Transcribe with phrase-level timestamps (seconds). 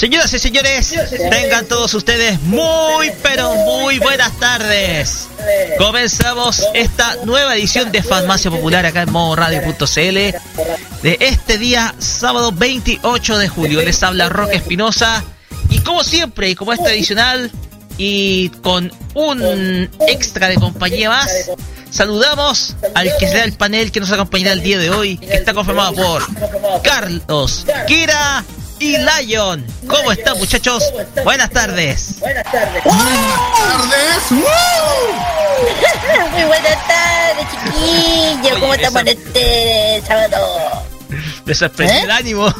[0.00, 0.94] Señoras y señores,
[1.30, 5.28] tengan todos ustedes muy, pero muy buenas tardes.
[5.76, 10.14] Comenzamos esta nueva edición de Farmacia Popular acá en modoradio.cl
[11.02, 13.82] de este día, sábado 28 de julio.
[13.82, 15.22] Les habla Roque Espinosa
[15.68, 17.50] y como siempre, y como es tradicional,
[17.98, 21.30] y con un extra de compañía más,
[21.90, 25.52] saludamos al que será el panel que nos acompañará el día de hoy, que está
[25.52, 26.26] confirmado por
[26.82, 28.46] Carlos, Kira
[28.80, 29.64] y Lion.
[29.86, 30.82] ¿Cómo están muchachos?
[31.22, 32.18] Buenas tardes.
[32.18, 32.82] Buenas tardes.
[32.84, 33.14] Buenas
[33.54, 34.30] tardes.
[36.32, 38.58] Muy buenas tardes, chiquillos.
[38.58, 40.82] ¿Cómo estamos en este sábado?
[41.44, 42.02] Me sorprendió ¿Eh?
[42.04, 42.54] el ánimo.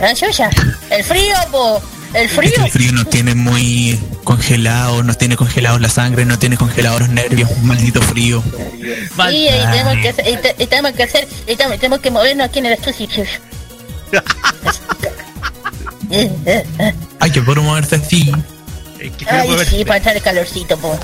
[0.00, 0.50] ¿Ah, Yuya?
[0.90, 1.80] El frío, po.
[2.14, 2.52] El frío.
[2.64, 7.08] El frío nos tiene muy congelados, nos tiene congelados la sangre, nos tiene congelados los
[7.10, 8.42] nervios, maldito frío.
[8.42, 12.10] Sí, y tenemos que hacer, y te- y tenemos que hacer, y tenemos, tenemos que
[12.10, 13.26] movernos aquí en el estudio.
[16.10, 16.94] Eh, eh, eh.
[17.18, 18.32] Ay, que por moverse así.
[19.00, 20.98] Eh, que Ay, sí, para echar el calorcito, po.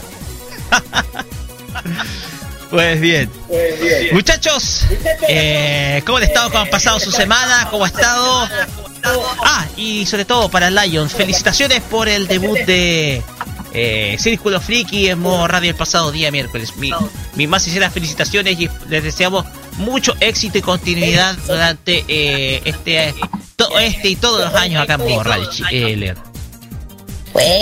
[2.70, 3.30] Pues bien.
[4.12, 4.86] Muchachos,
[5.28, 6.50] eh, ¿cómo han estado?
[6.50, 7.68] ¿Cómo han pasado su semana?
[7.70, 8.48] ¿Cómo ha estado?
[9.44, 13.22] Ah, y sobre todo para Lion, felicitaciones por el debut de
[13.74, 16.76] eh, Círculo Friki en modo radio el pasado día miércoles.
[16.76, 16.92] Mi-
[17.34, 19.44] mis más sinceras felicitaciones y les deseamos
[19.78, 23.14] mucho éxito y continuidad durante eh, este,
[23.56, 25.50] todo este y todos los años acá en radio.
[25.50, 26.14] chi- eh,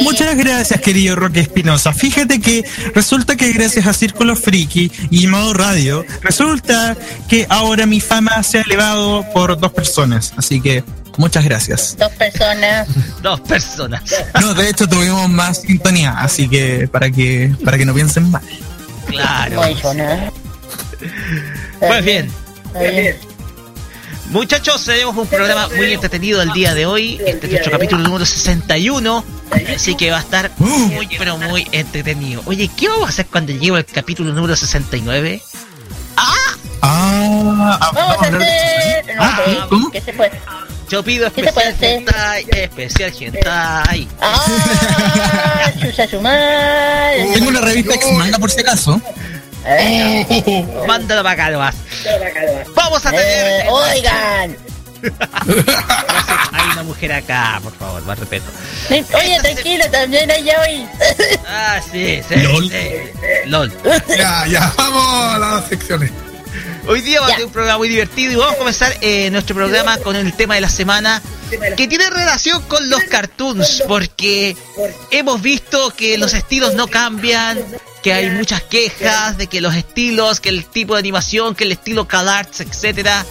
[0.02, 1.92] Muchas gracias, querido Roque Espinosa.
[1.92, 6.96] Fíjate que resulta que gracias a Círculo Friki y Modo Radio, resulta
[7.28, 10.32] que ahora mi fama se ha elevado por dos personas.
[10.36, 10.82] Así que,
[11.18, 11.96] muchas gracias.
[11.96, 12.88] dos personas.
[13.22, 14.02] Dos personas.
[14.40, 18.42] No, de hecho tuvimos más sintonía, así que para que para que no piensen mal.
[19.06, 19.60] Claro.
[21.78, 22.30] Pues bien.
[24.30, 27.20] Muchachos, tenemos un programa muy entretenido el día de hoy.
[27.26, 29.24] Este es nuestro capítulo número 61.
[29.74, 32.42] Así que va a estar muy, pero muy entretenido.
[32.46, 35.42] Oye, ¿qué vamos a hacer cuando llegue el capítulo número 69?
[36.16, 36.34] Ah,
[36.82, 38.32] ah, Vamos a hacer.
[38.32, 39.90] No Ah, sé, ¿cómo?
[39.90, 40.32] ¿qué se puede?
[40.88, 44.08] Yo pido ¿Qué te puede especial hentai, especial hentai.
[44.20, 45.72] ¡Ah!
[45.80, 47.30] ¡Chusa su madre!
[47.34, 49.00] Tengo una revista ex manga por si acaso.
[49.66, 51.76] Eh, Mándalo para acá nomás.
[52.74, 53.68] Vamos a eh, tener...
[53.68, 54.56] oigan.
[56.52, 58.46] Hay una mujer acá, por favor, más respeto.
[58.90, 60.86] Oye, tranquilo, también allá hoy.
[61.46, 62.36] Ah, sí, sí.
[62.36, 62.70] LOL.
[62.70, 62.86] sí.
[63.46, 63.72] LOL.
[64.08, 66.10] Ya, ya, vamos a las secciones.
[66.86, 69.54] Hoy día va a ser un programa muy divertido y vamos a comenzar eh, nuestro
[69.54, 71.22] programa con el tema de la semana
[71.76, 74.56] que tiene relación con los cartoons porque
[75.10, 77.58] hemos visto que los estilos no cambian,
[78.02, 81.72] que hay muchas quejas de que los estilos, que el tipo de animación, que el
[81.72, 83.24] estilo CalArts, etcétera.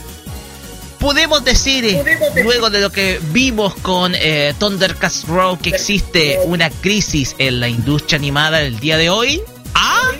[0.99, 6.69] Podemos decir, eh, luego de lo que vimos con eh, Thundercats Row, que existe una
[6.69, 9.41] crisis en la industria animada del día de hoy.
[9.73, 10.11] ¿Ah?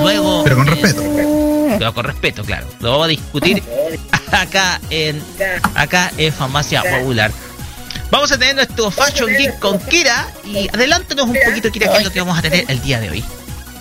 [0.00, 0.44] Luego.
[0.44, 1.02] Pero con eh, respeto.
[1.78, 2.66] pero con respeto, claro.
[2.80, 3.62] Lo vamos a discutir
[4.32, 5.22] acá en
[5.74, 7.30] acá en Farmacia Popular.
[8.10, 12.04] Vamos a tener nuestro Fashion Geek con Kira y adelántanos un poquito, Kira, qué es
[12.04, 13.24] lo que vamos a tener el día de hoy.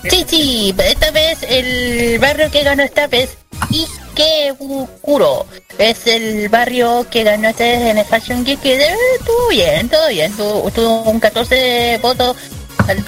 [0.09, 3.37] Sí, sí, esta vez el barrio que ganó esta vez,
[3.71, 5.45] Ikebukuro.
[5.77, 8.61] Es el barrio que ganó esta vez en el Fashion Geek.
[8.61, 10.31] que, eh, Estuvo bien, todo bien.
[10.33, 12.35] Tuvo, tuvo un 14 votos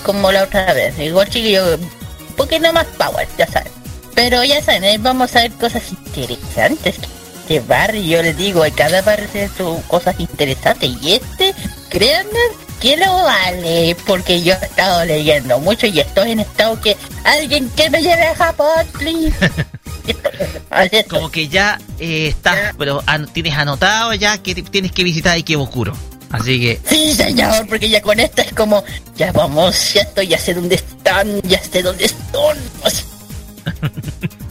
[0.03, 0.97] como la otra vez.
[0.99, 3.71] Igual chiquillo, un poquito más power, ya saben.
[4.15, 6.95] Pero ya saben, ahí vamos a ver cosas interesantes.
[7.41, 10.89] Este barrio, yo les digo, en cada barrio tiene sus cosas interesantes.
[11.01, 11.53] Y este,
[11.89, 12.37] créanme,
[12.79, 13.95] que lo vale.
[14.05, 18.27] Porque yo he estado leyendo mucho y estoy en estado que alguien que me lleve
[18.27, 19.33] a Japón, please.
[21.09, 25.93] Como que ya eh, estás, pero an- tienes anotado ya que tienes que visitar Ikebukuro.
[26.31, 28.83] Así que, Sí, señor, porque ya con esto es como,
[29.15, 32.57] ya vamos, ya estoy, ya sé dónde están, ya sé dónde están.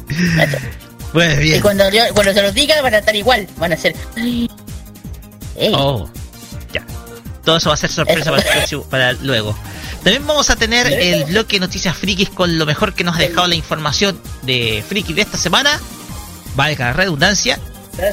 [1.13, 1.61] Pues Y bien.
[1.63, 3.95] cuando, yo- cuando se los diga van a estar igual, van a ser...
[4.17, 4.49] Ey,
[5.75, 6.09] Oh,
[6.73, 6.85] ya.
[7.45, 9.57] Todo eso va a ser sorpresa para, el próximo- para luego.
[10.05, 13.21] También vamos a tener el bloque de noticias frikis con lo mejor que nos ha
[13.21, 15.81] dejado la información de friki de esta semana.
[16.55, 17.59] Valga la redundancia.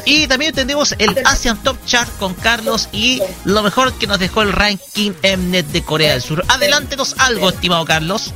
[0.06, 4.42] Y también tendremos el Asian Top Chart con Carlos y lo mejor que nos dejó
[4.42, 6.44] el ranking Mnet de Corea del Sur.
[6.48, 8.34] Adelántenos algo, estimado Carlos.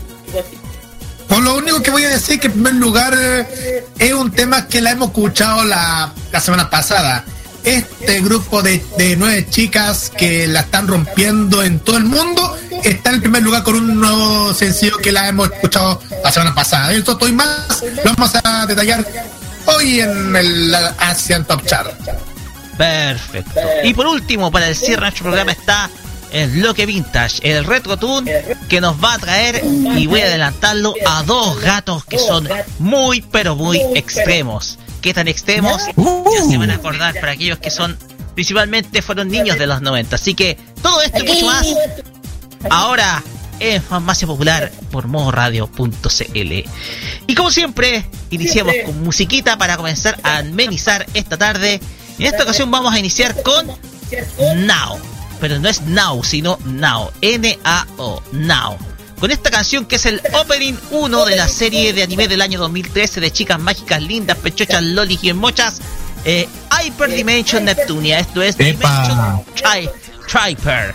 [1.28, 4.68] Pues lo único que voy a decir que en primer lugar eh, es un tema
[4.68, 7.24] que la hemos escuchado la, la semana pasada.
[7.64, 13.12] Este grupo de, de nueve chicas que la están rompiendo en todo el mundo está
[13.12, 16.94] en primer lugar con un nuevo sencillo que la hemos escuchado la semana pasada.
[16.94, 19.06] Esto estoy más, lo vamos a detallar
[19.66, 21.94] hoy en el Asian Top Chart.
[22.78, 23.60] Perfecto.
[23.84, 25.90] Y por último, para el cierre de nuestro programa está
[26.32, 28.32] el bloque vintage, el retro tune
[28.70, 32.48] que nos va a traer, y voy a adelantarlo, a dos gatos que son
[32.78, 34.78] muy, pero muy extremos.
[35.02, 35.82] ¿Qué tan extremos?
[35.88, 37.98] Ya se van a acordar para aquellos que son,
[38.36, 40.16] principalmente fueron niños de los 90.
[40.16, 41.68] Así que todo esto y mucho más,
[42.70, 43.24] ahora
[43.60, 46.54] en Farmacia Popular por modoradio.cl.
[47.28, 51.80] Y como siempre, iniciamos con musiquita para comenzar a amenizar esta tarde.
[52.18, 53.68] En esta ocasión vamos a iniciar con
[54.56, 55.00] Now.
[55.40, 57.12] Pero no es Now, sino Now.
[57.22, 58.24] N-A-O.
[58.32, 58.78] Now.
[59.20, 62.58] Con esta canción que es el opening 1 de la serie de anime del año
[62.60, 65.82] 2013 de chicas mágicas lindas, pechochas, lolis y mochas.
[66.26, 68.20] Eh, Hyperdimension Neptunia.
[68.20, 69.04] Esto es Epa.
[69.04, 69.90] Dimension Tri
[70.28, 70.94] Triper.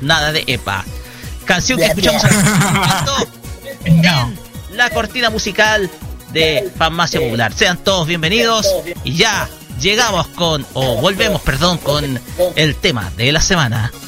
[0.00, 0.84] Nada de EPA.
[1.46, 2.32] Canción que escuchamos al
[3.84, 4.02] en
[4.76, 5.88] la cortina musical
[6.32, 7.52] de Farmacia Popular.
[7.54, 8.66] Sean todos bienvenidos
[9.04, 9.48] y ya
[9.80, 12.20] llegamos con, o volvemos, perdón, con
[12.56, 14.05] el tema de la semana.「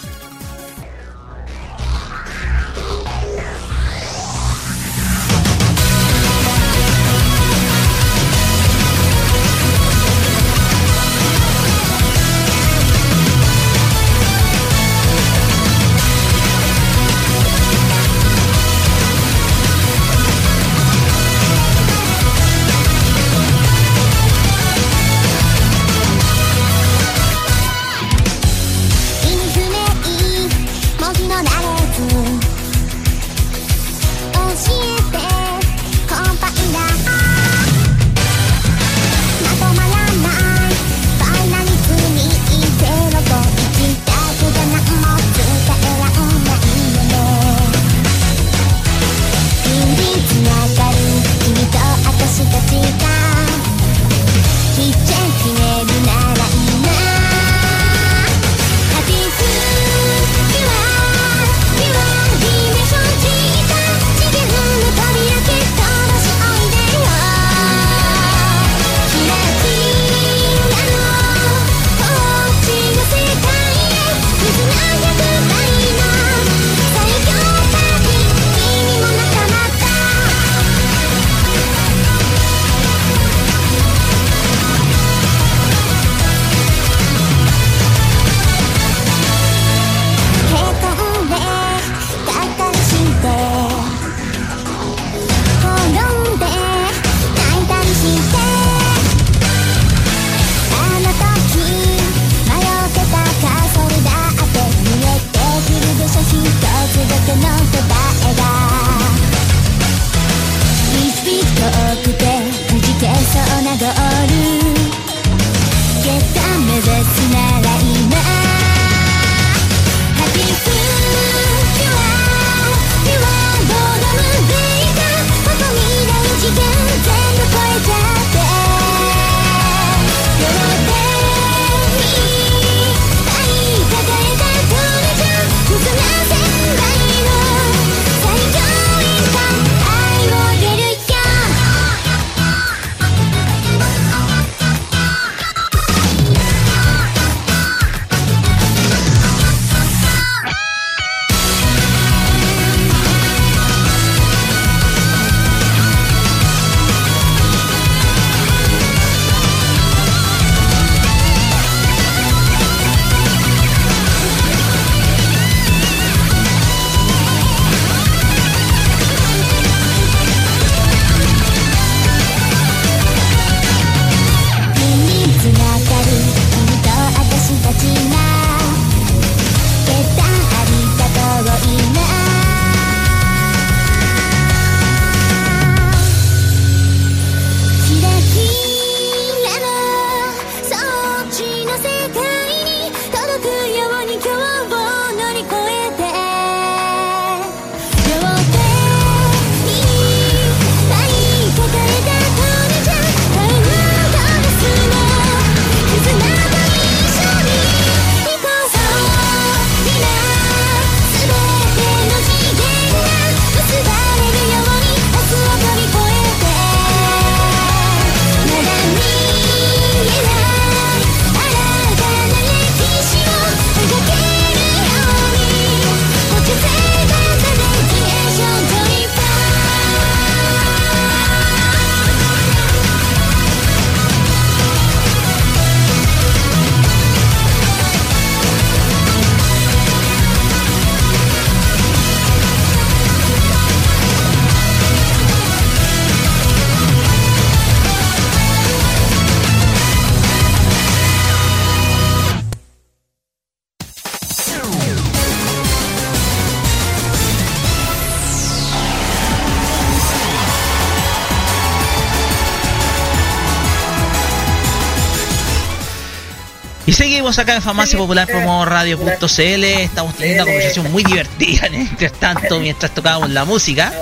[267.38, 269.64] Acá en Farmacia Popular Promo Radio.cl.
[269.64, 273.92] Estamos teniendo una conversación muy divertida mientras tanto, mientras tocábamos la música.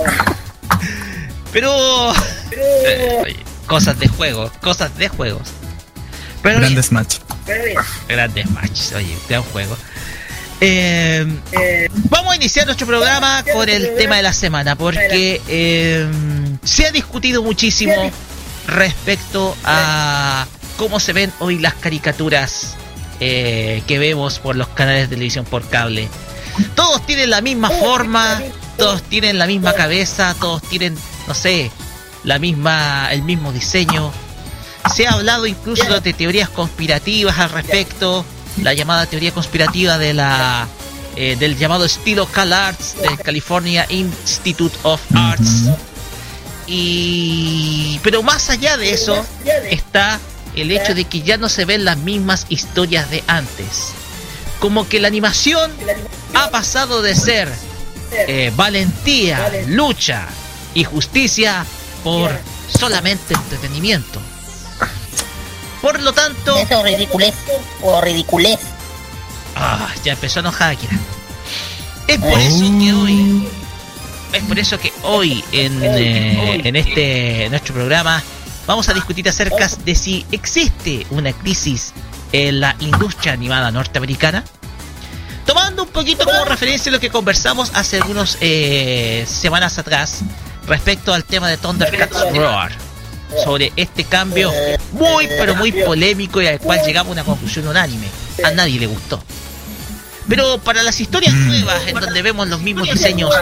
[1.53, 2.13] Pero.
[2.51, 3.35] Eh,
[3.67, 5.49] cosas de juego, cosas de juegos.
[6.41, 7.21] Pero grandes matches.
[8.07, 9.77] Grandes matches, oye, gran juego.
[10.59, 11.27] Eh,
[12.09, 16.07] vamos a iniciar nuestro programa con el tema de la semana, porque eh,
[16.63, 18.11] se ha discutido muchísimo
[18.65, 22.75] respecto a cómo se ven hoy las caricaturas
[23.19, 26.07] eh, que vemos por los canales de televisión por cable.
[26.75, 28.41] Todos tienen la misma forma,
[28.77, 30.97] todos tienen la misma cabeza, todos tienen,
[31.27, 31.71] no sé,
[32.23, 34.11] la misma, el mismo diseño.
[34.93, 38.25] Se ha hablado incluso de teorías conspirativas al respecto,
[38.61, 40.67] la llamada teoría conspirativa de la
[41.19, 45.63] eh, del llamado estilo CalArts del California Institute of Arts.
[46.67, 49.25] Y pero más allá de eso
[49.69, 50.19] está
[50.61, 53.93] el hecho de que ya no se ven las mismas historias de antes.
[54.59, 55.71] Como que la animación
[56.33, 57.49] ha pasado de ser
[58.11, 60.27] eh, valentía, lucha
[60.73, 61.65] y justicia
[62.03, 62.31] por
[62.67, 64.19] solamente entretenimiento.
[65.81, 66.57] Por lo tanto...
[66.57, 67.35] Eso ridiculez
[67.81, 68.59] o ridiculez.
[69.55, 70.77] Ah, ya empezó a enojar
[72.07, 73.47] Es por eso que hoy...
[74.33, 78.21] Es por eso que hoy en, eh, en este nuestro programa
[78.67, 81.93] vamos a discutir acerca de si existe una crisis
[82.33, 84.43] en la industria animada norteamericana.
[85.45, 90.19] Tomando un poquito como referencia lo que conversamos hace algunas eh, semanas atrás
[90.67, 92.73] respecto al tema de Thundercats Roar.
[93.43, 94.51] Sobre este cambio
[94.93, 98.07] muy pero muy polémico y al cual llegamos a una conclusión unánime.
[98.43, 99.21] A nadie le gustó.
[100.29, 103.33] Pero para las historias nuevas, en donde vemos los mismos diseños,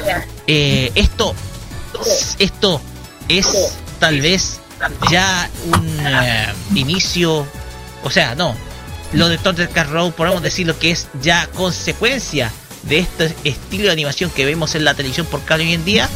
[0.46, 1.34] eh, esto,
[2.40, 2.82] esto
[3.28, 3.48] es
[4.00, 4.60] tal vez
[5.10, 7.48] ya un eh, inicio,
[8.04, 8.56] o sea, no,
[9.14, 12.52] lo de Thundercat Road podemos decir lo que es ya consecuencia
[12.84, 16.08] de este estilo de animación que vemos en la televisión por cable hoy en día.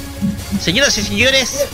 [0.61, 1.65] Señoras y señores,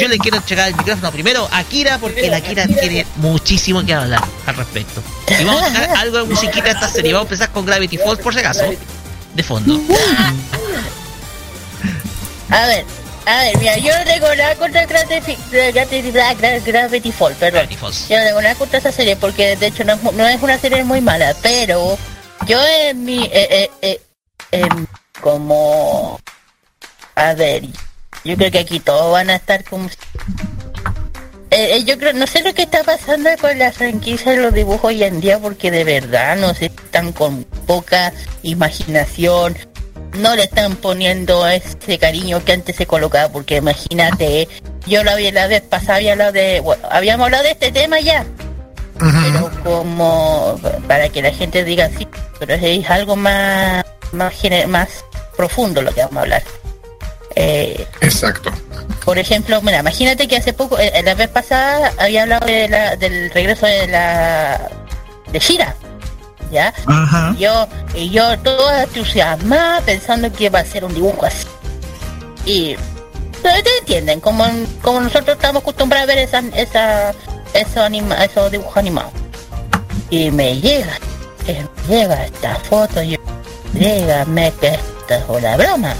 [0.00, 3.94] yo le quiero entregar el micrófono primero a Kira porque la Kira tiene muchísimo que
[3.94, 5.02] hablar al respecto.
[5.40, 7.12] Y vamos a algo de musiquita esta serie.
[7.12, 8.64] Vamos a empezar con Gravity Falls por si acaso,
[9.34, 9.80] de fondo.
[12.50, 12.84] A ver,
[13.26, 15.36] a ver, mira, yo no tengo nada contra Gravity,
[16.64, 17.68] Gravity Falls, perdón.
[17.68, 20.84] Yo no tengo nada contra esa serie porque de hecho no, no es una serie
[20.84, 21.98] muy mala, pero
[22.46, 23.24] yo en mi...
[23.24, 24.00] Eh, eh,
[24.52, 24.68] eh,
[25.20, 26.20] como...
[27.16, 27.64] A ver,
[28.24, 29.88] yo creo que aquí todos van a estar como...
[31.50, 34.84] Eh, yo creo, no sé lo que está pasando con la franquicia de los dibujos
[34.84, 39.56] hoy en día porque de verdad no se están con poca imaginación,
[40.16, 44.48] no le están poniendo ese cariño que antes se colocaba, porque imagínate,
[44.86, 48.24] yo la, la vez pasada había hablado de, habíamos hablado de este tema ya,
[48.98, 50.58] pero como
[50.88, 52.06] para que la gente diga sí,
[52.38, 54.34] pero es algo más, más,
[54.68, 55.04] más
[55.36, 56.42] profundo lo que vamos a hablar.
[57.34, 58.50] Eh, Exacto.
[59.04, 62.96] Por ejemplo, mira, imagínate que hace poco, eh, la vez pasada había hablado de la,
[62.96, 64.68] del regreso de la
[65.30, 65.76] de Shira.
[66.50, 66.72] ¿Ya?
[67.38, 71.46] Yo, y yo toda entusiasmada pensando que iba a ser un dibujo así.
[72.44, 72.76] Y
[73.42, 74.44] te entienden, como,
[74.82, 77.14] como nosotros estamos acostumbrados a ver esa, esa,
[77.54, 79.12] esos, anima, esos dibujos animados.
[80.10, 80.98] Y me llega,
[81.46, 83.18] me llega esta foto, y
[83.74, 85.94] llega, me que esta es una broma.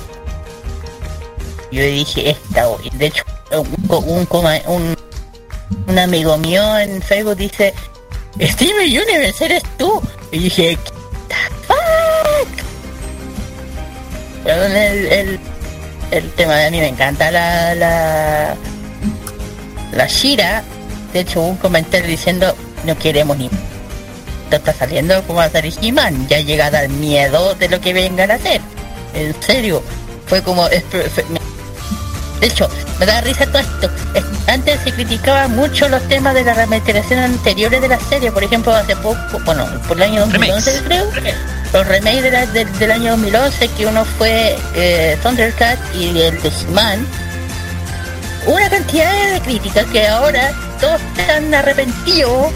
[1.70, 4.26] Yo dije, esta, de hecho, un,
[4.66, 4.96] un,
[5.88, 7.74] un amigo mío en Facebook dice,
[8.40, 10.02] Steven Universe, eres tú.
[10.30, 10.78] Y dije,
[14.44, 15.40] el, el,
[16.10, 18.56] el, tema de a mí me encanta la la
[19.92, 20.62] la Shira.
[21.12, 23.50] De hecho un comentario diciendo no queremos ni
[24.50, 26.28] te está saliendo como a He-Man.
[26.28, 28.60] Ya llega a dar miedo de lo que vengan a hacer.
[29.14, 29.82] En serio.
[30.26, 30.68] Fue como
[32.40, 33.90] de hecho, me da risa todo esto.
[34.46, 38.30] Antes se criticaba mucho los temas de la remasterización anteriores de la serie.
[38.30, 41.10] Por ejemplo, hace poco, bueno, por el año 2011 creo,
[41.72, 47.06] los remakes del año 2011, que uno fue eh, Thundercat y el de He-Man.
[48.46, 52.52] Una cantidad de críticas que ahora todos están arrepentidos.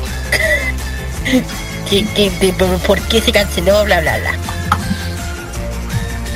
[1.90, 2.54] que, que,
[2.86, 4.32] por qué se canceló, bla, bla, bla.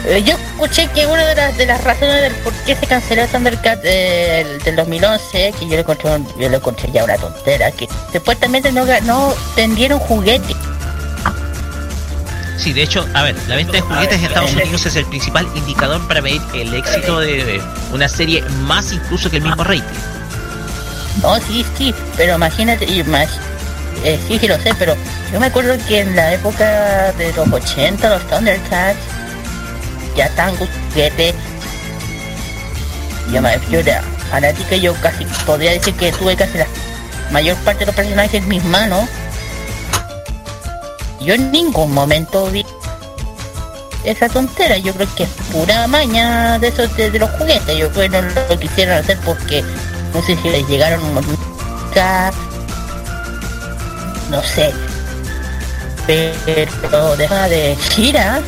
[0.06, 3.26] Eh, yo escuché que una de las, de las razones del por qué se canceló
[3.26, 7.88] Thundercat del, del 2011, que yo le encontré, yo le encontré ya una tontera, que
[8.12, 10.56] supuestamente no, no vendieron juguetes.
[12.58, 15.48] Sí, de hecho, a ver, la venta de juguetes en Estados Unidos es el principal
[15.54, 17.60] indicador para medir el éxito de
[17.92, 19.82] una serie más incluso que el mismo rating.
[21.22, 24.94] No, sí, sí, pero imagínate, eh, sí, sí lo sé, pero
[25.32, 29.13] yo me acuerdo que en la época de los 80, los Thundercats
[30.16, 31.34] ya estaban juguetes.
[33.30, 36.66] Yo, era fanática, yo casi podría decir que tuve casi la
[37.30, 39.08] mayor parte de los personajes en mis manos.
[41.20, 42.66] Yo en ningún momento vi
[44.04, 48.10] esa tontera, yo creo que es pura maña de esos de, los juguetes, yo creo
[48.10, 49.64] que no lo quisieron hacer porque
[50.12, 51.00] no sé si les llegaron
[54.30, 54.72] no sé.
[56.06, 58.42] Pero deja de Shira,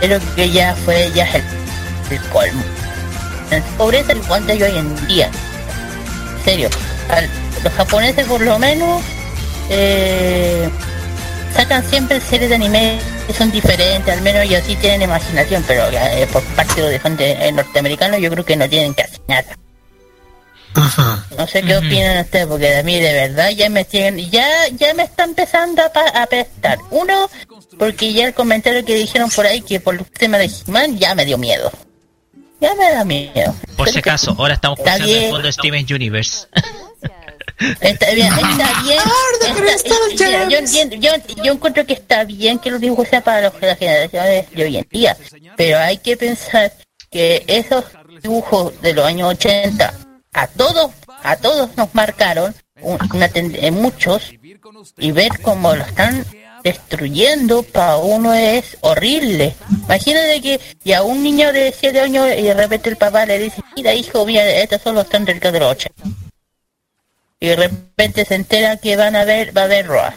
[0.00, 1.42] creo que ya fue ya el,
[2.10, 2.62] el colmo.
[3.50, 5.30] En pobreza igual de hoy en día.
[6.38, 6.70] En serio.
[7.62, 9.02] los japoneses por lo menos
[9.70, 10.68] eh,
[11.54, 15.88] sacan siempre series de anime que son diferentes, al menos ellos sí tienen imaginación, pero
[15.90, 19.56] eh, por parte de los norteamericanos yo creo que no tienen casi nada.
[21.36, 24.92] No sé qué opinan ustedes, porque de mí de verdad ya me tienen, ya, ya
[24.92, 26.78] me está empezando a, apestar.
[26.90, 27.30] Uno,
[27.78, 31.14] porque ya el comentario que dijeron por ahí que por el tema de he ya
[31.14, 31.70] me dio miedo.
[32.60, 33.54] Ya me da miedo.
[33.76, 36.46] Por si acaso, ahora estamos escuchando el fondo de Steven Universe.
[37.80, 40.50] Está bien, está bien.
[40.50, 41.10] yo, entiendo, yo,
[41.42, 44.86] yo, encuentro que está bien que los dibujos sean para las generaciones de hoy en
[44.90, 45.16] día,
[45.56, 46.72] pero hay que pensar
[47.10, 47.84] que esos
[48.22, 49.94] dibujos de los años 80
[50.32, 50.90] a todos,
[51.22, 53.30] a todos nos marcaron, una
[53.70, 54.34] muchos,
[54.98, 56.26] y ver cómo lo están
[56.66, 59.54] destruyendo para uno es horrible.
[59.84, 63.38] Imagínate que y a un niño de 7 años y de repente el papá le
[63.38, 66.02] dice, mira hijo, mira, estos son los del de los 80.
[67.38, 70.14] Y de repente se entera que van a ver, va a haber Roa.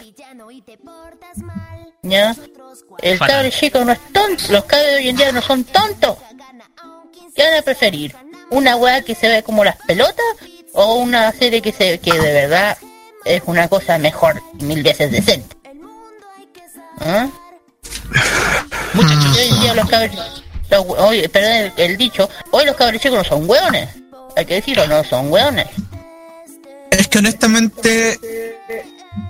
[2.02, 2.34] ¿Ya?
[3.02, 6.16] El cabrón chico no es tonto, los cabros de hoy en día no son tontos.
[7.34, 8.14] ¿Qué van a preferir?
[8.50, 10.24] una weá que se ve como las pelotas
[10.72, 12.76] o una serie que se que de verdad
[13.24, 15.59] es una cosa mejor mil veces decente.
[17.00, 17.28] ¿Ah?
[18.94, 20.44] Muchachos, hoy día los cabros,
[21.32, 23.88] perdón el, dicho, hoy los cabros chicos no son hueones.
[24.36, 25.66] Hay que decirlo, no son hueones.
[26.90, 28.18] Es que honestamente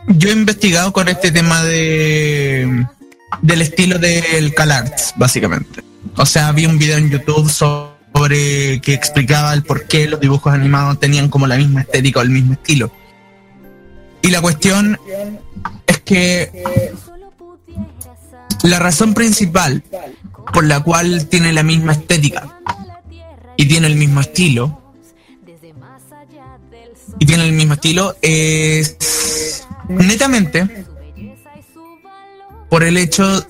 [0.09, 2.87] yo he investigado con este tema de
[3.42, 5.83] del estilo del CalArts, básicamente.
[6.16, 10.52] O sea, vi un video en YouTube sobre que explicaba el por qué los dibujos
[10.52, 12.90] animados tenían como la misma estética o el mismo estilo.
[14.22, 14.98] Y la cuestión
[15.87, 16.92] es que
[18.62, 19.82] la razón principal
[20.52, 22.58] por la cual tiene la misma estética
[23.56, 24.80] y tiene el mismo estilo
[27.18, 30.84] y tiene el mismo estilo es netamente
[32.68, 33.46] por el hecho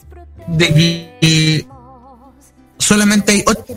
[0.49, 0.75] de
[1.21, 1.67] que
[2.79, 3.77] solamente hay ocho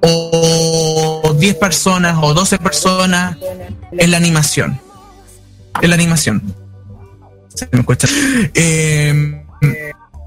[0.00, 3.36] o 10 personas o 12 personas
[3.92, 4.78] en la animación.
[5.80, 6.54] En la animación.
[7.54, 8.08] Se me cuesta.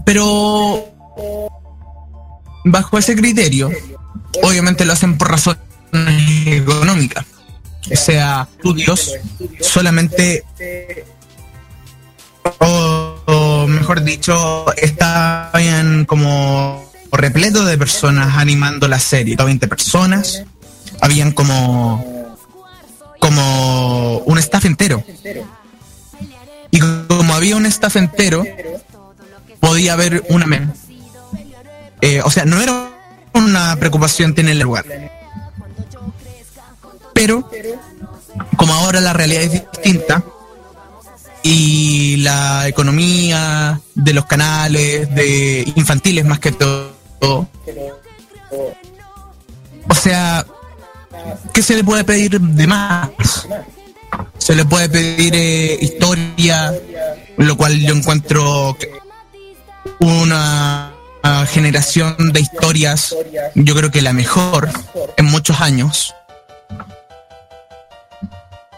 [0.08, 0.86] Pero
[2.64, 3.70] bajo ese criterio,
[4.42, 5.60] obviamente lo hacen por razones
[6.46, 7.26] económicas.
[7.92, 9.16] O sea, estudios
[9.60, 10.46] solamente,
[12.60, 20.46] o, mejor dicho, estaban como repleto de personas animando la serie, 20 personas,
[21.02, 22.38] habían como
[23.20, 25.04] como un staff entero.
[26.72, 28.46] Y como había un staff entero,
[29.60, 30.74] podía haber una
[32.02, 32.90] eh, o sea, no era
[33.34, 34.86] una preocupación tener el lugar.
[37.14, 37.50] Pero
[38.56, 40.24] como ahora la realidad es distinta
[41.42, 46.98] y la economía de los canales de infantiles más que todo
[49.90, 50.46] o sea,
[51.54, 53.10] ¿qué se le puede pedir de más?
[54.38, 56.74] Se le puede pedir eh, historia,
[57.38, 58.78] lo cual yo encuentro
[60.00, 60.94] una
[61.48, 63.16] generación de historias,
[63.56, 64.70] yo creo que la mejor
[65.18, 66.16] en muchos años.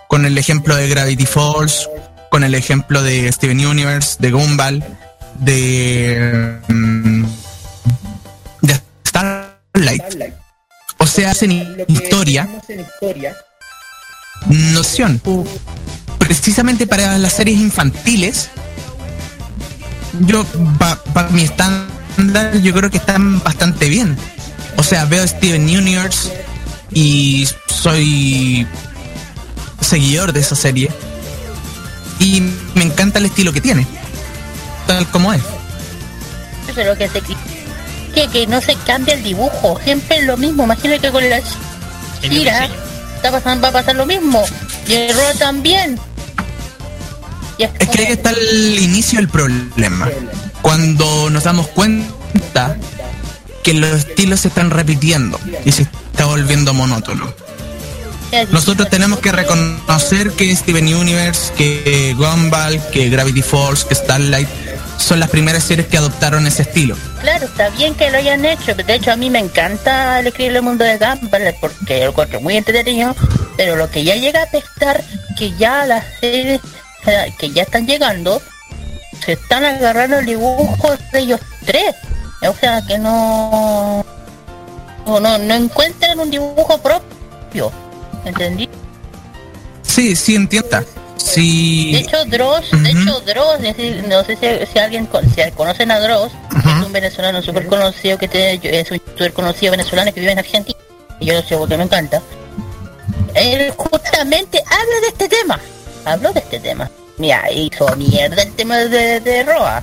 [0.07, 1.87] Con el ejemplo de Gravity Falls,
[2.31, 4.83] con el ejemplo de Steven Universe, de Gumball,
[5.39, 7.25] de mm,
[9.05, 10.03] Starlight.
[10.97, 12.47] O sea, hacen historia,
[14.47, 15.21] noción.
[16.17, 18.49] Precisamente para las series infantiles,
[20.21, 20.45] yo,
[21.13, 24.17] para mi estándar, yo creo que están bastante bien.
[24.77, 26.45] O sea, veo Steven Universe
[26.91, 28.67] y soy
[29.81, 30.89] seguidor de esa serie.
[32.19, 32.41] Y
[32.75, 33.87] me encanta el estilo que tiene,
[34.87, 35.41] tal como es.
[36.75, 37.21] Pero que se
[38.27, 40.63] que, no se cambia el dibujo, siempre es lo mismo.
[40.63, 41.39] Imagínate que con la
[42.21, 42.69] Shira
[43.23, 44.43] va a pasar lo mismo.
[44.87, 45.99] Y el Roa también.
[47.59, 50.09] Es que ahí está el inicio del problema.
[50.61, 52.77] Cuando nos damos cuenta
[53.63, 57.33] que los estilos se están repitiendo y se está volviendo monótono.
[58.51, 64.47] Nosotros tenemos que reconocer que Steven Universe, que Gumball, que Gravity Falls, que Starlight
[64.97, 66.95] son las primeras series que adoptaron ese estilo.
[67.21, 68.75] Claro, está bien que lo hayan hecho.
[68.75, 72.39] De hecho, a mí me encanta el escribir el mundo de Gumball porque lo encuentro
[72.41, 73.15] muy entretenido.
[73.57, 75.03] Pero lo que ya llega a pesar
[75.37, 76.61] que ya las series
[77.37, 78.41] que ya están llegando
[79.25, 81.95] se están agarrando el dibujo de ellos tres.
[82.41, 84.05] O sea que no
[85.05, 87.71] no, no encuentran un dibujo propio.
[88.25, 88.69] ¿Entendí?
[89.81, 90.83] Sí, sí entienda.
[91.17, 91.91] Sí.
[91.91, 93.59] De hecho, Dross, de hecho, Dross,
[94.07, 98.91] no sé si, alguien si conocen a Dross, es un venezolano súper conocido que es
[98.91, 100.79] un súper conocido venezolano que vive en Argentina.
[101.19, 102.21] Y yo lo sé porque me encanta.
[103.35, 105.59] Él justamente habla de este tema.
[106.09, 106.89] Habló de este tema.
[107.17, 109.77] Mira, hizo mierda el tema de, de Roa.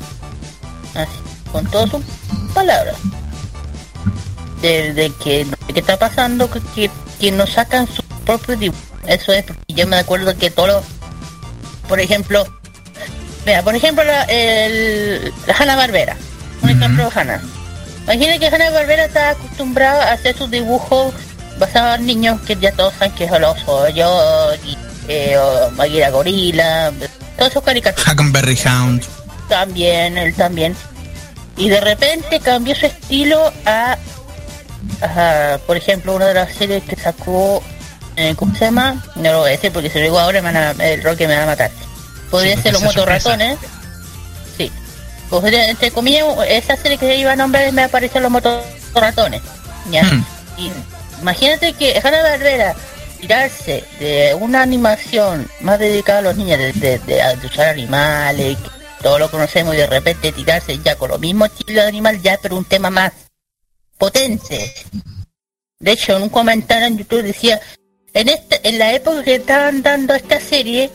[0.95, 1.19] Así,
[1.53, 2.03] con todas sus
[2.53, 2.97] palabras.
[4.61, 8.81] De, de que, qué está pasando, que, que, nos sacan su propio dibujo.
[9.07, 10.83] Eso es, porque yo me acuerdo que todo,
[11.89, 12.45] por ejemplo,
[13.45, 16.17] vea, por ejemplo, la, el, la Hanna Barbera,
[16.63, 17.41] un ejemplo Hanna.
[18.05, 21.15] Imagina que Hanna Barbera está acostumbrada a hacer sus dibujos
[21.59, 25.39] basados en niños que ya todos saben que es los yo y eh,
[25.73, 26.93] Maguira Gorila,
[27.37, 28.13] todos esos caricaturas.
[28.13, 29.05] Huckleberry Hound.
[29.49, 30.77] También, él también.
[31.57, 33.97] Y de repente cambió su estilo a,
[35.03, 37.63] a, por ejemplo, una de las series que sacó
[38.17, 39.03] eh, ¿cómo se llama?
[39.15, 40.39] No lo voy a decir porque si lo digo ahora
[40.79, 41.71] el roque me va a matar.
[42.31, 43.59] Podría ser los motorratones.
[44.57, 44.73] Sí.
[45.29, 49.43] Pues, entre comillas, esa serie que iba a nombrar me aparecen los motorratones.
[49.91, 50.03] ¿ya?
[50.03, 50.25] Hmm.
[50.57, 50.73] Y
[51.21, 52.75] imagínate que Hanna Barbera
[53.27, 58.71] tirarse de una animación más dedicada a los niños, de, de, de, animales, que
[59.03, 62.39] todo lo conocemos y de repente tirarse ya con lo mismo estilo de animal, ya
[62.41, 63.13] pero un tema más
[63.99, 64.73] potente.
[65.81, 67.61] De hecho, en un comentario en YouTube decía,
[68.15, 70.93] en, este, en la época que estaban dando esta serie,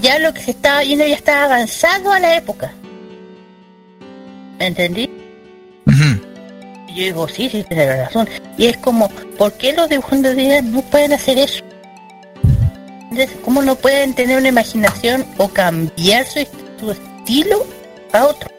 [0.00, 2.72] ya lo que se estaba viendo ya estaba avanzado a la época.
[4.58, 5.10] ¿Me entendí?
[6.98, 8.28] Yo digo, sí, sí, tiene razón.
[8.56, 9.08] Y es como,
[9.38, 11.62] ¿por qué los dibujantes de día no pueden hacer eso?
[13.02, 16.40] Entonces, ¿cómo no pueden tener una imaginación o cambiar su,
[16.90, 17.64] estilo
[18.12, 18.50] a otro?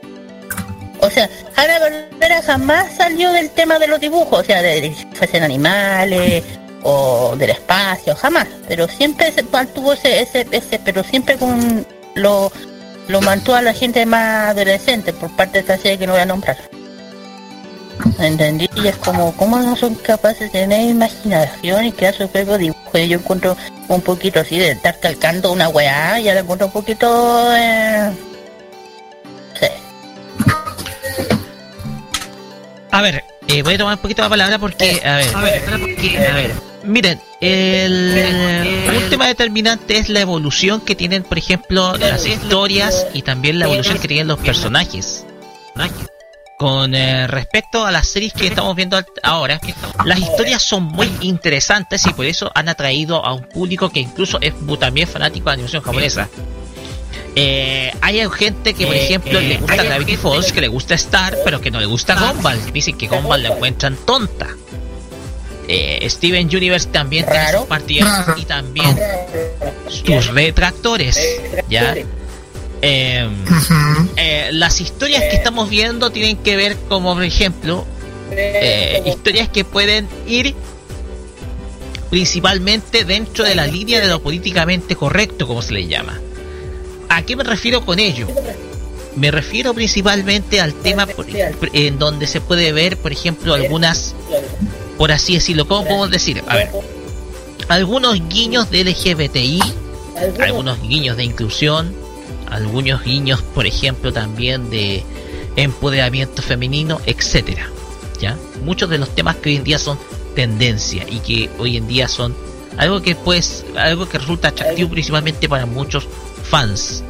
[1.02, 4.96] O sea, Ana Barbera jamás salió del tema de los dibujos, o sea, de, de
[5.16, 6.46] fuesen animales,
[6.84, 12.54] o del espacio, jamás, pero siempre se mantuvo ese, ese, ese, pero siempre con lo,
[13.10, 16.22] lo mantuvo a la gente más adolescente por parte de esta serie que no voy
[16.22, 16.79] a nombrar.
[18.20, 18.70] ¿Entendí?
[18.76, 22.98] Y es como, ¿cómo no son capaces de tener imaginación y crear su propio dibujo?
[22.98, 23.58] Yo encuentro
[23.88, 27.56] un poquito así de estar calcando una weá, ya lo encuentro un poquito...
[27.56, 28.12] Eh...
[29.60, 29.68] Sí.
[32.92, 35.70] A ver, eh, voy a tomar un poquito la palabra porque, a ver, a ver,
[35.70, 42.26] a ver Miren, el, un tema determinante es la evolución que tienen, por ejemplo, las
[42.26, 45.26] historias y también la evolución que tienen los personajes.
[46.60, 49.62] Con eh, respecto a las series que estamos viendo ahora,
[50.04, 54.38] las historias son muy interesantes y por eso han atraído a un público que incluso
[54.42, 56.30] es también fanático de animación japonesa.
[57.36, 61.62] Eh, hay gente que, por ejemplo, le gusta Gravity Falls, que le gusta Star, pero
[61.62, 62.60] que no le gusta Gumball.
[62.74, 64.48] Dicen que Gumball la encuentran tonta
[65.70, 69.00] eh, Steven Universe también tiene sus partidas y también
[69.88, 71.18] sus retractores,
[71.70, 71.96] ¿ya?
[72.82, 73.34] Em,
[74.16, 77.86] eh, las historias que estamos viendo tienen que ver como, por ejemplo,
[78.32, 80.56] eh, historias que pueden ir
[82.10, 86.20] principalmente dentro de la línea de lo políticamente correcto, como se le llama.
[87.10, 88.28] ¿A qué me refiero con ello?
[89.16, 91.08] Me refiero principalmente al tema
[91.74, 94.16] en donde se puede ver, por ejemplo, algunas
[94.98, 95.68] por así decirlo.
[95.68, 96.44] ¿Cómo podemos decir?
[96.48, 96.70] A ver,
[97.70, 99.62] algunos guiños de LGBTI,
[100.42, 101.96] algunos guiños de inclusión,
[102.50, 105.04] algunos guiños, por ejemplo, también de
[105.56, 107.70] empoderamiento femenino, etcétera.
[108.20, 108.38] ¿Ya?
[108.64, 109.98] Muchos de los temas que hoy en día son
[110.36, 112.36] tendencia y que hoy en día son
[112.78, 116.08] algo que pues algo que resulta atractivo principalmente para muchos
[116.44, 117.04] fans.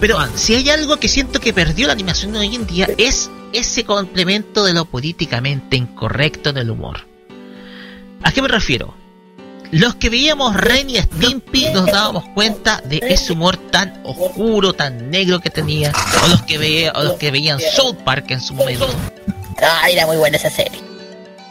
[0.00, 3.84] Pero si hay algo que siento que perdió la animación hoy en día es ese
[3.84, 7.06] complemento de lo políticamente incorrecto en el humor.
[8.22, 8.94] ¿A qué me refiero?
[9.74, 15.10] Los que veíamos Ren y Stimpy nos dábamos cuenta de ese humor tan oscuro, tan
[15.10, 18.54] negro que tenía, o los que, veía, o los que veían South Park en su
[18.54, 18.88] momento.
[19.60, 20.78] Ah, era muy buena esa serie.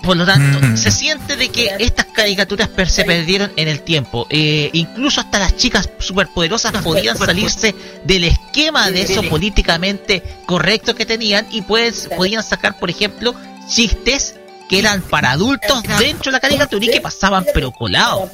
[0.01, 0.77] Por lo tanto, mm.
[0.77, 4.25] se siente de que estas caricaturas se perdieron en el tiempo.
[4.29, 11.05] Eh, incluso hasta las chicas superpoderosas podían salirse del esquema de eso políticamente correcto que
[11.05, 13.35] tenían y pues podían sacar, por ejemplo,
[13.67, 14.35] chistes
[14.73, 18.27] que eran para adultos dentro de la caricatura y que pasaban pero colado.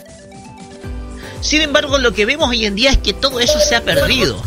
[1.42, 4.42] Sin embargo, lo que vemos hoy en día es que todo eso se ha perdido.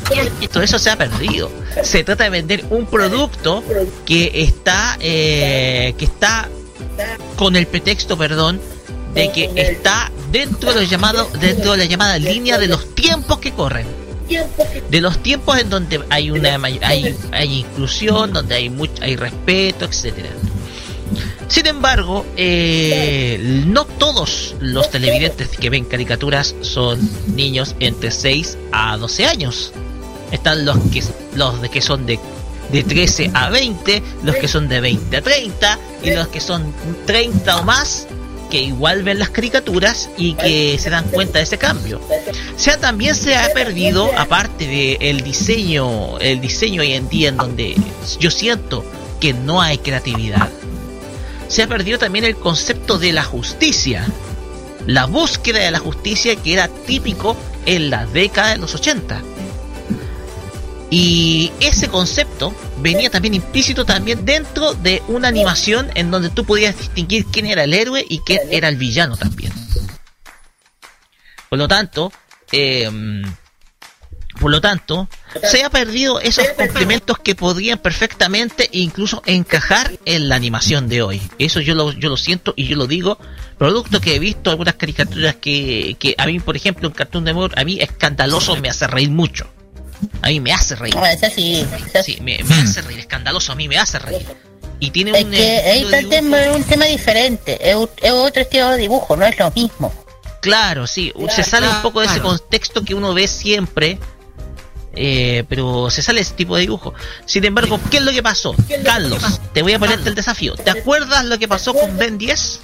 [0.50, 1.50] Todo eso se ha perdido.
[1.82, 3.62] Se trata de vender un producto
[4.06, 6.48] que está, eh, que está
[7.36, 8.58] con el pretexto, perdón,
[9.12, 13.38] de que está dentro de lo llamado, dentro de la llamada línea de los tiempos
[13.38, 13.86] que corren.
[14.88, 19.84] De los tiempos en donde hay una hay, hay inclusión, donde hay mucho, hay respeto,
[19.84, 20.30] etcétera.
[21.48, 26.98] Sin embargo, eh, no todos los televidentes que ven caricaturas son
[27.34, 29.72] niños entre 6 a 12 años.
[30.30, 31.02] Están los que,
[31.34, 32.18] los que son de,
[32.70, 36.72] de 13 a 20, los que son de 20 a 30 y los que son
[37.06, 38.06] 30 o más
[38.52, 42.00] que igual ven las caricaturas y que se dan cuenta de ese cambio.
[42.00, 47.30] O sea, también se ha perdido, aparte del el diseño, el diseño hoy en día
[47.30, 47.74] en donde
[48.20, 48.84] yo siento
[49.20, 50.50] que no hay creatividad
[51.52, 54.06] se ha perdido también el concepto de la justicia.
[54.86, 57.36] La búsqueda de la justicia que era típico
[57.66, 59.20] en la década de los 80.
[60.88, 66.78] Y ese concepto venía también implícito también dentro de una animación en donde tú podías
[66.78, 69.52] distinguir quién era el héroe y quién era el villano también.
[71.50, 72.10] Por lo tanto,
[72.50, 72.90] eh,
[74.40, 75.06] por lo tanto,
[75.42, 81.22] se ha perdido esos complementos que podrían perfectamente incluso encajar en la animación de hoy.
[81.38, 83.18] Eso yo lo, yo lo siento y yo lo digo,
[83.58, 87.58] producto que he visto algunas caricaturas que, que a mí, por ejemplo, en Cartoon Network,
[87.58, 89.48] a mí escandaloso me hace reír mucho.
[90.20, 90.94] A mí me hace reír.
[91.34, 91.66] sí,
[92.04, 94.26] sí me, hace reír, escandaloso a mí me hace reír.
[94.80, 99.50] Y tiene un, es un tema diferente, es, otro estilo de dibujo, no es lo
[99.52, 99.92] mismo.
[100.40, 104.00] Claro, sí, se sale un poco de ese contexto que uno ve siempre
[104.94, 106.94] eh, pero se sale ese tipo de dibujo.
[107.26, 108.54] Sin embargo, ¿qué es lo que pasó?
[108.84, 110.54] Carlos, te voy a ponerte el desafío.
[110.54, 112.60] ¿Te acuerdas lo que pasó con Ben 10?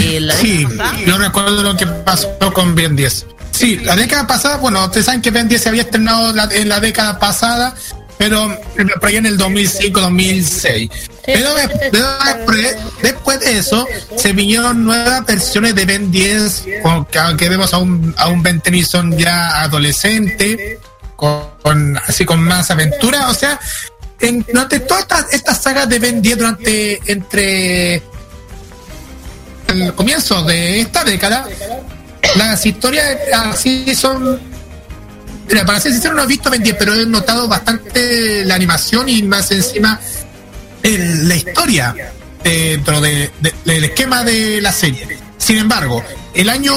[0.00, 0.66] Eh, sí,
[1.06, 3.26] yo recuerdo lo que pasó con Ben 10.
[3.52, 6.80] Sí, la década pasada, bueno, ustedes saben que Ben 10 se había estrenado en la
[6.80, 7.74] década pasada
[8.18, 8.58] pero
[9.00, 10.90] por ahí en el 2005, 2006.
[11.26, 11.50] Pero
[13.02, 16.64] después, de eso, se vinieron nuevas versiones de Ben 10,
[17.38, 20.78] que vemos a un, a un Ben Tennyson ya adolescente,
[21.16, 23.30] con, así con más aventura.
[23.30, 23.58] O sea,
[24.20, 28.02] en, durante todas estas sagas de Ben 10, durante entre
[29.68, 31.46] el comienzo de esta década,
[32.36, 34.53] las historias así son
[35.48, 39.08] Mira, para ser sincero, no he visto Ben 10, pero he notado bastante la animación
[39.08, 40.00] y más encima
[40.82, 41.94] la historia
[42.42, 45.18] dentro del esquema de la serie.
[45.38, 46.02] Sin embargo,
[46.34, 46.74] el año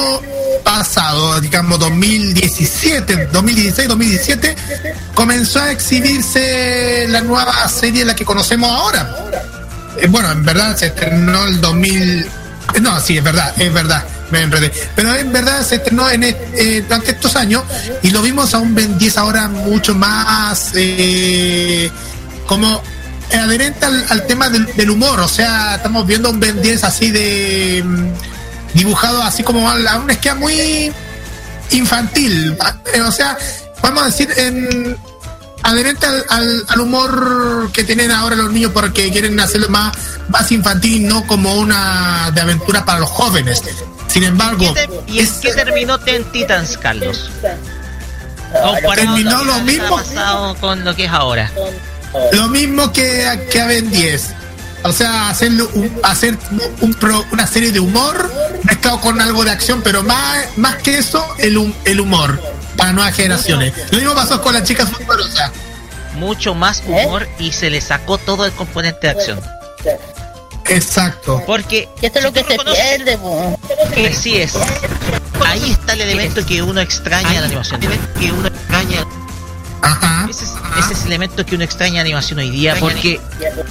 [0.64, 4.56] pasado, digamos 2017, 2016, 2017,
[5.14, 9.16] comenzó a exhibirse la nueva serie, la que conocemos ahora.
[9.98, 12.26] Eh, bueno, en verdad se estrenó el 2000.
[12.82, 17.36] No, sí, es verdad, es verdad Pero en verdad se estrenó en, eh, durante estos
[17.36, 17.62] años
[18.02, 21.90] y lo vimos a un Ben 10 ahora mucho más eh,
[22.46, 22.82] como
[23.32, 25.20] adherente al, tema del, humor.
[25.20, 28.08] O sea, estamos viendo un Ben 10 así de mm,
[28.74, 30.92] dibujado así como a, un esquema muy
[31.70, 32.56] infantil.
[33.06, 33.36] O sea,
[33.82, 34.96] vamos a decir en
[35.62, 39.96] adherente al, al, humor que tienen ahora los niños porque quieren hacerlo más,
[40.28, 43.62] más infantil, no como una de aventura para los jóvenes.
[44.08, 44.74] Sin embargo,
[45.06, 47.30] ¿y es que terminó Ten Titans, Carlos?
[48.94, 51.50] terminó lo mismo pasado con lo que es ahora.
[52.32, 54.34] Lo mismo que, que a Ben 10.
[54.84, 55.68] O sea, hacerlo
[56.04, 56.38] hacer
[56.80, 56.96] un
[57.32, 61.74] una serie de humor mezclado con algo de acción, pero más, más que eso, el,
[61.84, 62.40] el humor
[62.78, 63.74] para nuevas generaciones.
[63.90, 64.88] Lo mismo pasó con las chicas
[65.34, 65.52] sea
[66.14, 69.40] Mucho más humor y se le sacó todo el componente de acción.
[70.68, 71.42] Exacto.
[71.46, 71.88] Porque.
[72.00, 73.18] Esto es lo que se pierde,
[74.08, 74.54] Así es.
[75.44, 77.80] Ahí está el elemento que uno extraña de la animación.
[77.80, 79.04] Que uno extraña.
[80.28, 80.44] Ese
[80.92, 83.20] es, el elemento que uno extraña de animación hoy día, porque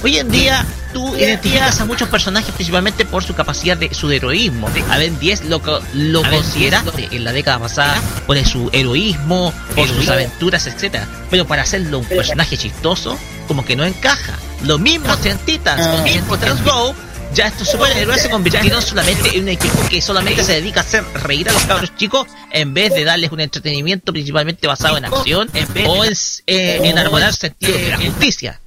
[0.02, 4.68] hoy en día tú identificas a muchos personajes principalmente por su capacidad de su heroísmo.
[4.90, 5.60] A Ben 10 lo,
[5.94, 11.06] lo considera en la década pasada por su heroísmo, por sus aventuras, etcétera.
[11.30, 14.34] Pero para hacerlo un personaje chistoso, como que no encaja.
[14.64, 16.94] Lo mismo en Titans, lo mismo Go,
[17.38, 21.04] ya estos superhéroes se convirtieron solamente en un equipo que solamente se dedica a hacer
[21.14, 25.48] reír a los cabros chicos en vez de darles un entretenimiento principalmente basado en acción
[25.86, 26.12] o en,
[26.48, 28.60] eh, enarbolar sentido de la justicia.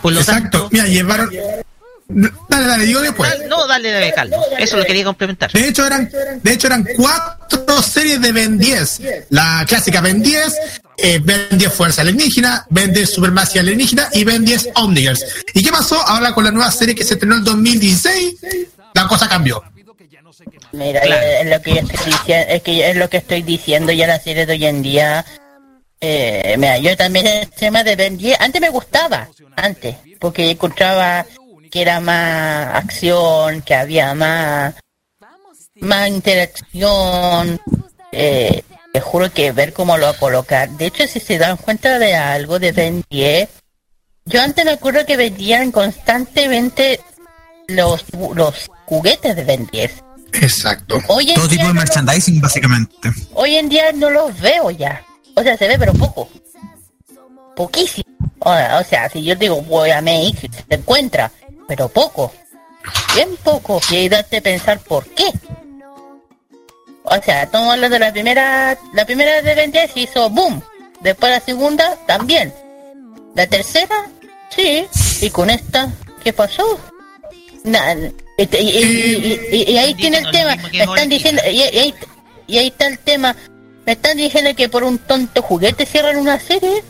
[0.00, 1.28] Por lo Exacto, mira, llevaron
[2.10, 3.30] Dale, dale, digo después.
[3.48, 4.40] No, dale, dale, Carlos.
[4.58, 5.52] Eso lo quería complementar.
[5.52, 6.10] De hecho, eran,
[6.42, 9.02] de hecho, eran cuatro series de Ben 10.
[9.28, 10.56] La clásica Ben 10,
[10.96, 15.22] eh, Ben 10 Fuerza Alienígena, Ben 10 Supermasia Alienígena y Ben 10 Omnigers.
[15.52, 16.00] ¿Y qué pasó?
[16.00, 18.36] Ahora con la nueva serie que se estrenó en 2016,
[18.94, 19.62] la cosa cambió.
[20.72, 24.06] Mira, es lo que yo estoy diciendo, es que es lo que estoy diciendo ya
[24.06, 25.26] la serie de hoy en día.
[26.00, 31.26] Eh, mira, yo también el tema de Ben 10, antes me gustaba, antes, porque encontraba
[31.70, 34.74] que era más acción, que había más,
[35.76, 37.60] más interacción.
[38.12, 40.68] Eh, te juro que ver cómo lo va a colocar.
[40.70, 43.48] De hecho, si se dan cuenta de algo de Ben 10,
[44.24, 47.00] yo antes me acuerdo que vendían constantemente
[47.68, 48.04] los,
[48.34, 50.04] los juguetes de Ben 10.
[50.32, 51.00] Exacto.
[51.08, 53.10] Hoy Todo tipo de no merchandising, básicamente.
[53.34, 55.02] hoy en día no los veo ya.
[55.34, 56.28] O sea, se ve, pero poco.
[57.56, 58.04] Poquísimo.
[58.40, 61.30] O, o sea, si yo digo voy a Make, se encuentra,
[61.68, 62.32] pero poco.
[63.14, 63.80] Bien poco.
[63.90, 65.30] Y hay date a pensar por qué.
[67.04, 70.60] O sea, estamos hablando de la primera, la primera de Ben 10 hizo boom.
[71.00, 72.52] Después la segunda también.
[73.34, 74.08] La tercera,
[74.50, 74.86] sí.
[75.20, 75.88] Y con esta,
[76.24, 76.78] ¿qué pasó?
[77.64, 77.94] Nada.
[78.36, 80.56] Y, y- y- y- y ahí tiene el tema.
[80.72, 81.94] Me están diciendo, y, y ahí,
[82.46, 83.34] y ahí está el tema.
[83.86, 86.82] Me están diciendo que por un tonto juguete cierran una serie.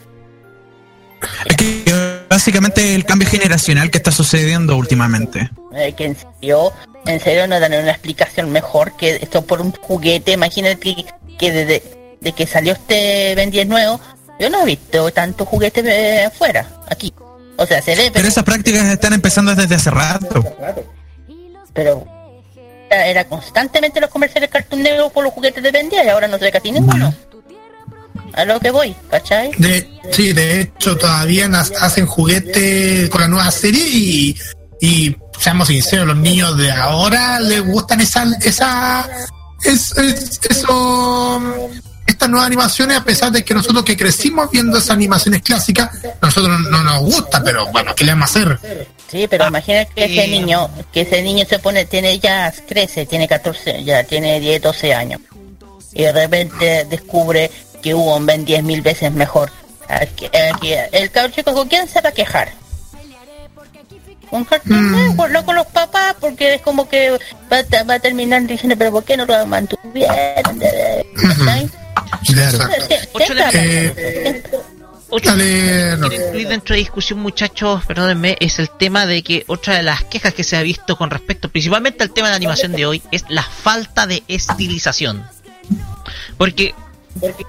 [2.38, 5.50] Básicamente el cambio generacional que está sucediendo últimamente.
[5.74, 6.72] Eh, que en serio,
[7.04, 10.34] en serio no dan una explicación mejor que esto por un juguete.
[10.34, 11.04] Imagínate que,
[11.36, 11.82] que desde
[12.20, 14.00] de que salió este Ben 10 nuevo,
[14.38, 17.12] yo no he visto tanto juguete eh, afuera, aquí.
[17.56, 20.44] O sea, se ve, Pero pero, esas prácticas están empezando desde hace rato.
[21.72, 22.06] pero
[22.88, 26.38] era, constantemente los comerciales Cartoon Negro por los juguetes de Ben 10 y ahora no
[26.38, 27.12] se ve casi ninguno.
[28.34, 29.50] A lo que voy, ¿cachai?
[29.58, 34.36] De, sí, de hecho, todavía nas- hacen juguete con la nueva serie y,
[34.80, 39.08] y seamos sinceros, los niños de ahora les gustan esa, esa,
[39.64, 41.42] es, es- eso,
[42.06, 45.90] estas nuevas animaciones, a pesar de que nosotros que crecimos viendo esas animaciones clásicas,
[46.22, 48.58] nosotros no, no nos gusta, pero bueno, ¿qué le vamos a hacer?
[49.10, 50.28] Sí, pero imagina que ese eh.
[50.28, 54.94] niño, que ese niño se pone, tiene ya, crece, tiene 14, ya tiene 10, 12
[54.94, 55.20] años.
[55.94, 57.50] Y de repente descubre
[57.80, 59.50] que hubo un Ben 10 mil veces mejor.
[59.88, 62.52] Aquí- aquí, el cabrón chico, ¿con quién se va a quejar?
[64.30, 67.10] Con Cartoon Network, no con los papás, porque es como que
[67.50, 70.60] va, a- va a terminar diciendo, pero ¿por qué no lo mantuvieron?
[72.26, 72.58] Claro.
[75.30, 76.08] Dale, no.
[76.44, 80.44] dentro de discusión, muchachos, perdónenme, es el tema de que otra de las quejas que
[80.44, 83.42] se ha visto con respecto principalmente al tema de la animación de hoy es la
[83.42, 85.24] falta de estilización.
[86.36, 86.74] Porque,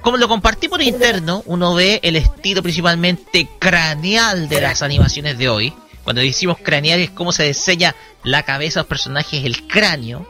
[0.02, 5.50] como lo compartí por interno, uno ve el estilo principalmente craneal de las animaciones de
[5.50, 5.74] hoy.
[6.04, 10.28] Cuando decimos craneal es cómo se diseña la cabeza de los personajes, el cráneo.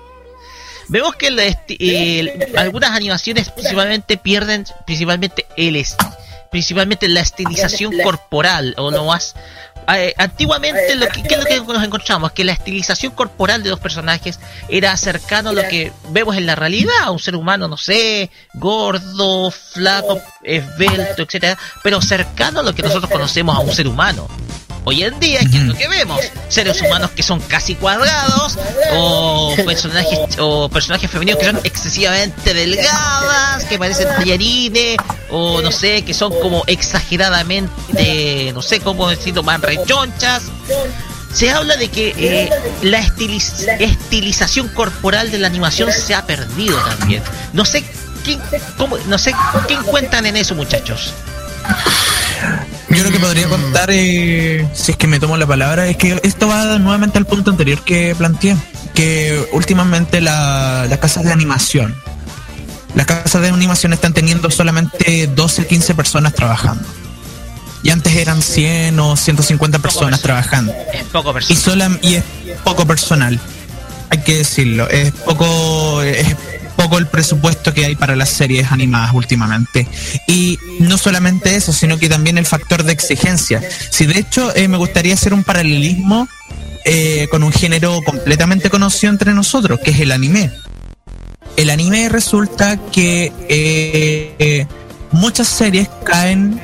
[0.87, 5.75] Vemos que el algunas animaciones principalmente pierden principalmente el
[6.51, 9.35] principalmente la estilización corporal o no más
[9.87, 13.69] eh, antiguamente lo que, ¿qué es lo que nos encontramos que la estilización corporal de
[13.69, 16.93] los personajes era cercano a lo que vemos en la realidad.
[17.03, 22.83] A un ser humano no sé gordo flaco esbelto etcétera pero cercano a lo que
[22.83, 24.27] nosotros conocemos a un ser humano
[24.89, 26.19] Hoy en día, ¿qué es lo que vemos?
[26.47, 28.57] Seres humanos que son casi cuadrados,
[28.93, 34.97] o personajes, o personajes femeninos que son excesivamente delgadas, que parecen tallarines,
[35.29, 40.41] o no sé, que son como exageradamente, no sé cómo decirlo, más rechonchas.
[41.35, 42.49] Se habla de que eh,
[42.81, 47.21] la estiliz- estilización corporal de la animación se ha perdido también.
[47.53, 47.83] No sé
[48.25, 48.39] qué,
[48.75, 49.35] cómo, no sé
[49.67, 51.13] qué encuentran en eso, muchachos.
[52.89, 56.19] Yo lo que podría contar, eh, si es que me tomo la palabra, es que
[56.23, 58.55] esto va nuevamente al punto anterior que planteé,
[58.93, 61.95] que últimamente la- las casas de animación,
[62.95, 66.83] las casas de animación están teniendo solamente 12, 15 personas trabajando.
[67.83, 70.73] Y antes eran 100 o 150 personas trabajando.
[70.93, 71.61] Es poco Y, personal.
[71.63, 72.23] sola, y es
[72.63, 73.39] poco personal,
[74.09, 76.27] hay que decirlo, es poco, es
[76.79, 79.85] poco el presupuesto que hay para las series animadas últimamente.
[80.27, 83.61] Y no solamente eso, sino que también el factor de exigencia.
[83.89, 86.29] Si de hecho eh, me gustaría hacer un paralelismo
[86.85, 90.51] eh, con un género completamente conocido entre nosotros, que es el anime.
[91.57, 94.65] El anime resulta que eh,
[95.11, 96.61] muchas series caen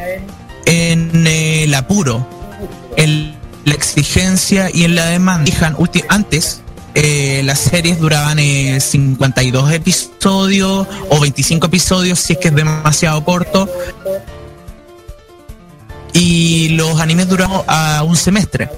[0.66, 2.26] en el apuro,
[2.96, 3.36] en
[3.66, 5.52] la exigencia y en la demanda.
[6.08, 6.62] Antes
[6.96, 13.24] eh, las series duraban eh, 52 episodios o 25 episodios si es que es demasiado
[13.26, 13.70] corto.
[16.14, 18.70] Y los animes duraban a un semestre.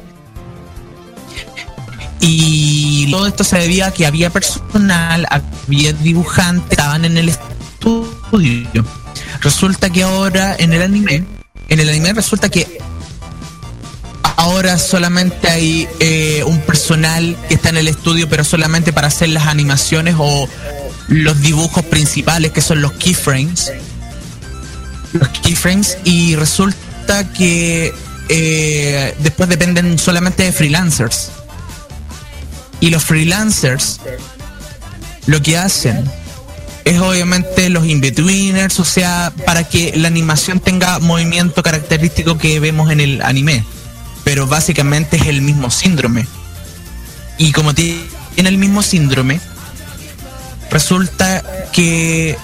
[2.19, 8.83] Y todo esto se debía a que había personal, había dibujantes, estaban en el estudio.
[9.41, 11.23] Resulta que ahora en el anime,
[11.69, 12.79] en el anime resulta que
[14.35, 19.29] ahora solamente hay eh, un personal que está en el estudio, pero solamente para hacer
[19.29, 20.47] las animaciones o
[21.07, 23.71] los dibujos principales, que son los keyframes.
[25.13, 27.93] Los keyframes, y resulta que
[28.29, 31.29] eh, después dependen solamente de freelancers.
[32.79, 33.99] Y los freelancers
[35.25, 36.09] lo que hacen
[36.85, 42.91] es obviamente los in-betweeners, o sea, para que la animación tenga movimiento característico que vemos
[42.91, 43.65] en el anime.
[44.27, 46.27] Pero básicamente es el mismo síndrome.
[47.37, 49.39] Y como tiene el mismo síndrome,
[50.69, 52.37] resulta que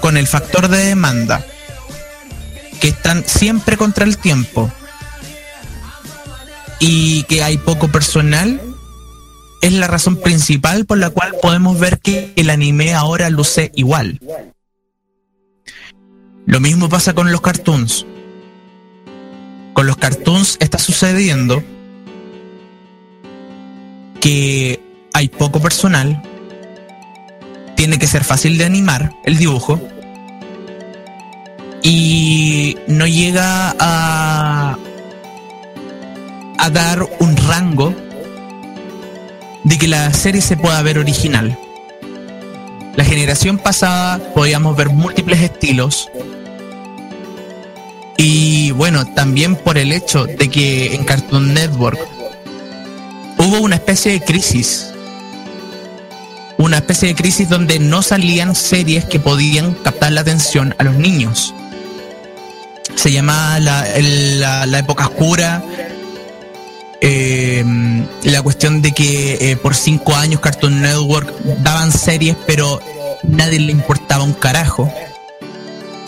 [0.00, 1.44] con el factor de demanda,
[2.80, 4.70] que están siempre contra el tiempo
[6.78, 8.60] y que hay poco personal,
[9.60, 14.20] es la razón principal por la cual podemos ver que el anime ahora luce igual.
[16.46, 18.06] Lo mismo pasa con los cartoons.
[19.74, 21.62] Con los cartoons está sucediendo
[24.20, 24.80] que
[25.12, 26.22] hay poco personal,
[27.76, 29.80] tiene que ser fácil de animar el dibujo
[31.82, 34.78] y no llega a,
[36.58, 37.92] a dar un rango
[39.64, 41.58] de que la serie se pueda ver original.
[42.94, 46.08] La generación pasada podíamos ver múltiples estilos
[48.16, 51.98] y bueno, también por el hecho de que en Cartoon Network
[53.38, 54.94] hubo una especie de crisis
[56.58, 60.94] una especie de crisis donde no salían series que podían captar la atención a los
[60.94, 61.54] niños.
[62.94, 65.62] Se llamaba la, época oscura,
[67.00, 67.64] eh,
[68.22, 72.80] la cuestión de que eh, por cinco años Cartoon Network daban series, pero
[73.24, 74.92] nadie le importaba un carajo.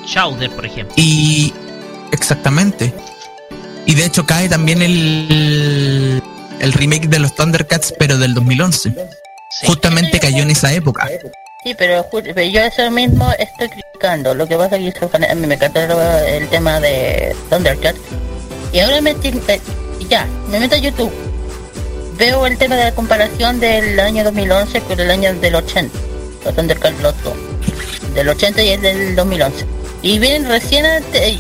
[0.07, 0.95] Chowder, por ejemplo.
[0.97, 1.53] Y
[2.17, 2.93] exactamente.
[3.87, 6.21] Y de hecho cae también el,
[6.59, 8.95] el remake de los Thundercats, pero del 2011
[9.65, 11.09] justamente cayó en esa época.
[11.63, 14.35] Sí, pero, yo eso mismo estoy criticando.
[14.35, 17.97] Lo que pasa es que a mí me encanta el tema de Thundercat.
[18.73, 19.15] Y ahora me
[20.09, 21.13] ya, me meto a YouTube.
[22.19, 25.99] Veo el tema de la comparación del año 2011 con el año del 80.
[26.45, 27.15] Los Thundercat los
[28.15, 29.76] Del 80 y el del 2011.
[30.07, 30.87] Y bien, recién,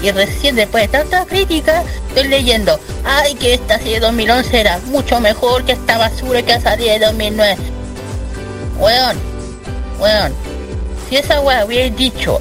[0.02, 4.80] y recién después de tanta crítica, estoy leyendo, ay, que esta serie de 2011 era
[4.86, 7.56] mucho mejor que esta basura que salido de 2009
[8.80, 9.16] weón,
[10.00, 10.34] weón,
[11.08, 12.40] si esa weá hubiera dicho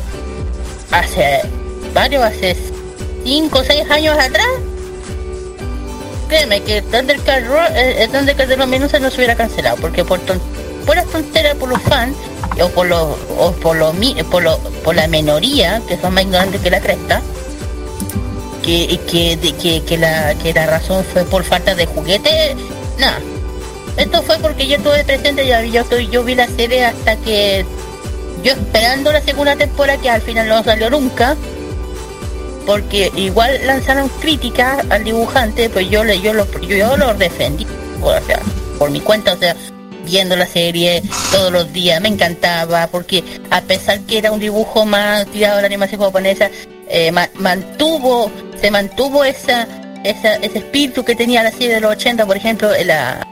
[0.90, 1.42] hace
[1.94, 2.58] varios, hace
[3.24, 4.48] 5 o 6 años atrás,
[6.28, 7.44] créeme que Thundercat,
[7.76, 10.42] eh, el Thundercat de los minutos no se hubiera cancelado, porque por ton
[10.88, 12.18] las tonteras por los fans,
[12.62, 13.96] o por los, o por los,
[14.30, 17.22] por, lo, por la minoría, que son más ignorantes que la cresta,
[18.64, 22.56] que, que, que, la, que la razón fue por falta de juguete,
[22.98, 23.20] nada
[23.98, 27.66] esto fue porque yo estuve presente y yo, yo vi la serie hasta que
[28.44, 31.36] yo esperando la segunda temporada que al final no salió nunca
[32.66, 37.66] porque igual lanzaron críticas al dibujante pues yo le yo lo yo lo defendí
[38.78, 39.56] por mi cuenta o sea
[40.06, 44.86] viendo la serie todos los días me encantaba porque a pesar que era un dibujo
[44.86, 46.50] más tirado de la animación japonesa
[46.88, 48.32] eh, mantuvo
[48.62, 49.68] se mantuvo esa,
[50.04, 53.26] esa ese espíritu que tenía la serie de los 80 por ejemplo la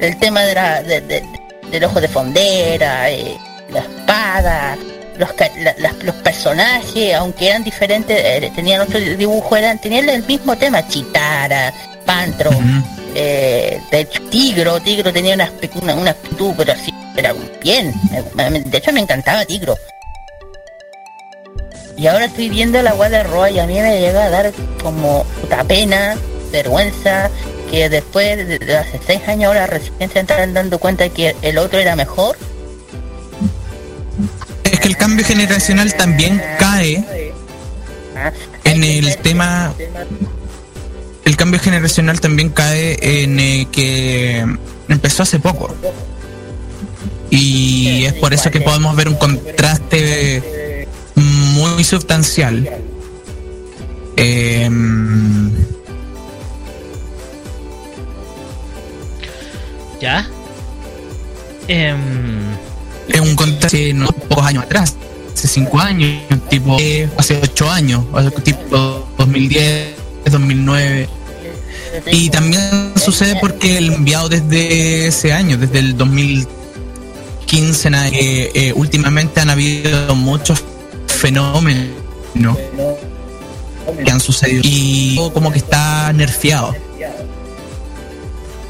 [0.00, 3.36] el tema de la, del ojo de fondera, eh,
[3.70, 4.76] la espada,
[5.18, 5.30] los,
[6.02, 11.72] los personajes, aunque eran diferentes, eh, tenían otro dibujo, eran, tenían el mismo tema, Chitara,
[12.06, 12.50] Pantro,
[13.20, 15.52] eh, de hecho, Tigro, Tigro tenía una,
[15.82, 17.92] una, una actitud, pero así, era bien,
[18.36, 19.76] de hecho me encantaba Tigro.
[21.96, 24.52] Y ahora estoy viendo la agua de Roa y a mí me llega a dar
[24.80, 26.16] como puta pena,
[26.52, 27.28] vergüenza,
[27.68, 31.80] que después de hace seis años ahora recién se están dando cuenta que el otro
[31.80, 32.38] era mejor.
[34.62, 37.32] Es que el cambio generacional también cae
[38.62, 39.74] en el tema...
[41.38, 44.44] Cambio generacional también cae en eh, que
[44.88, 45.72] empezó hace poco.
[47.30, 52.68] Y es por eso que podemos ver un contraste muy sustancial.
[54.16, 54.68] Eh,
[60.00, 60.28] ¿Ya?
[61.68, 61.94] Eh,
[63.06, 64.96] es un contexto de no pocos años atrás,
[65.32, 66.20] hace cinco años,
[66.50, 66.76] tipo
[67.16, 68.04] hace ocho años,
[68.42, 69.94] tipo 2010,
[70.32, 71.17] 2009.
[72.10, 79.40] Y también sucede porque el enviado desde ese año, desde el 2015, eh, eh, últimamente
[79.40, 80.62] han habido muchos
[81.06, 81.96] fenómenos
[84.04, 86.74] que han sucedido y como que está nerfeado.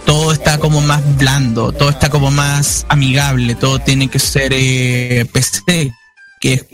[0.06, 5.26] Todo está como más blando, todo está como más amigable, todo tiene que ser eh,
[5.30, 5.92] PC,
[6.40, 6.66] que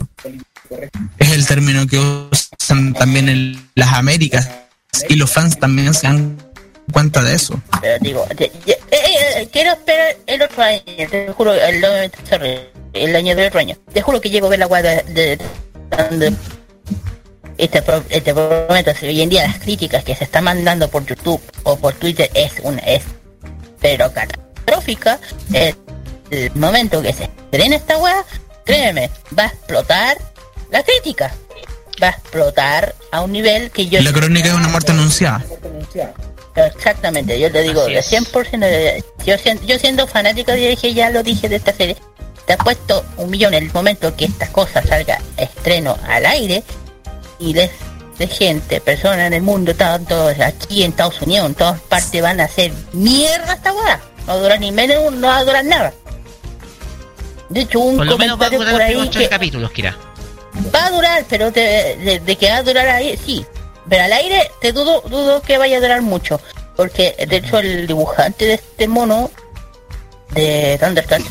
[1.19, 4.47] es el término que usan también en las Américas
[5.09, 6.37] y los fans también se dan
[6.91, 7.59] cuenta de eso.
[7.81, 11.83] Pero digo, eh, eh, quiero esperar el otro año, te juro, el,
[12.93, 13.75] el año del otro año.
[13.93, 15.37] Te juro que llego a ver la guada de,
[17.57, 21.77] este, este momento, hoy en día las críticas que se están mandando por YouTube o
[21.77, 23.03] por Twitter es una es
[23.79, 25.19] pero catastrófica
[25.53, 25.75] el,
[26.31, 28.25] el momento que se estrena esta weá
[28.65, 30.17] créeme va a explotar
[30.69, 31.33] la crítica
[32.01, 34.01] va a explotar a un nivel que yo...
[34.01, 35.43] La crónica de una muerte anunciada.
[36.55, 39.35] Exactamente, yo te digo, de 100%, yo,
[39.65, 41.97] yo siendo fanático, dije, ya lo dije de esta serie,
[42.45, 46.63] te ha puesto un millón en el momento que esta cosa salga estreno al aire
[47.39, 47.69] y de,
[48.17, 52.39] de gente, personas en el mundo, tanto aquí en Estados Unidos, en todas partes van
[52.39, 53.99] a hacer mierda esta weá.
[54.27, 55.93] No dura ni menos, no va a durar nada.
[57.49, 59.29] De hecho, un comentario por ahí que...
[59.29, 59.95] capítulos, Kira.
[60.73, 63.45] Va a durar, pero de, de, que va a durar ahí, sí.
[63.87, 66.39] Pero al aire te dudo, dudo que vaya a durar mucho.
[66.75, 69.31] Porque de hecho el dibujante de este mono
[70.33, 71.21] de Thundercat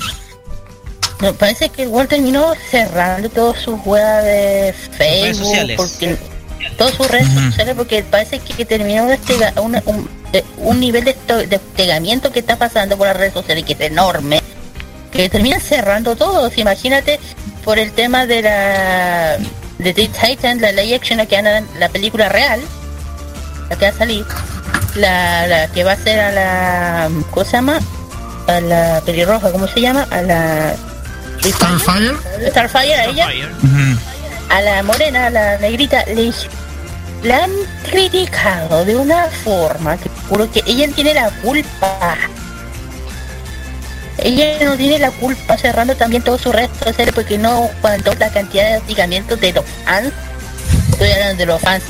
[1.20, 6.18] me parece que igual terminó cerrando todas sus weas de Facebook porque
[6.76, 9.18] todas sus redes sociales porque parece que, terminó de
[9.60, 10.08] un,
[10.58, 11.14] un, nivel de,
[11.46, 14.42] de hostigamiento que está pasando por las redes sociales que es enorme
[15.12, 17.20] que termina cerrando todos imagínate
[17.64, 19.36] por el tema de la
[19.78, 22.60] de The Titan, la ley action que anda la película real,
[23.70, 24.24] la que va a salir,
[24.94, 27.80] la, la que va a ser a la ¿cómo se llama?
[28.46, 30.06] a la pelirroja, ¿cómo se llama?
[30.10, 30.74] a la
[31.42, 32.14] Starfire
[32.50, 33.28] Starfire a ella
[34.50, 36.32] a la morena, a la negrita, le
[37.22, 37.50] la han
[37.90, 42.16] criticado de una forma que juro que ella tiene la culpa
[44.18, 48.30] ella no tiene la culpa cerrando también todo su resto de porque no cuando la
[48.30, 50.12] cantidad de hostigamientos de los fans.
[50.90, 51.82] Estoy hablando de los fans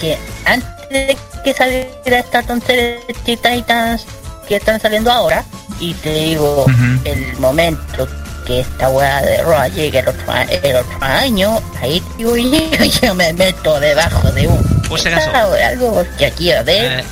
[0.00, 4.06] que antes de que saliera esta tontería de Titans
[4.46, 5.44] que están saliendo ahora
[5.80, 6.66] y te digo
[7.04, 8.08] el momento
[8.46, 12.36] que esta weá de Roa llegue el otro, el otro año ahí digo
[13.02, 17.00] yo, me meto debajo de un por si acaso algo porque aquí a ver.
[17.00, 17.04] Eh,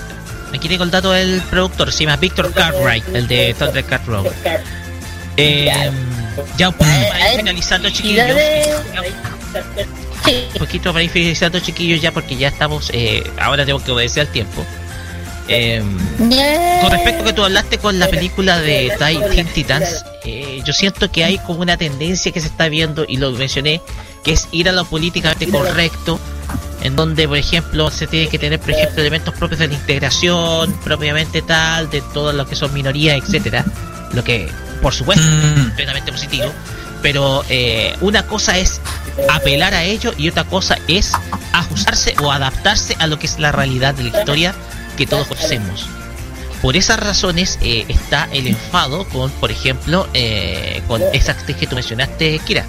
[0.51, 4.27] me quiere el dato del productor, se llama Victor Cartwright, el de Thundercat Road.
[5.37, 5.71] Eh,
[6.57, 8.27] ya para ir finalizando, chiquillos.
[10.27, 12.91] Un poquito para ir finalizando, chiquillos, ya porque ya estamos.
[12.93, 14.65] Eh, ahora tengo que obedecer al tiempo.
[15.49, 15.83] Eh,
[16.81, 21.11] con respecto a que tú hablaste con la película de Teen Titans, eh, yo siento
[21.11, 23.81] que hay como una tendencia que se está viendo, y lo mencioné,
[24.23, 26.21] que es ir a lo políticamente correcto
[26.83, 30.73] en donde por ejemplo se tiene que tener por ejemplo elementos propios de la integración
[30.85, 33.65] propiamente tal de todo lo que son minorías etcétera.
[34.13, 34.49] Lo que
[34.83, 35.77] por supuesto mm.
[35.77, 36.53] plenamente positivo.
[37.03, 38.81] Pero eh, una cosa es
[39.31, 41.13] apelar a ello y otra cosa es
[41.53, 44.55] ajustarse o adaptarse a lo que es la realidad de la historia
[44.97, 45.87] que todos conocemos.
[46.61, 51.67] Por esas razones eh, está el enfado con por ejemplo eh, con esa actriz que
[51.67, 52.67] tú mencionaste Kira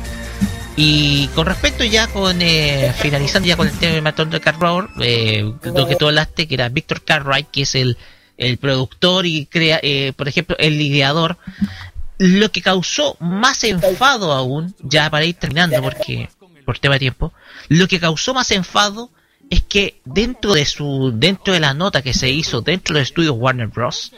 [0.75, 4.89] y con respecto ya con eh, finalizando ya con el tema de Matón de Carroll,
[5.01, 7.97] eh, lo que tú hablaste, que era Víctor Cartwright, que es el,
[8.37, 11.37] el productor y crea, eh, por ejemplo, el ideador,
[12.17, 16.29] lo que causó más enfado aún, ya para ir terminando porque
[16.65, 17.33] por tema de tiempo,
[17.67, 19.09] lo que causó más enfado
[19.49, 23.33] es que dentro de su dentro de la nota que se hizo dentro del estudio
[23.33, 24.13] Warner Bros.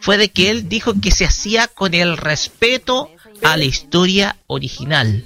[0.00, 3.10] fue de que él dijo que se hacía con el respeto
[3.44, 5.24] a la historia original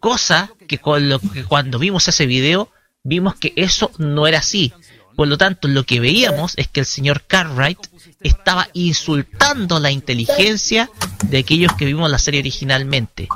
[0.00, 2.70] Cosa que, con lo que cuando vimos ese video
[3.02, 4.72] vimos que eso no era así.
[5.16, 7.78] Por lo tanto, lo que veíamos es que el señor Cartwright
[8.20, 10.90] estaba insultando la inteligencia
[11.24, 13.26] de aquellos que vimos la serie originalmente.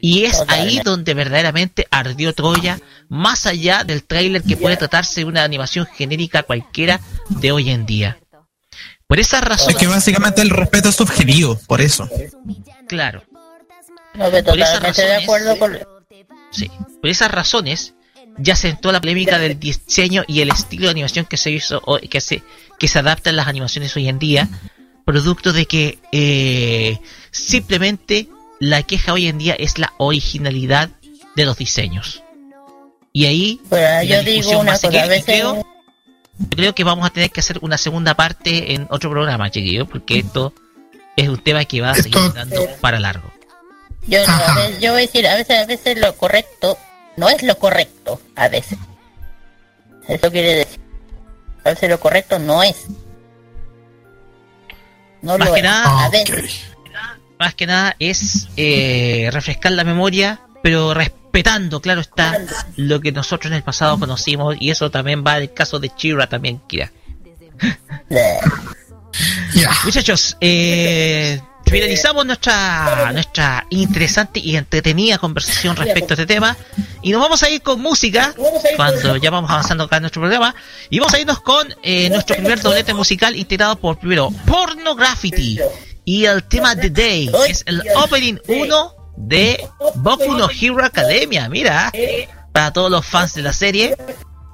[0.00, 2.78] Y es ahí donde verdaderamente ardió Troya,
[3.08, 7.86] más allá del tráiler que puede tratarse de una animación genérica cualquiera de hoy en
[7.86, 8.18] día.
[9.08, 9.70] Por esa razón...
[9.70, 12.08] Es que básicamente el respeto es subjetivo, por eso.
[12.86, 13.24] Claro.
[14.14, 15.95] No, por de acuerdo con
[16.56, 16.70] Sí.
[17.00, 17.94] Por esas razones,
[18.38, 21.82] ya se entró la polémica del diseño y el estilo de animación que se hizo,
[22.10, 22.42] que se,
[22.78, 24.48] que se adapta las animaciones hoy en día,
[25.04, 26.98] producto de que eh,
[27.30, 28.28] simplemente
[28.58, 30.90] la queja hoy en día es la originalidad
[31.34, 32.22] de los diseños.
[33.12, 33.60] Y ahí,
[34.06, 35.42] yo digo una cosa, a veces...
[35.42, 35.62] yo
[36.50, 40.18] creo que vamos a tener que hacer una segunda parte en otro programa, chiquillos, porque
[40.18, 40.52] esto
[41.16, 43.32] es un tema que va a seguir dando para largo.
[44.06, 44.18] Yo,
[44.80, 46.78] yo voy a decir, a veces, a veces lo correcto
[47.16, 48.78] no es lo correcto, a veces.
[50.06, 50.80] Eso quiere decir.
[51.64, 52.86] A veces lo correcto no es.
[55.22, 56.66] No más lo que Nada, a veces.
[57.38, 62.38] Más que nada es eh, refrescar la memoria, pero respetando, claro está,
[62.76, 66.28] lo que nosotros en el pasado conocimos, y eso también va el caso de Chira
[66.28, 66.92] también, Kira.
[69.84, 76.56] Muchachos, eh, finalizamos nuestra, nuestra interesante y entretenida conversación respecto a este tema.
[77.02, 78.34] Y nos vamos a ir con música
[78.76, 80.54] cuando ya vamos avanzando acá en nuestro programa.
[80.90, 85.58] Y vamos a irnos con eh, nuestro primer doblete musical integrado por primero Porno Graffiti
[86.04, 91.48] y el tema The Day, que es el opening 1 de Boku no Hero Academia.
[91.48, 91.92] Mira,
[92.52, 93.96] para todos los fans de la serie,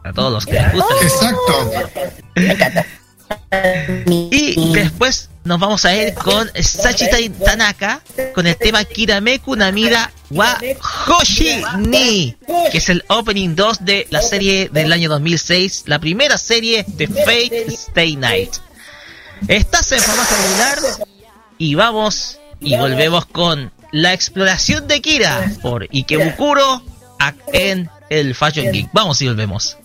[0.03, 0.95] para todos los que les gusta.
[1.03, 2.85] Exacto.
[4.07, 8.03] Y después nos vamos a ir con Sachita Tanaka
[8.35, 10.59] con el tema Kirameku Namira wa
[11.07, 12.37] Hoshi ni,
[12.71, 17.09] que es el opening 2 de la serie del año 2006, la primera serie de
[17.09, 18.55] Fate Stay Night.
[19.49, 20.79] Estás en formato regular
[21.59, 26.83] y vamos y volvemos con la exploración de Kira por Ikebukuro
[27.53, 28.91] en el Fashion Geek.
[28.93, 29.77] Vamos y volvemos.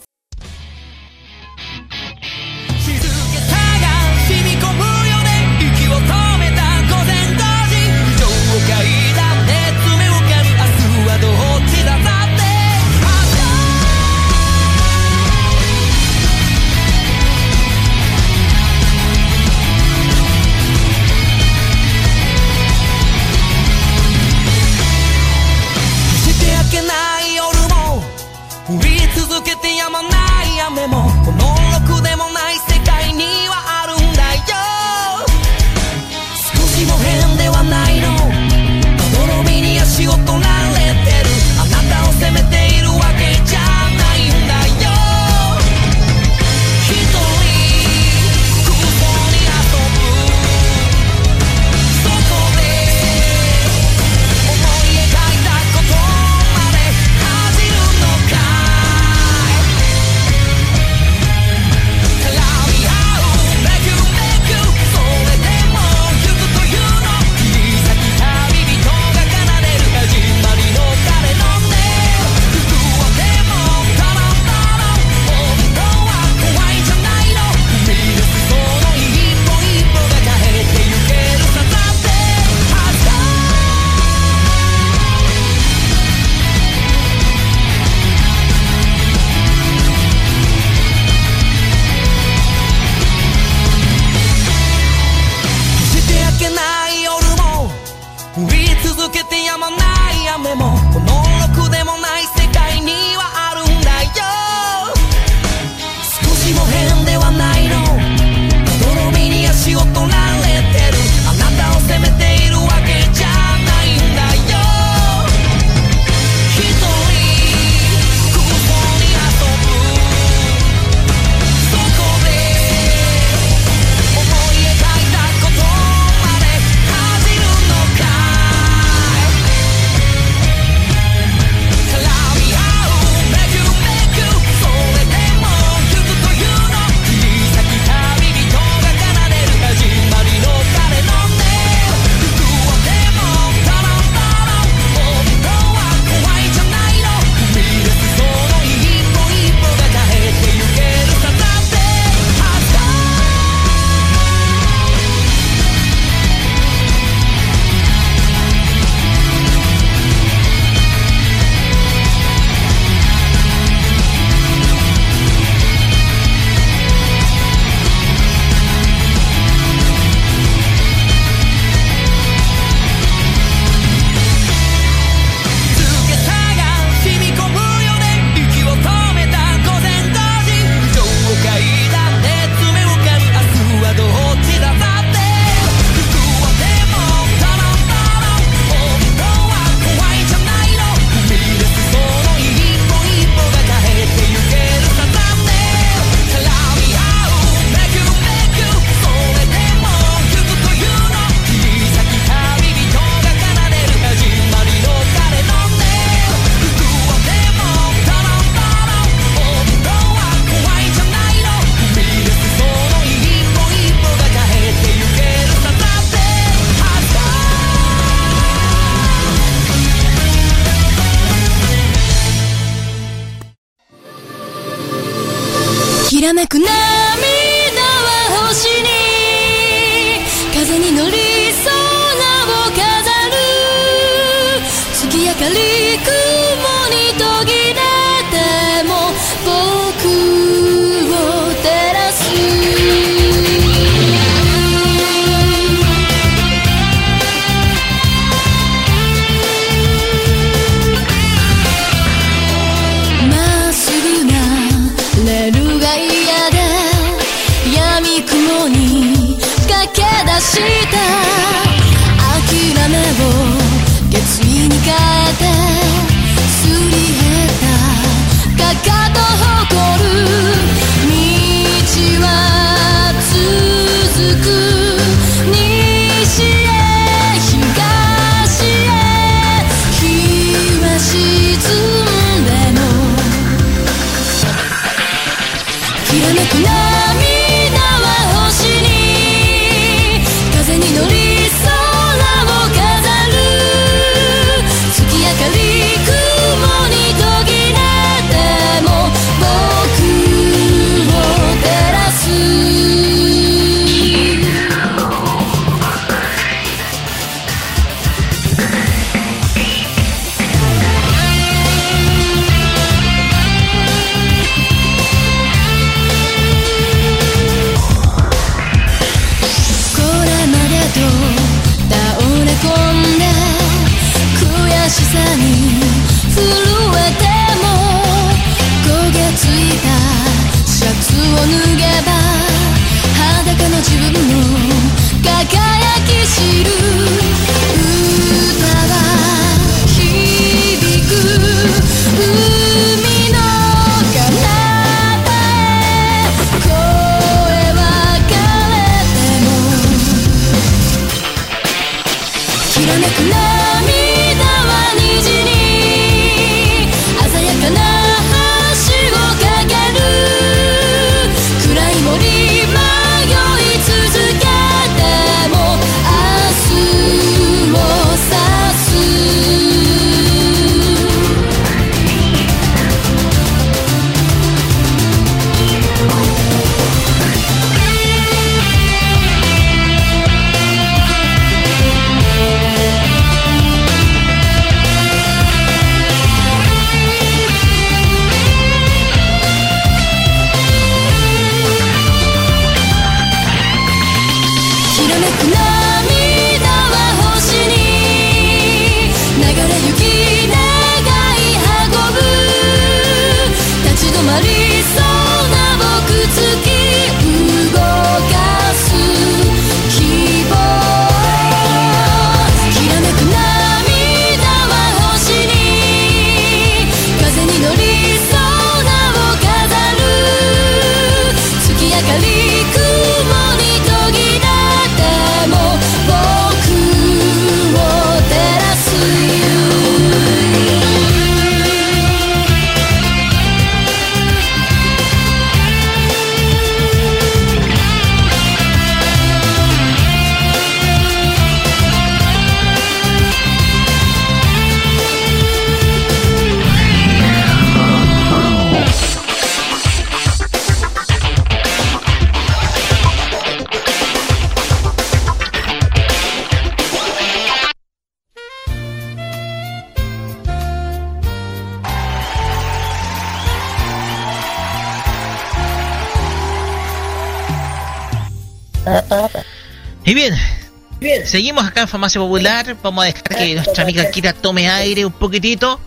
[471.28, 472.76] Seguimos acá en Farmacia Popular.
[472.82, 475.80] Vamos a dejar que nuestra amiga Kira tome aire un poquitito.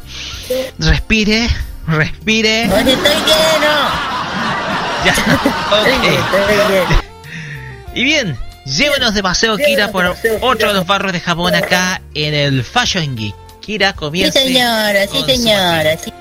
[0.78, 1.48] Respire,
[1.86, 2.68] respire.
[2.68, 4.10] Porque estoy lleno.
[5.04, 5.14] Ya.
[5.70, 6.18] Okay.
[7.94, 8.36] Y bien,
[8.66, 13.16] llévenos de paseo, Kira, por otro de los barrios de Japón acá en el Fashion
[13.16, 13.34] Geek.
[13.60, 14.40] Kira comienza.
[14.40, 15.96] Sí, señora, sí, señora.
[15.96, 16.12] Sí.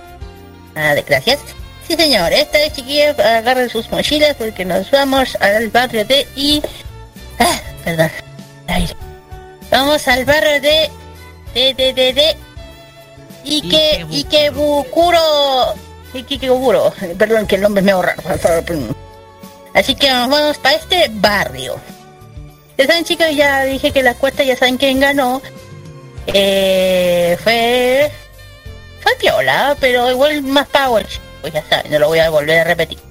[0.76, 1.40] Ah, gracias.
[1.88, 2.32] Sí, señor.
[2.32, 6.62] Esta vez, chiquillos, agarren sus mochilas porque nos vamos al barrio de y...
[7.40, 8.12] Ah, perdón.
[8.68, 8.88] Ay.
[9.72, 10.90] Vamos al barrio de.
[11.54, 11.74] de.
[11.74, 11.94] de.
[11.94, 12.14] de.
[12.14, 12.38] de.
[13.46, 15.74] Ike, Ikebukuro.
[16.14, 16.94] Ikebukuro.
[17.18, 18.16] Perdón que el nombre me ahorra.
[19.74, 21.78] Así que nos vamos para este barrio.
[22.78, 25.42] Ya saben, chicos, ya dije que la cuesta ya saben quién ganó.
[26.28, 28.12] Eh, fue.
[29.02, 31.08] fue piola, pero igual más power.
[31.42, 33.09] Pues ya saben, no lo voy a volver a repetir.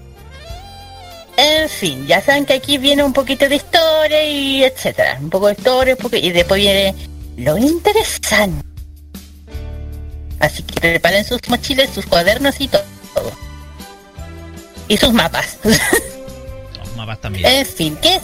[1.41, 5.18] En fin, ya saben que aquí viene un poquito de historia y etcétera.
[5.20, 6.93] Un poco de historia un poco- y después viene
[7.36, 8.66] lo interesante.
[10.41, 12.82] Así que preparen sus mochilas, sus cuadernos y todo.
[14.89, 15.59] Y sus mapas.
[15.62, 17.47] Los mapas también.
[17.47, 18.20] En fin, ¿qué,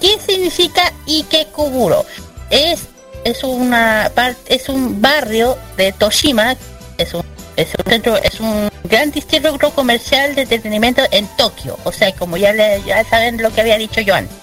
[0.00, 2.06] qué significa Ikekuburo?
[2.48, 2.84] Es,
[3.24, 4.10] es, una
[4.46, 6.56] es un barrio de Toshima,
[6.96, 7.24] es un,
[7.56, 11.78] es un centro, es un gran distrito comercial de entretenimiento en Tokio.
[11.84, 14.36] O sea, como ya, le- ya saben lo que había dicho antes.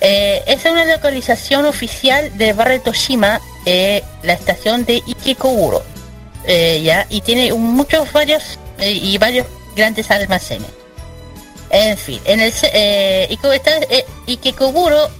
[0.00, 5.82] Eh, es una localización oficial del barrio Toshima, eh, la estación de Ikekuburo.
[6.44, 10.68] Eh, ya, y tiene muchos varios eh, y varios grandes almacenes.
[11.70, 13.26] En fin, en el ce- eh,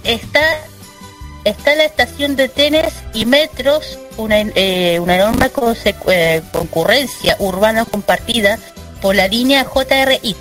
[0.03, 0.41] está,
[1.49, 5.49] está la estación de trenes y metros, una, eh, una enorme
[6.09, 8.57] eh, concurrencia urbana compartida
[9.01, 10.35] por la línea JRI.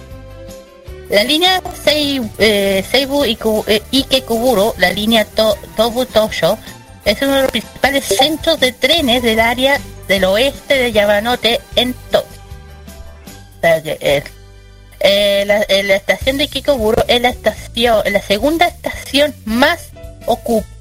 [1.11, 6.59] La línea Sei- eh, Seibu eh, Ikekuburo, la línea to Tobu Tosho,
[7.05, 11.95] es uno de los principales centros de trenes del área del oeste de Yamanote en
[12.11, 12.27] Tokio.
[14.99, 19.91] Eh, la estación de Kikoburo es la estación, la segunda estación más
[20.27, 20.76] ocupada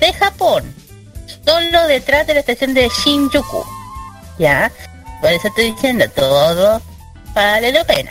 [0.00, 0.74] de Japón,
[1.44, 3.64] solo detrás de la estación de Shinjuku.
[4.38, 4.70] Ya,
[5.20, 6.80] por eso estoy diciendo todo
[7.34, 8.10] vale la pena.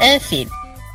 [0.00, 0.48] En fin,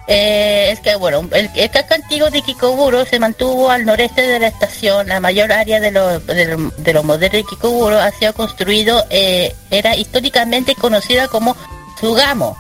[0.08, 4.40] eh, es que bueno, el, el casco antiguo de Kikoburo se mantuvo al noreste de
[4.40, 5.08] la estación.
[5.08, 9.06] La mayor área de los de, lo- de los modelos de Kikoburo ha sido construido,
[9.10, 11.56] eh, era históricamente conocida como
[12.00, 12.58] Sugamo.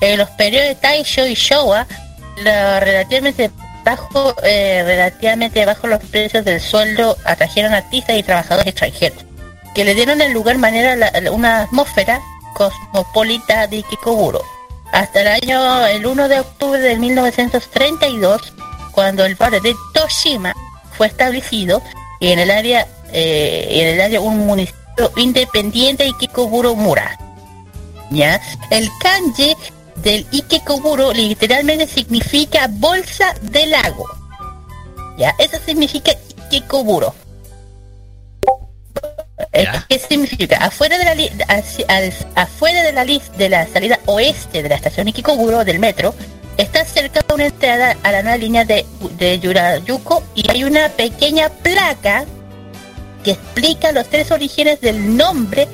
[0.00, 1.86] En los periodos de Taisho y Showa,
[2.42, 3.50] la relativamente
[3.84, 9.24] bajo, eh, relativamente bajo los precios del sueldo atrajeron artistas y trabajadores extranjeros,
[9.74, 10.96] que le dieron el lugar manera
[11.30, 12.20] una atmósfera
[12.54, 14.42] cosmopolita de Kikoburo.
[14.92, 18.54] Hasta el año, el 1 de octubre de 1932,
[18.92, 20.54] cuando el barrio de Toshima
[20.96, 21.82] fue establecido
[22.20, 27.18] y en el área, eh, en el área un municipio independiente de Kikoburo Mura.
[28.10, 28.40] ¿ya?
[28.70, 29.56] El kanji
[30.04, 34.06] del Ikekoburo literalmente significa bolsa de lago.
[35.18, 35.34] ¿Ya?
[35.38, 36.12] Eso significa
[36.46, 37.14] Ikekoburo.
[39.52, 39.84] Eh, Ya.
[39.88, 40.56] ¿Qué significa?
[40.58, 41.86] Afuera de la li- hacia-
[42.34, 46.14] afuera de la lis- de la salida oeste de la estación Ikekoburo del metro
[46.56, 48.84] está cerca de una entrada a la nueva línea de,
[49.18, 52.24] de Yurayuko y hay una pequeña placa
[53.24, 55.66] que explica los tres orígenes del nombre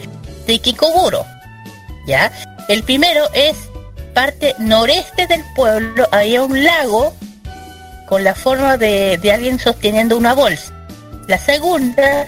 [0.47, 1.26] de Ikekoburo.
[2.07, 2.33] ¿ya?
[2.68, 3.57] El primero es
[4.12, 7.14] parte noreste del pueblo, había un lago
[8.08, 10.72] con la forma de, alguien sosteniendo una bolsa.
[11.28, 12.26] La segunda,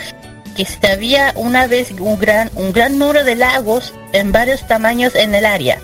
[0.56, 5.14] que se había una vez un gran, un gran número de lagos en varios tamaños
[5.14, 5.78] en el área,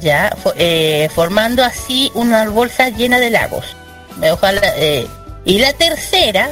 [0.00, 3.76] ya eh, formando así una bolsa llena de lagos.
[4.22, 5.06] Eh,
[5.44, 6.50] y la tercera,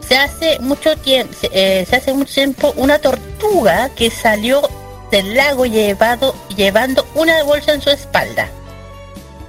[0.00, 4.62] se hace mucho tiempo, eh, se hace mucho tiempo una tortuga que salió
[5.10, 8.48] del lago llevado, llevando una bolsa en su espalda.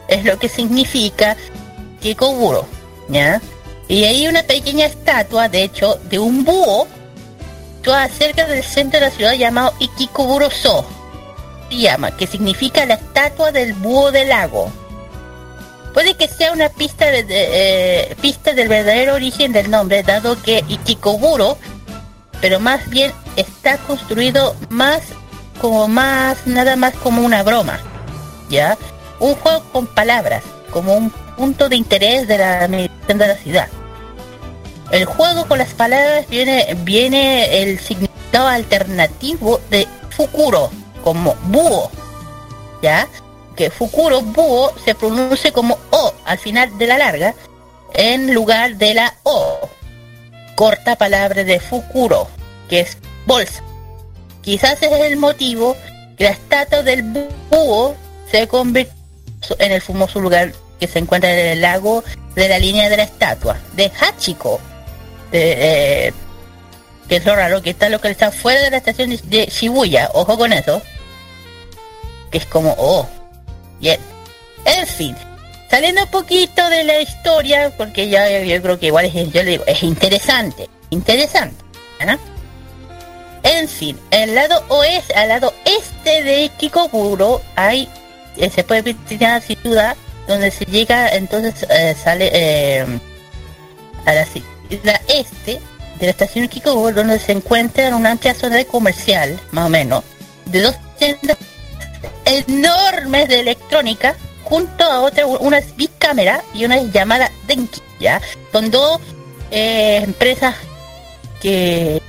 [0.07, 1.35] Es lo que significa
[2.01, 2.67] Kikoburo,
[3.09, 3.41] ¿ya?
[3.87, 6.87] Y hay una pequeña estatua, de hecho, de un búho,
[7.81, 10.85] toda cerca del centro de la ciudad llamado Ikikoburo So,
[11.69, 14.71] se llama, que significa la estatua del búho del lago.
[15.93, 20.63] Puede que sea una pista, de, eh, pista del verdadero origen del nombre, dado que
[20.67, 21.57] Ikikoburo,
[22.39, 25.01] pero más bien está construido más
[25.59, 27.79] como más, nada más como una broma,
[28.49, 28.77] ¿ya?
[29.19, 33.67] Un juego con palabras, como un punto de interés de la administración de la ciudad.
[34.91, 40.71] El juego con las palabras viene, viene el significado alternativo de Fukuro,
[41.03, 41.91] como búho,
[42.81, 43.07] ¿ya?
[43.55, 47.35] Que Fukuro, búho, se pronuncia como O al final de la larga,
[47.93, 49.59] en lugar de la O.
[50.55, 52.27] Corta palabra de Fukuro,
[52.69, 53.63] que es bolsa.
[54.47, 55.75] Quizás ese es el motivo
[56.17, 57.97] que la estatua del búho
[58.31, 58.93] se convirtió
[59.59, 62.01] en el famoso lugar que se encuentra en el lago
[62.33, 64.61] de la línea de la estatua, de Hachiko,
[65.33, 66.13] eh,
[67.09, 70.53] que es lo raro, que está localizado fuera de la estación de- Shibuya, ojo con
[70.53, 70.81] eso,
[72.31, 73.05] que es como, oh,
[73.81, 73.99] bien.
[74.63, 75.13] En fin,
[75.69, 79.51] saliendo un poquito de la historia, porque ya yo creo que igual es, yo le
[79.51, 81.61] digo, es interesante, interesante,
[81.99, 82.17] ¿ah?
[83.57, 87.89] En fin, el lado oeste, al lado este de Kikoburo hay,
[88.35, 89.95] eh, se puede visitar sin duda,
[90.27, 92.85] donde se llega, entonces eh, sale eh,
[94.05, 95.59] a la ciudad este
[95.99, 99.69] de la estación de Kikoburo, donde se encuentra una amplia zona de comercial, más o
[99.69, 100.03] menos,
[100.45, 101.37] de dos tiendas
[102.25, 107.81] enormes de electrónica, junto a otra, una es Big Camera y una es llamada Denki,
[107.99, 108.21] ¿ya?
[108.51, 109.01] Son dos
[109.49, 110.53] eh, empresas
[111.41, 112.03] que,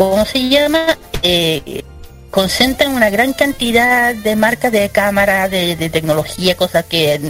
[0.00, 0.96] ¿cómo se llama?
[1.22, 1.84] Eh,
[2.30, 7.20] concentran una gran cantidad de marcas de cámara, de, tecnología, cosas que,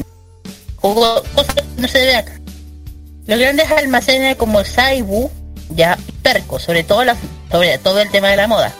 [0.81, 2.33] no se ve acá.
[3.27, 5.29] Los grandes almacenes como Saibu,
[5.71, 7.17] ya Perco, sobre todo la,
[7.51, 8.73] sobre todo el tema de la moda.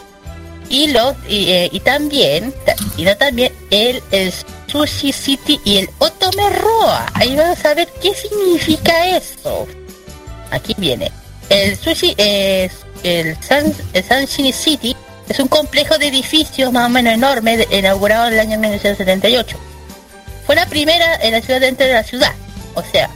[0.69, 4.31] Y los y, eh, también ta- y no también el, el
[4.67, 7.07] Sushi City y el Otome Roa.
[7.13, 9.67] Ahí vamos a ver qué significa eso.
[10.49, 11.11] Aquí viene.
[11.49, 12.71] El Sushi es
[13.03, 14.95] el San, el Sunshine City
[15.29, 19.57] es un complejo de edificios más o menos enorme inaugurado en el año 1978.
[20.45, 22.33] Fue la primera en la ciudad dentro de la ciudad.
[22.75, 23.09] O sea,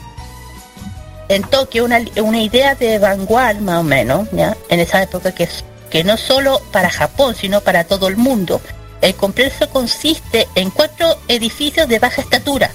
[1.27, 4.55] en Tokio una, una idea de vanguard más o menos, ¿ya?
[4.69, 5.49] En esa época que,
[5.89, 8.61] que no solo para Japón, sino para todo el mundo.
[9.01, 12.71] El complejo consiste en cuatro edificios de baja estatura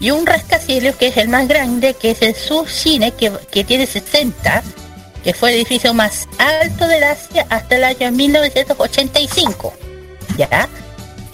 [0.00, 3.86] y un rascacielos que es el más grande, que es el Sushine, que, que tiene
[3.86, 4.62] 60,
[5.26, 9.74] que fue el edificio más alto del Asia hasta el año 1985.
[10.38, 10.68] ¿Ya?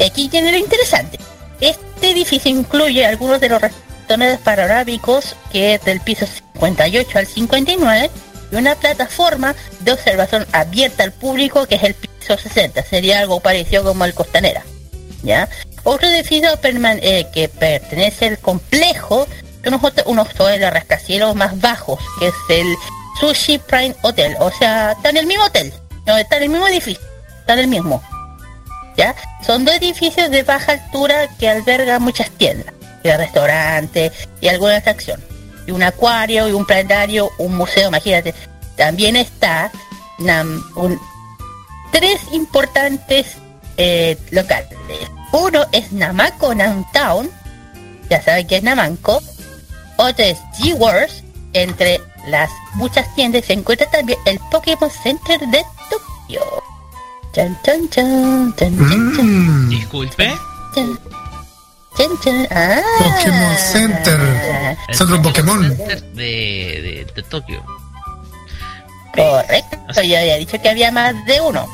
[0.03, 1.19] Aquí tiene lo interesante.
[1.61, 8.11] Este edificio incluye algunos de los restaurantes panorámicos que es del piso 58 al 59
[8.51, 12.83] y una plataforma de observación abierta al público que es el piso 60.
[12.85, 14.63] Sería algo parecido como el Costanera.
[15.23, 15.51] ¿Ya?
[15.83, 19.29] Otro edificio eh, que pertenece al complejo
[19.63, 22.75] son unos, unos rascacielos más bajos, que es el
[23.21, 24.37] Sushi Prime Hotel.
[24.41, 25.73] O sea, está en el mismo hotel.
[26.07, 27.05] No, está en el mismo edificio.
[27.41, 28.03] Está en el mismo.
[28.97, 29.15] ¿ya?
[29.45, 35.21] Son dos edificios de baja altura que albergan muchas tiendas, y restaurantes y alguna atracción.
[35.67, 38.35] Y un acuario y un planetario, un museo, imagínate.
[38.77, 39.71] También está
[41.93, 43.37] tres importantes
[43.77, 44.69] eh, locales.
[45.33, 47.31] Uno es Namako Downtown,
[48.11, 49.23] ya saben que es Namanco.
[49.97, 56.43] Otro es G-Wars, entre las muchas tiendas se encuentra también el Pokémon Center de Tokio.
[57.33, 60.35] Chan, chan, chan, chan, chan, chan, Mm, Disculpe.
[60.75, 60.99] chan,
[61.97, 62.49] chan, chan.
[62.51, 62.81] Ah.
[62.99, 64.77] Pokémon Center.
[64.89, 65.63] El Centro Pokémon.
[65.77, 66.25] Center de,
[67.07, 67.63] de, de Tokio.
[69.15, 71.69] Correcto, yo había dicho que había más de uno.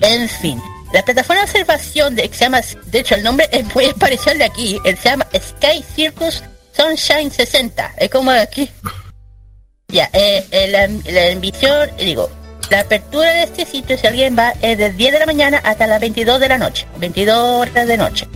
[0.00, 3.64] En fin, la plataforma de observación de, que se llama, de hecho el nombre es
[3.74, 6.44] muy parecido al de aquí, él se llama Sky Circus
[6.76, 8.70] Sunshine 60, es como de aquí.
[9.90, 12.28] Ya, eh, eh, la, la digo,
[12.68, 15.86] la apertura de este sitio, si alguien va, es de 10 de la mañana hasta
[15.86, 17.34] las 22 de la noche, 22
[17.66, 18.28] horas de noche.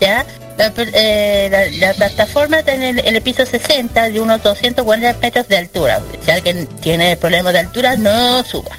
[0.00, 0.24] ¿Ya?
[0.56, 5.48] La, eh, la- la plataforma está en el, el piso 60 de unos 240 metros
[5.48, 6.00] de altura.
[6.24, 8.70] Si alguien tiene problemas de altura, no suba.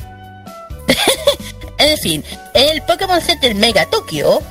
[1.77, 4.41] en fin, el Pokémon Center Mega Tokio.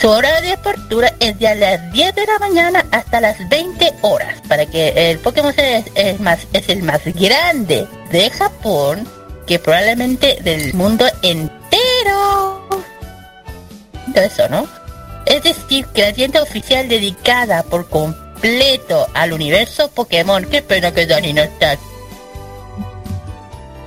[0.00, 3.94] Su hora de apertura es de a las 10 de la mañana hasta las 20
[4.02, 9.08] horas, para que el Pokémon es, es más, es el más grande de Japón,
[9.46, 12.68] que probablemente del mundo entero.
[14.14, 14.66] Eso, ¿no?
[15.26, 21.06] Es decir, que la tienda oficial dedicada por completo al universo Pokémon, qué pena que
[21.06, 21.76] Dani no está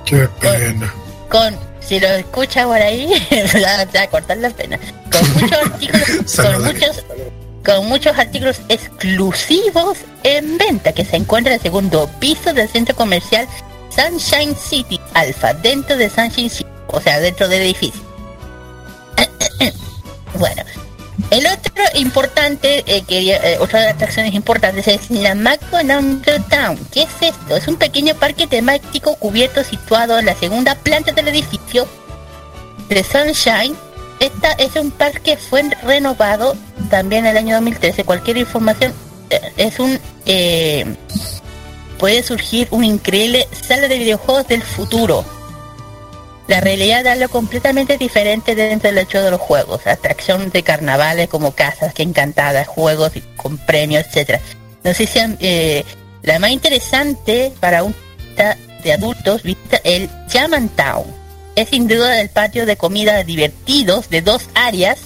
[0.04, 0.92] Qué pena.
[1.28, 1.56] con,
[1.90, 3.08] si lo escucha por ahí,
[3.56, 4.78] va va a cortar la pena.
[5.10, 7.04] Con muchos artículos, con muchos,
[7.64, 12.94] con muchos artículos exclusivos en venta que se encuentra en el segundo piso del centro
[12.94, 13.48] comercial
[13.88, 18.00] Sunshine City Alpha, dentro de Sunshine City, o sea, dentro del edificio.
[20.38, 20.62] bueno,
[21.30, 26.78] el otro importante, eh, que, eh, otra de las atracciones importantes es la McDonald's Town.
[26.92, 27.56] ¿Qué es esto?
[27.56, 31.86] Es un pequeño parque temático cubierto situado en la segunda planta del edificio
[32.88, 33.76] de Sunshine.
[34.18, 36.56] Esta es un parque fue renovado
[36.90, 38.04] también en el año 2013.
[38.04, 38.92] Cualquier información
[39.30, 39.98] eh, es un
[41.98, 45.24] puede surgir una increíble sala de videojuegos del futuro.
[46.50, 49.86] La realidad es algo completamente diferente dentro del hecho de los juegos.
[49.86, 54.40] Atracción de carnavales como casas que encantadas, juegos con premios, etcétera.
[54.82, 55.84] No sé si eh,
[56.22, 57.94] la más interesante para un
[58.82, 60.10] de adultos vista el
[60.74, 61.04] Town.
[61.54, 64.98] Es sin duda el patio de comida divertidos de dos áreas,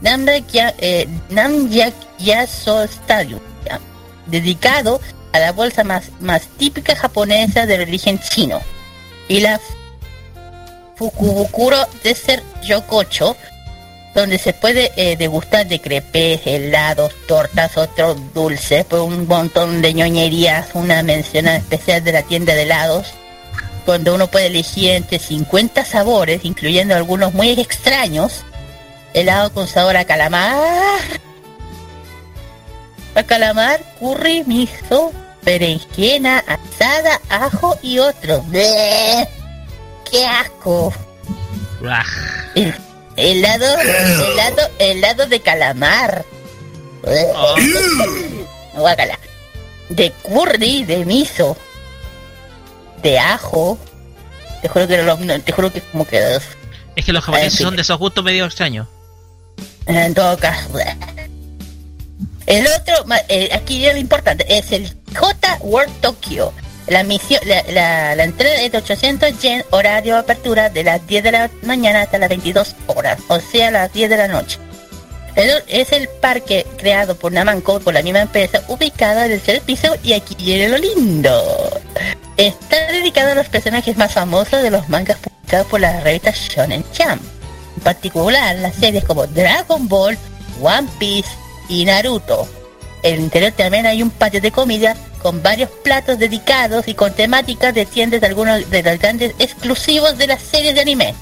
[0.00, 1.06] Namyak Ya- eh,
[2.18, 3.78] Yaso Stadium, ¿ya?
[4.26, 5.00] dedicado
[5.32, 8.60] a la bolsa más, más típica japonesa de origen chino.
[9.28, 9.60] Y la
[11.00, 13.34] Fukubukuro Desert Yokocho,
[14.14, 19.94] donde se puede eh, degustar de crepes, helados, tortas, otros dulces, pues un montón de
[19.94, 23.14] ñoñerías, una mención especial de la tienda de helados,
[23.86, 28.44] donde uno puede elegir entre 50 sabores, incluyendo algunos muy extraños,
[29.14, 31.00] helado con sabor a calamar.
[33.14, 35.12] A calamar, curry, miso,
[35.44, 38.42] berenjena, asada, ajo y otro.
[38.48, 39.39] ¡Bleh!
[40.10, 40.92] ¡Qué asco!
[42.54, 42.74] El-
[43.16, 46.24] helado, helado, helado de calamar.
[47.04, 47.54] Oh,
[48.74, 49.18] Guácala.
[49.88, 51.56] De curry, de miso,
[53.02, 53.78] de ajo.
[54.62, 56.38] Te juro que no, no, te juro que como que
[56.96, 58.86] es que los japoneses son de esos gustos medio extraños.
[59.86, 60.68] en todo caso.
[62.46, 66.52] El otro, eh, aquí viene lo importante, es el J World Tokyo.
[66.90, 71.50] La misión, entrada es de 800 yen, horario de apertura de las 10 de la
[71.62, 74.58] mañana hasta las 22 horas, o sea, las 10 de la noche.
[75.68, 79.94] Es el parque creado por Namco por la misma empresa, ubicado en el tercer piso
[80.02, 81.80] y aquí viene lo lindo.
[82.36, 86.84] Está dedicado a los personajes más famosos de los mangas publicados por la revista Shonen
[86.98, 87.22] Jump.
[87.76, 90.18] En particular, las series como Dragon Ball,
[90.60, 91.30] One Piece
[91.68, 92.48] y Naruto.
[93.04, 97.12] En el interior también hay un patio de comida con varios platos dedicados y con
[97.12, 101.14] temáticas de tiendas de algunos de los grandes exclusivos de las series de anime.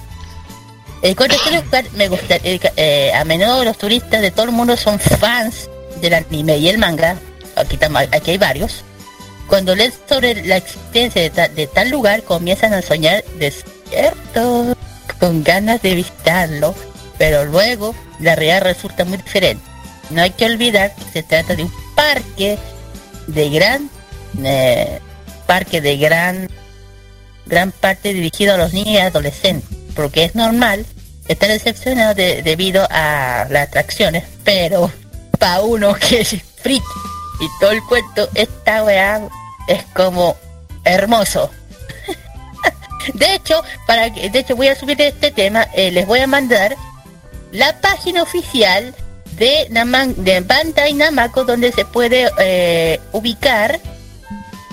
[1.02, 4.76] El tercer lugar me gusta, eh, eh, a menudo los turistas de todo el mundo
[4.76, 5.68] son fans
[6.00, 7.16] del anime y el manga.
[7.56, 8.84] Aquí, tam- aquí hay varios.
[9.48, 14.76] Cuando leen sobre la existencia de, ta- de tal lugar, comienzan a soñar despiertos,
[15.18, 16.74] con ganas de visitarlo,
[17.16, 19.64] pero luego la realidad resulta muy diferente.
[20.10, 22.58] No hay que olvidar que se trata de un parque
[23.28, 23.88] de gran
[24.44, 25.00] eh,
[25.46, 26.48] parque de gran
[27.46, 30.84] gran parte dirigido a los niños y adolescentes, porque es normal
[31.28, 34.90] estar decepcionado de- debido a las atracciones, pero
[35.38, 36.82] para uno que es freak
[37.40, 39.22] y todo el cuento, esta weá
[39.68, 40.36] es como
[40.84, 41.50] hermoso.
[43.14, 46.26] de hecho, para que, de hecho voy a subir este tema, eh, les voy a
[46.26, 46.76] mandar
[47.52, 48.94] la página oficial
[49.38, 53.80] de, Naman, de Bandai Namco donde se puede eh, ubicar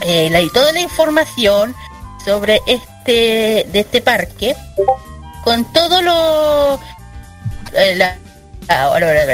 [0.01, 1.75] eh, la, toda la información
[2.23, 4.55] sobre este de este parque
[5.43, 6.79] con todo lo
[7.73, 7.97] eh,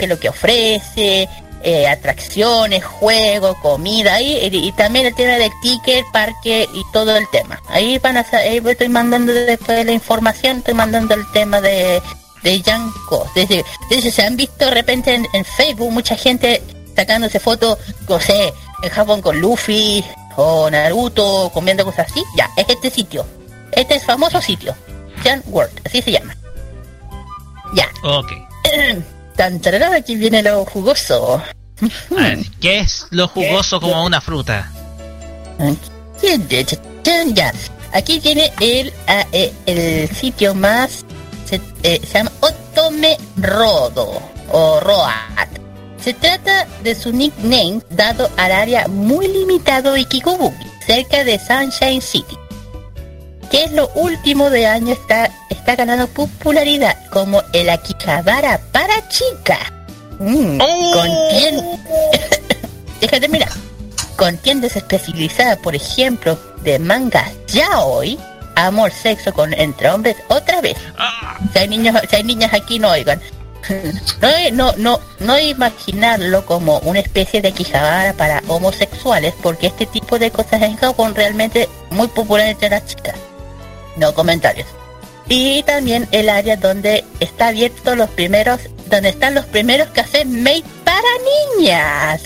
[0.08, 1.30] lo que ofrece
[1.64, 7.16] eh, atracciones juegos comida y, y- y también el tema del ticket parque y todo
[7.16, 7.62] el tema.
[7.70, 12.02] Ahí van a ahí estoy mandando después la información estoy mandando el tema de
[12.44, 13.30] de Yanko.
[13.36, 16.62] Desde, desde se han visto de repente en, en Facebook mucha gente
[16.96, 17.78] sacándose fotos,
[18.08, 18.54] no sé,
[18.84, 20.04] en Japón con Luffy
[20.36, 22.24] o Naruto, comiendo cosas así.
[22.36, 23.26] Ya, es este sitio.
[23.72, 24.76] Este es famoso sitio.
[25.24, 26.36] Jan World, así se llama.
[27.74, 27.88] Ya.
[28.04, 28.32] Ok.
[29.36, 31.42] Tan tararán, aquí viene lo jugoso.
[32.10, 34.72] Ver, ¿qué es lo jugoso como una fruta?
[37.34, 37.54] Ya.
[37.94, 41.06] Aquí tiene el, ah, eh, el sitio más.
[41.52, 44.20] Se, eh, se llama Otome Rodo
[44.52, 45.50] o Roat.
[46.04, 52.02] Se trata de su nickname dado al área muy limitado de Kikubuki, cerca de Sunshine
[52.02, 52.36] City.
[53.52, 59.60] Que es lo último de año está, está ganando popularidad como el Akihabara para chica.
[60.20, 60.58] Mm,
[60.94, 61.80] contiene-
[63.02, 63.50] Déjate mirar
[64.16, 68.18] con tiendas especializadas, por ejemplo, de mangas yaoi,
[68.56, 70.78] amor, sexo con entre hombres, otra vez.
[71.54, 73.22] Si hay niños, si hay niñas aquí, no oigan.
[74.22, 80.18] No, no, no, no imaginarlo como una especie de Akihabara para homosexuales, porque este tipo
[80.20, 83.16] de cosas en Japón realmente muy popular entre las chicas.
[83.98, 84.68] No comentarios.
[85.28, 90.64] Y también el área donde está abierto los primeros, donde están los primeros cafés made
[90.84, 91.08] para
[91.58, 92.22] niñas.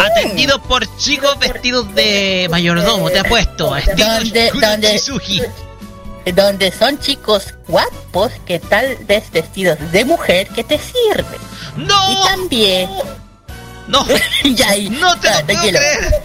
[0.00, 3.76] Atendido por chicos vestidos de mayordomo, te apuesto.
[3.76, 4.50] Estilo Donde-
[6.24, 11.40] donde- son chicos guapos que tal vez vestidos de mujer que te sirven.
[11.76, 12.12] ¡No!
[12.12, 12.90] Y también...
[13.88, 14.06] No,
[14.44, 16.22] ya, y- no te lo puedo creer.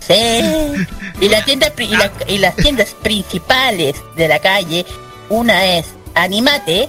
[0.00, 0.86] Sí.
[1.20, 4.84] Y, la tienda, y, la- y las tiendas principales de la calle,
[5.28, 6.88] una es Animate,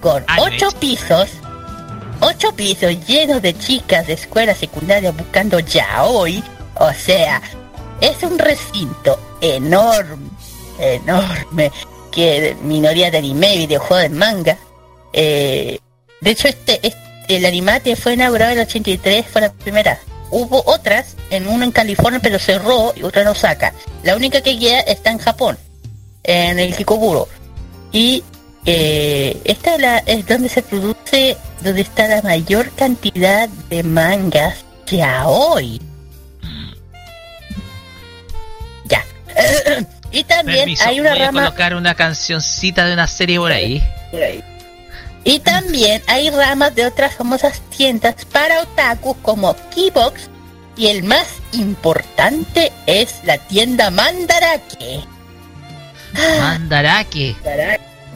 [0.00, 1.28] con ocho pisos,
[2.20, 6.42] ocho pisos llenos de chicas de escuela secundaria buscando yaoi.
[6.78, 7.40] O sea,
[8.00, 10.28] es un recinto enorme,
[10.78, 11.70] enorme,
[12.10, 14.58] que minoría de anime, videojuegos de manga.
[15.12, 15.78] Eh,
[16.20, 16.96] de hecho, este, este-
[17.28, 19.98] el Animate fue inaugurado en el 83, fue la primera.
[20.30, 23.72] Hubo otras, en uno en California, pero cerró y otra en Osaka.
[24.02, 25.56] La única que queda está en Japón,
[26.24, 27.28] en el Kikoburo.
[27.92, 28.22] Y
[28.66, 34.64] eh, esta es, la- es donde se produce, donde está la mayor cantidad de mangas
[34.86, 35.80] ya hoy.
[38.84, 39.04] Ya.
[40.12, 41.44] y también Permiso, hay una voy a rama...
[41.44, 43.82] colocar una cancioncita de una serie por ahí.
[45.24, 50.28] Y también hay ramas de otras famosas tiendas para otakus como Keybox
[50.76, 55.00] y el más importante es la tienda Mandarake.
[56.38, 57.34] Mandarake.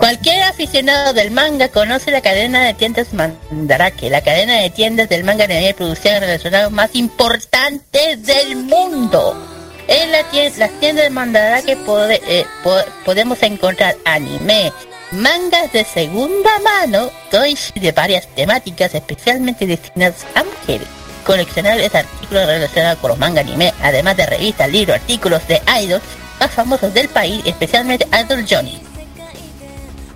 [0.00, 5.24] Cualquier aficionado del manga conoce la cadena de tiendas Mandarake, la cadena de tiendas del
[5.24, 9.36] manga de anime producción relacionados más importantes del mundo.
[9.88, 10.10] En
[10.58, 11.76] las tiendas Mandarake
[12.26, 14.72] eh, po- podemos encontrar anime,
[15.12, 20.88] mangas de segunda mano, toys de varias temáticas especialmente destinados a mujeres,
[21.26, 26.02] coleccionables artículos relacionados con los manga anime, además de revistas, libros, artículos de idols
[26.40, 28.80] más famosos del país, especialmente Idol Johnny.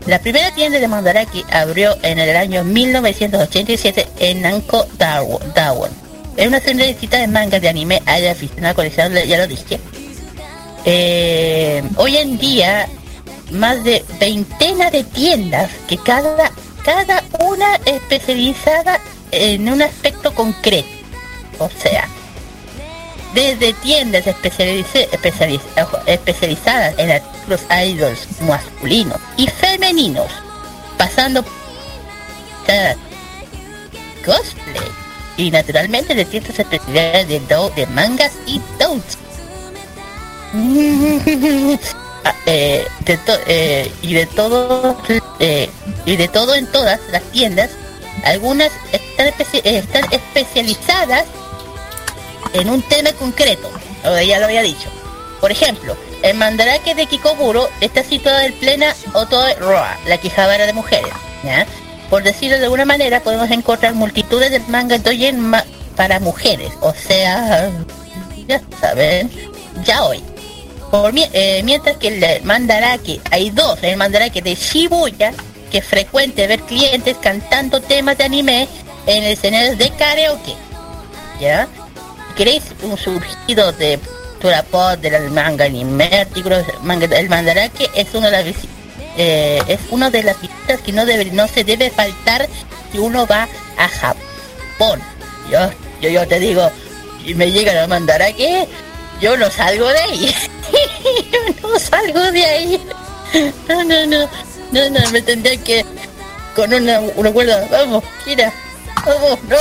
[0.06, 5.90] La primera tienda de Mandarake abrió en el año 1987 en Nanko Dawo- Dawon.
[6.36, 9.80] Es una tienda de mangas de anime, hay aficionados coleccionables, ya lo dije.
[10.84, 12.86] Eh, hoy en día,
[13.52, 16.50] más de veintena de tiendas que cada,
[16.84, 19.00] cada una especializada
[19.30, 20.88] en un aspecto concreto.
[21.58, 22.06] O sea,
[23.34, 25.08] desde tiendas especializ-
[26.06, 30.30] especializadas en artículos idols masculinos y femeninos,
[30.96, 31.52] pasando por
[34.24, 34.88] cosplay
[35.36, 39.18] y naturalmente de tiendas especiales de, mangas y don'ts.
[42.26, 42.86] Ah, eh,
[43.46, 44.96] eh, y de todo
[45.40, 45.68] eh,
[46.06, 47.70] y de todo en todas las tiendas
[48.24, 49.26] algunas están
[50.10, 51.26] especializadas
[52.54, 53.70] en un tema concreto,
[54.26, 54.88] ya lo había dicho.
[55.40, 60.72] Por ejemplo, el Mandarake de Kikoburo está situado en plena Otoe Roa, la Quijabara de
[60.72, 61.12] mujeres.
[61.42, 61.66] ¿ya?
[62.08, 65.52] Por decirlo de alguna manera, podemos encontrar multitudes de mangas doyen
[65.96, 67.70] para mujeres, o sea,
[68.48, 69.30] ya saben,
[69.84, 70.22] ya hoy.
[70.90, 75.32] Por eh, mientras que el Mandarake, hay dos, el Mandarake de Shibuya,
[75.70, 78.68] que es frecuente ver clientes cantando temas de anime
[79.06, 80.54] en escenarios de karaoke.
[81.40, 81.68] ¿Ya?
[82.36, 83.98] ¿Queréis un surgido de
[84.44, 88.56] cultura pop, del manga anime, artículos, manga, el mandarake es uno de las
[89.16, 92.46] eh, es una de las visitas que no debe, no se debe faltar
[92.92, 93.48] si uno va
[93.78, 95.00] a Japón.
[95.50, 95.70] Yo,
[96.00, 96.68] yo, yo te digo,
[97.24, 98.68] si me llegan a mandarake,
[99.20, 100.34] yo no salgo de ahí.
[101.32, 102.86] yo no salgo de ahí.
[103.68, 104.28] No, no, no,
[104.72, 105.86] no, no, me tendría que
[106.54, 108.52] con una, una cuerda, vamos, mira,
[109.06, 109.56] vamos, no.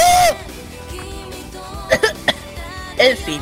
[2.98, 3.42] En fin,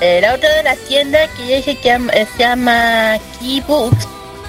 [0.00, 4.06] eh, la otra de las tiendas que yo dije que eh, se llama Keybooks,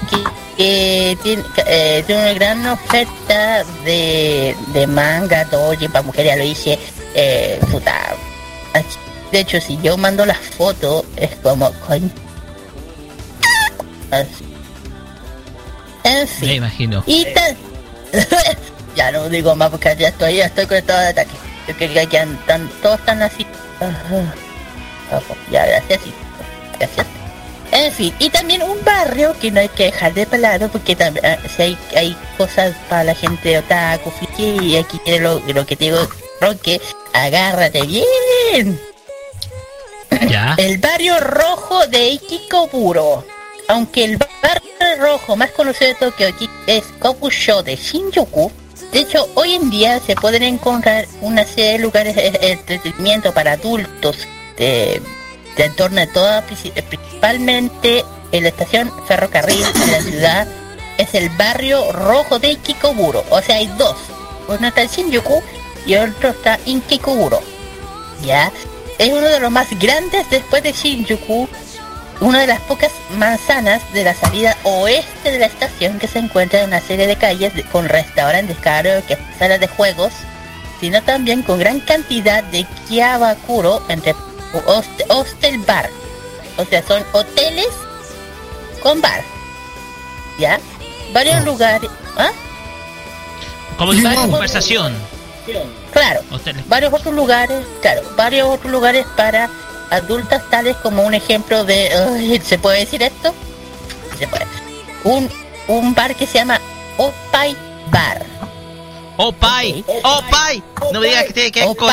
[0.09, 0.17] que,
[0.57, 6.43] que tiene, eh, tiene una gran oferta de, de manga, doji para mujeres, ya lo
[6.43, 6.79] dije,
[7.15, 8.15] eh, puta.
[8.73, 8.97] Aquí-
[9.31, 12.09] De hecho, si yo mando las fotos, es como, coño.
[14.11, 14.45] Así.
[16.03, 16.47] En fin.
[16.49, 17.03] Me imagino.
[17.07, 17.25] Y
[18.95, 21.31] ya no digo más porque ya estoy, ya estoy con estado de ataque.
[21.67, 22.27] Yo quería que
[22.81, 23.45] todos están así.
[23.87, 24.35] Ajá.
[25.11, 26.01] Ojo, ya, gracias.
[26.03, 26.13] sí.
[26.79, 27.07] Gracias.
[27.71, 31.25] En fin, y también un barrio que no hay que dejar de pelado porque también
[31.25, 35.39] ah, si hay, hay cosas para la gente de otaku, friki, y aquí tiene lo,
[35.39, 35.97] lo que te digo,
[37.13, 38.79] agárrate bien.
[40.29, 40.53] Ya.
[40.57, 43.25] El barrio rojo de Ikikoburo.
[43.69, 46.27] Aunque el barrio rojo más conocido de Tokio
[46.67, 48.51] es Kokusho de Shinjuku,
[48.93, 53.33] de hecho hoy en día se pueden encontrar una serie de lugares de de entretenimiento
[53.33, 54.17] para adultos
[54.57, 55.01] de,
[55.57, 60.47] de en torno de toda, princi- eh, principalmente en la estación ferrocarril de la ciudad,
[60.97, 63.23] es el barrio rojo de Ikikoburo.
[63.29, 63.95] O sea, hay dos.
[64.47, 65.41] Uno está en Shinjuku
[65.85, 67.39] y otro está en Kikoburo.
[68.25, 68.51] ¿ya?
[68.99, 71.47] Es uno de los más grandes después de Shinjuku,
[72.19, 76.61] una de las pocas manzanas de la salida oeste de la estación que se encuentra
[76.61, 80.13] en una serie de calles de- con restaurantes caros, que salas de juegos,
[80.79, 84.13] sino también con gran cantidad de kiabakuro entre
[84.65, 85.89] host- hostel bar.
[86.57, 87.67] O sea, son hoteles
[88.81, 89.21] con bar.
[90.39, 90.59] ¿Ya?
[91.13, 91.89] Varios lugares.
[92.17, 92.31] ¿Ah?
[93.77, 94.93] Como si fuera conversación.
[95.91, 96.67] Claro, Hoteles.
[96.69, 99.49] varios otros lugares, claro, varios otros lugares para
[99.95, 103.33] adultas tales como un ejemplo de, ¿se puede decir esto?
[104.17, 104.45] Se puede.
[105.03, 105.29] Un,
[105.67, 106.59] un bar que se llama
[106.97, 107.55] Opai
[107.91, 108.23] Bar.
[109.17, 110.63] Opai, Opai.
[110.91, 111.89] No me digas que tiene que ver con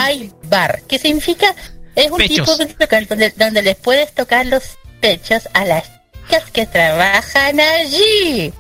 [0.49, 0.83] Bar.
[0.89, 1.55] ¿Qué significa?
[1.95, 2.57] Es un Pechos.
[2.57, 4.63] tipo de donde, donde les puedes tocar los
[5.01, 5.85] pechos a las
[6.27, 8.53] chicas que trabajan allí.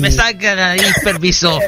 [0.00, 1.58] Me saca la nariz, permiso.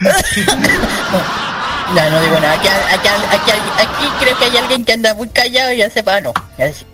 [1.94, 2.54] No, no digo nada.
[2.54, 6.20] Aquí, aquí, aquí, aquí creo que hay alguien que anda muy callado y ya sepa,
[6.20, 6.32] no.
[6.58, 6.84] Ya sé.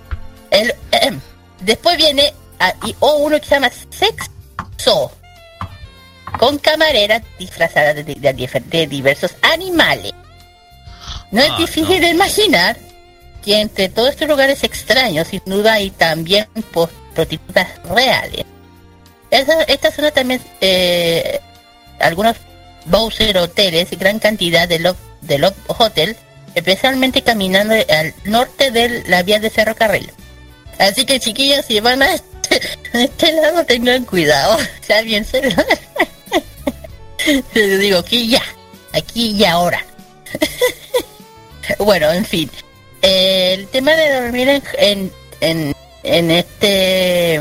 [0.50, 1.20] El, ehem.
[1.60, 5.10] después viene ah, y, o uno que se llama Sexo.
[6.38, 10.12] con camareras disfrazadas de, de- de- de diversos animales.
[11.32, 12.76] No es Ah, difícil de imaginar
[13.44, 16.46] que entre todos estos lugares extraños, sin duda, hay también
[17.14, 18.44] prostitutas reales.
[19.30, 21.40] Esa- esta zona también, eh,
[21.98, 22.36] algunos
[22.86, 26.16] Bowser hoteles gran cantidad de Love, de Hotel,
[26.54, 30.10] especialmente caminando al norte de la vía de ferrocarril.
[30.78, 32.60] Así que chiquillos, si van a este,
[32.92, 34.58] este lado, tengan cuidado.
[34.86, 35.50] Si alguien se lo...
[37.54, 38.42] Les digo aquí ya,
[38.92, 39.82] aquí y ahora.
[41.78, 42.50] bueno, en fin.
[43.00, 47.40] Eh, el tema de dormir en, en, en, en este...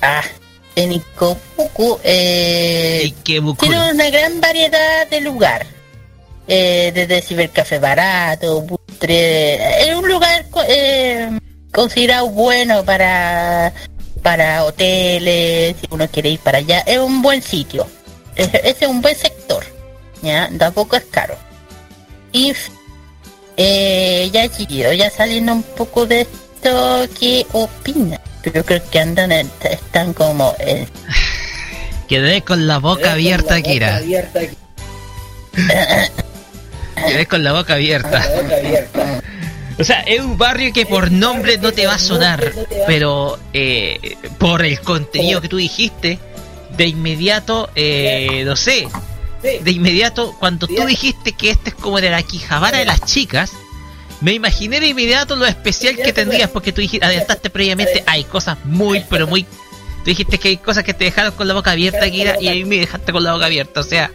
[0.00, 0.22] Ah,
[0.76, 5.66] en Ikopuku, eh, tiene una gran variedad de lugar.
[6.46, 11.38] Eh, desde cibercafé barato, butre, es un lugar eh,
[11.72, 13.72] considerado bueno para
[14.22, 17.86] para hoteles, si uno quiere ir para allá, es un buen sitio.
[18.36, 19.64] Es, es un buen sector,
[20.22, 21.36] ya, tampoco es caro.
[22.32, 22.52] Y
[23.56, 28.20] eh, ya chiquillo, ya saliendo un poco de esto, ¿qué opina?
[28.52, 30.86] Yo creo que andan, en- están como en
[32.08, 34.00] Quedé con la boca abierta, Kira.
[37.06, 38.22] Quedé con la boca abierta.
[39.76, 42.52] O sea, es un barrio que por nombre no te va a sonar,
[42.86, 46.20] pero eh, por el contenido que tú dijiste,
[46.76, 48.86] de inmediato, eh, no sé,
[49.42, 53.50] de inmediato, cuando tú dijiste que este es como de la Quijabara de las chicas,
[54.24, 58.56] me imaginé de inmediato lo especial que tendrías, porque tú dijiste, adelantaste previamente, hay cosas
[58.64, 59.42] muy, pero muy...
[59.44, 62.52] Tú dijiste que hay cosas que te dejaron con la boca abierta, Kira, y a
[62.52, 64.10] mí me dejaste con la boca abierta, o sea...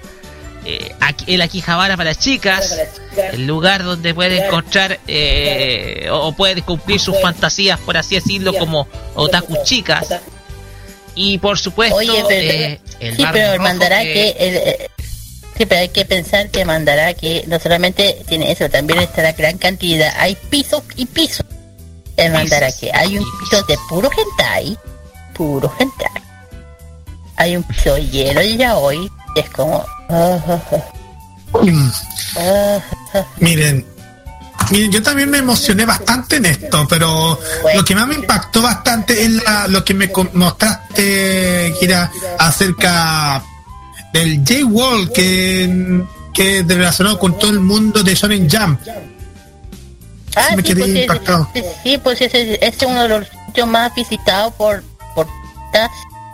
[0.65, 2.75] Eh, aquí, el Aquijabara para las chicas,
[3.31, 8.87] el lugar donde pueden encontrar eh, o, pueden cumplir sus fantasías, por así decirlo, como
[9.15, 10.07] otaku chicas.
[11.15, 14.29] Y por supuesto, Oye, pero, eh, el sí, pero Rojo mandará que- que...
[14.39, 14.89] el, eh,
[15.59, 19.33] sí, pero hay que pensar que mandará que no solamente tiene eso, también está la
[19.33, 20.11] gran cantidad.
[20.17, 21.45] Hay pisos y pisos.
[22.17, 24.77] El mandará que hay un piso de puro hentai,
[25.33, 26.23] puro hentai.
[27.37, 29.85] Hay un piso lleno de yaoi, y es como...
[31.61, 31.89] Mm.
[33.39, 33.85] Miren,
[34.69, 37.39] miren, yo también me emocioné bastante en esto, pero
[37.75, 43.41] lo que más me impactó bastante es la- lo que me mostraste, Kira, acerca
[44.13, 46.03] del J-Wall que,
[46.33, 48.79] que relacionado con todo el mundo de Shonen Jump.
[50.35, 51.49] Ah, me sí, quedé pues, impactado.
[51.53, 54.83] sí, sí, pues ese, ese es uno de los sitios más visitados por,
[55.15, 55.27] por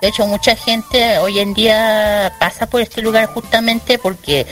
[0.01, 4.45] de hecho mucha gente hoy en día pasa por este lugar justamente porque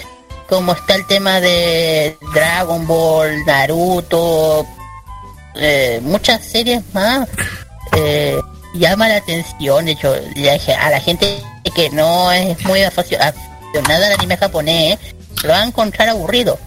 [0.47, 4.65] como está el tema de Dragon Ball, Naruto,
[5.55, 7.27] eh, muchas series más
[7.95, 8.39] eh,
[8.73, 10.15] llama la atención, de hecho
[10.79, 11.41] a la gente
[11.75, 14.99] que no es muy aficionada al anime japonés
[15.43, 16.59] lo va a encontrar aburrido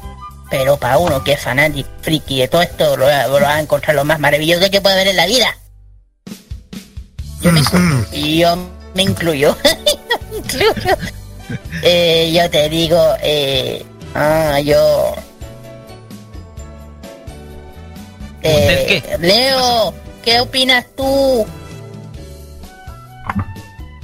[0.51, 3.61] pero para uno que es fanático, friki de todo esto, lo, va- lo va a
[3.61, 5.57] encontrar lo más maravilloso que puede haber en la vida.
[7.41, 8.07] Yo me, Ujú.
[8.12, 8.57] y yo
[8.95, 9.57] me incluyo.
[10.31, 10.97] me incluyo.
[11.83, 13.85] Eh, yo te digo, eh,
[14.15, 15.15] ah, yo...
[18.37, 19.19] ¿Usted Eh, qué?
[19.19, 21.45] Leo, ¿qué opinas tú?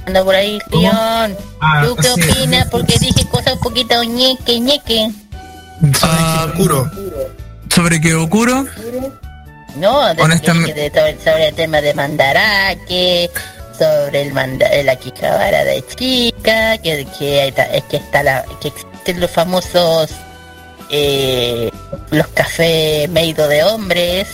[0.05, 1.37] Anda por ahí, León.
[1.61, 2.31] Ah, ¿Tú qué sí.
[2.31, 2.67] opinas?
[2.69, 5.09] Porque dije cosas un poquito ñeque, ñeque.
[6.01, 6.89] Ah, Oscuro.
[7.69, 8.13] ¿Sobre qué?
[9.75, 13.31] No, de, Honestamente- de- de- sobre el tema de Mandarake,
[13.77, 19.19] sobre el manda, la Quijabara de chica, que, que, es que está la, que existen
[19.19, 20.11] los famosos
[20.91, 21.71] eh,
[22.11, 24.27] los cafés meido de hombres.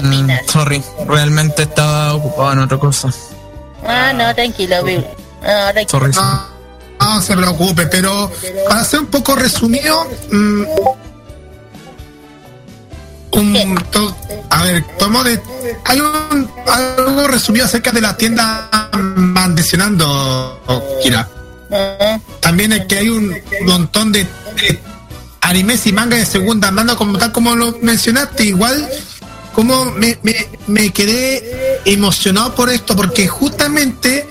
[0.00, 0.40] ¿Qué opinas?
[0.46, 3.08] Sorry, realmente estaba ocupado en otra cosa.
[3.86, 5.04] Ah, no, tranquilo, Bill.
[5.42, 5.88] No, tranquilo.
[5.88, 6.12] Sorry.
[6.12, 6.28] sorry.
[7.00, 8.30] No, no se preocupe, pero
[8.68, 10.62] para ser un poco resumido, mm,
[13.32, 14.16] un, to-
[14.50, 15.40] a ver, tomo de
[15.84, 18.68] hay un, algo resumido acerca de la tienda
[19.48, 20.60] mencionando
[21.02, 21.28] Kira.
[21.72, 23.34] Ah, También es que hay un
[23.66, 24.80] montón de, de
[25.40, 28.88] animes y mangas de segunda mano, como tal como lo mencionaste, igual
[29.54, 34.26] como me, me, me quedé emocionado por esto, porque justamente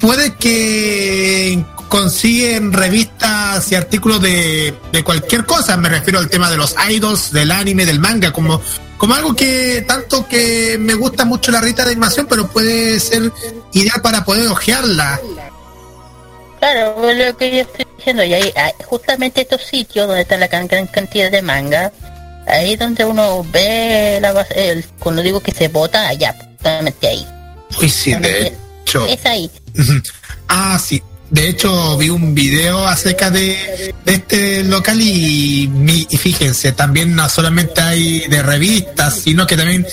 [0.00, 6.56] puede que consiguen revistas y artículos de, de cualquier cosa, me refiero al tema de
[6.56, 8.60] los idols, del anime, del manga, como,
[8.98, 13.30] como algo que tanto que me gusta mucho la revista de animación, pero puede ser
[13.72, 15.20] ideal para poder ojearla.
[16.58, 20.48] Claro, lo que yo estoy diciendo, y ahí, ahí, justamente estos sitios donde está la
[20.48, 21.92] gran, gran cantidad de manga,
[22.46, 27.26] ahí donde uno ve la base, el- cuando digo que se vota, allá, justamente ahí.
[27.80, 28.52] Uy, sí, de
[28.84, 29.06] hecho.
[29.06, 29.50] Es ahí.
[30.48, 31.02] Ah, sí.
[31.30, 35.68] De hecho, vi un video acerca de, de este local y,
[36.08, 39.84] y fíjense, también no solamente hay de revistas, sino que también,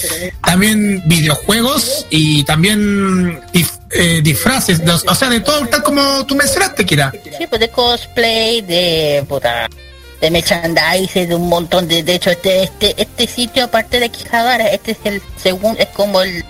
[0.45, 6.35] también videojuegos y también dif- eh, disfraces, de- o sea, de todo, tal como tú
[6.35, 7.11] mencionaste, Kira.
[7.37, 9.67] Sí, pues de cosplay, de puta,
[10.21, 14.67] de merchandise, de un montón de, de hecho este, este, este sitio aparte de Quijadara,
[14.67, 16.45] este es el segundo, es como el,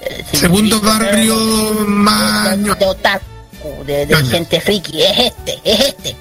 [0.00, 1.36] el Segundo barrio
[1.86, 6.16] más de otaku, de, gente friki, es este, es este.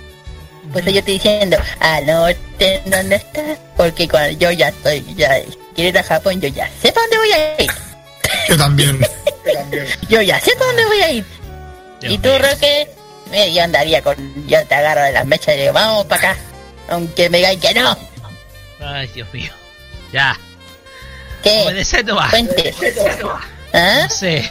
[0.73, 3.57] Pues yo estoy diciendo, al norte, ¿dónde estás?
[3.77, 5.39] Porque cuando yo ya estoy, ya
[5.73, 7.71] quiero ir a Japón, yo ya sé para dónde voy a ir.
[8.49, 8.99] Yo también.
[10.09, 11.25] Yo ya sé para dónde voy a ir.
[12.01, 12.89] y tú, Roque,
[13.53, 14.15] yo andaría con,
[14.45, 16.37] yo te agarro de las mechas y digo, vamos para acá.
[16.89, 17.97] Aunque me digan que no.
[18.79, 19.51] Ay, Dios mío.
[20.13, 20.37] Ya.
[21.43, 21.61] ¿Qué?
[21.63, 22.29] Puede ser nomás.
[22.31, 22.73] Cuente.
[23.73, 23.99] ¿Ah?
[24.03, 24.49] No sé.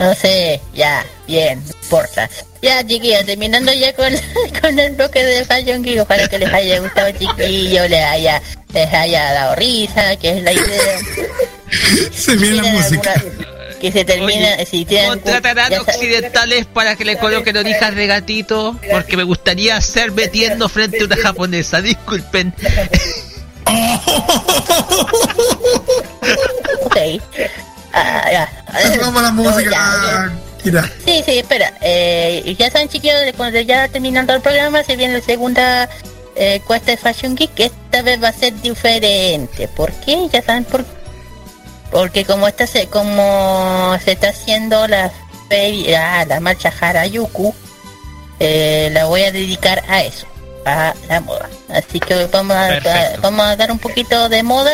[0.00, 2.28] No sé, ya, bien, no importa.
[2.60, 4.12] Ya, chiquillos, terminando ya con,
[4.60, 8.42] con el bloque de Fashion Geek, ojalá que les haya gustado, chiquillos, les haya,
[8.74, 10.98] les haya dado risa, que es la idea.
[12.12, 13.12] Se viene la ¿Tienen música.
[13.12, 13.46] alguna-
[13.82, 15.10] que se termina, si tienen...
[15.10, 21.02] Contratarán occidentales para que le coloquen orejas de gatito, porque me gustaría ser metiendo frente
[21.02, 21.82] a una japonesa.
[21.82, 22.54] Disculpen.
[26.84, 26.96] Ok.
[27.92, 28.48] Ah, ya.
[29.00, 30.32] Vamos a la No, música, ya,
[30.62, 30.90] Kira.
[31.04, 31.72] Sí, sí, espera.
[31.80, 35.88] Eh, ya saben, chiquillos, cuando ya terminando el programa, se viene la segunda
[36.34, 39.68] eh, cuesta de Fashion Geek, que esta vez va a ser diferente.
[39.68, 40.28] ¿Por qué?
[40.32, 40.84] Ya saben por
[41.92, 45.12] Porque como esta se, como se está haciendo la
[45.98, 47.54] ah, la marcha Harajuku,
[48.40, 50.26] eh, la voy a dedicar a eso,
[50.64, 51.48] a la moda.
[51.68, 53.20] Así que vamos a, Perfecto.
[53.22, 54.72] vamos a dar un poquito de moda,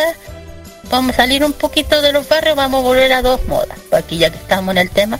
[0.91, 4.19] vamos a salir un poquito de los barrios, vamos a volver a dos modas, aquí
[4.19, 5.19] ya que estamos en el tema.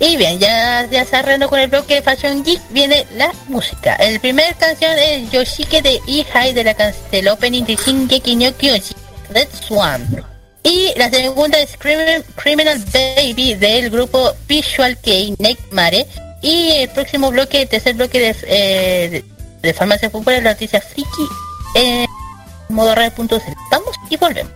[0.00, 3.94] Y bien, ya, ya cerrando con el bloque de Fashion Geek, viene la música.
[3.96, 8.52] El primer canción es Yoshike de E-High de la can- del opening de Shingeki no
[8.56, 8.96] Kyojin,
[9.30, 10.24] Red Swan.
[10.64, 15.36] Y la segunda es Criminal, Criminal Baby del grupo Visual Kei
[15.70, 16.06] Mare.
[16.40, 19.24] Y el próximo bloque, el tercer bloque de, eh,
[19.60, 21.28] de, Farmacia Popular, la noticia friki
[21.74, 22.06] en
[22.70, 23.34] modo radio.cl.
[23.70, 24.52] Vamos y volvemos.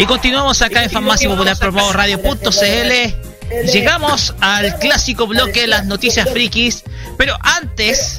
[0.00, 3.70] Y continuamos acá en Farmacia Popular Promo Radio.cl.
[3.70, 6.84] Llegamos al clásico bloque de las noticias frikis.
[7.18, 8.18] Pero antes,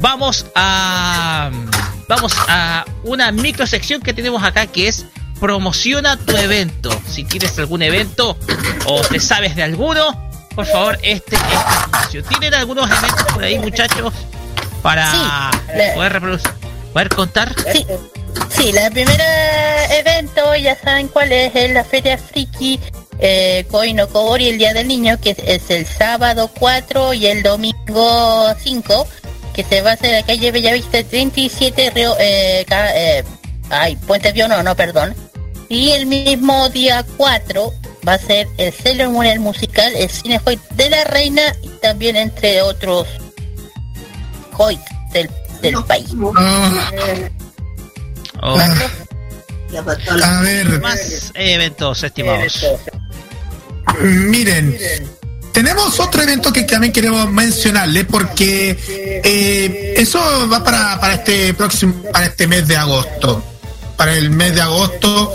[0.00, 1.50] vamos a.
[2.08, 5.04] Vamos a una microsección que tenemos acá que es
[5.40, 6.98] promociona tu evento.
[7.06, 8.38] Si tienes algún evento
[8.86, 12.24] o te sabes de alguno, por favor, este, este espacio.
[12.24, 14.14] ¿Tienen algunos eventos por ahí, muchachos?
[14.80, 15.18] Para Sí,
[15.94, 16.50] poder reproducir,
[16.94, 17.54] poder contar.
[17.74, 17.84] Sí,
[18.48, 22.78] sí, la primera evento, ya saben cuál es, es la Feria Friki
[23.18, 27.42] eh, Koino Kobori, el Día del Niño, que es, es el sábado 4 y el
[27.42, 29.06] domingo 5,
[29.54, 33.24] que se va a hacer en la calle Bellavista 37 Río, eh, ca- eh,
[33.70, 35.14] ay, Puente Pío, no, no, perdón.
[35.68, 37.72] Y el mismo día 4
[38.06, 41.68] va a ser el Sailor Moon el musical, el Cine Hoyt de la Reina y
[41.80, 43.06] también entre otros
[44.58, 44.80] Hoyt
[45.12, 45.30] del,
[45.62, 46.08] del país.
[46.36, 46.90] Ah,
[48.42, 48.58] Oh,
[49.78, 52.64] a ver, más eventos, estimados.
[54.00, 54.76] miren,
[55.52, 58.76] tenemos otro evento que también queremos mencionarle porque
[59.24, 63.42] eh, eso va para, para este próximo, para este mes de agosto.
[63.96, 65.32] Para el mes de agosto,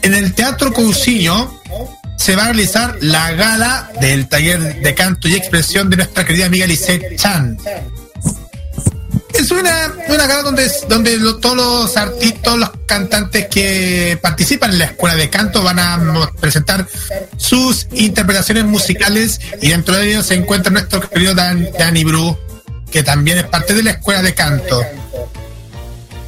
[0.00, 1.60] en el Teatro Cousiño
[2.16, 6.46] se va a realizar la gala del taller de canto y expresión de nuestra querida
[6.46, 7.58] amiga Lisette Chan.
[9.38, 14.84] Es una, una gala donde, donde todos los artistas, los cantantes que participan en la
[14.86, 16.00] escuela de canto van a
[16.40, 16.86] presentar
[17.36, 22.38] sus interpretaciones musicales y dentro de ellos se encuentra nuestro querido Dan, Danny Bru,
[22.90, 24.80] que también es parte de la escuela de canto.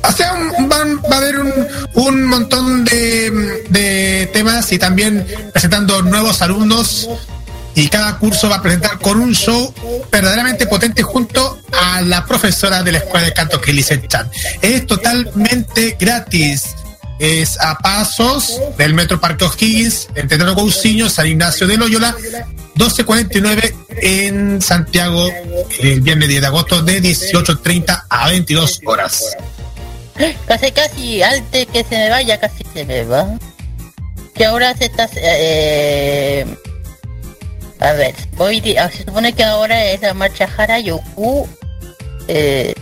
[0.02, 0.34] O sea,
[0.70, 1.52] va a haber un,
[1.94, 7.08] un montón de, de temas y también presentando nuevos alumnos
[7.78, 9.72] y cada curso va a presentar con un show
[10.10, 14.28] verdaderamente potente junto a la profesora de la escuela de canto que es Lizeth Chan.
[14.60, 16.74] Es totalmente gratis.
[17.20, 20.70] Es a pasos del Metro Parque O'Higgins, entre Teatro
[21.08, 25.28] San Ignacio de Loyola, 1249 en Santiago,
[25.80, 29.36] el viernes 10 de agosto de 18.30 a 22 horas.
[30.46, 33.26] Casi, casi, antes que se me vaya, casi se me va.
[34.34, 35.08] Que ahora se está...
[35.14, 36.46] Eh,
[37.80, 41.48] a ver, hoy di- ah, se supone que ahora es la marcha Harajuku.
[42.28, 42.74] Eh,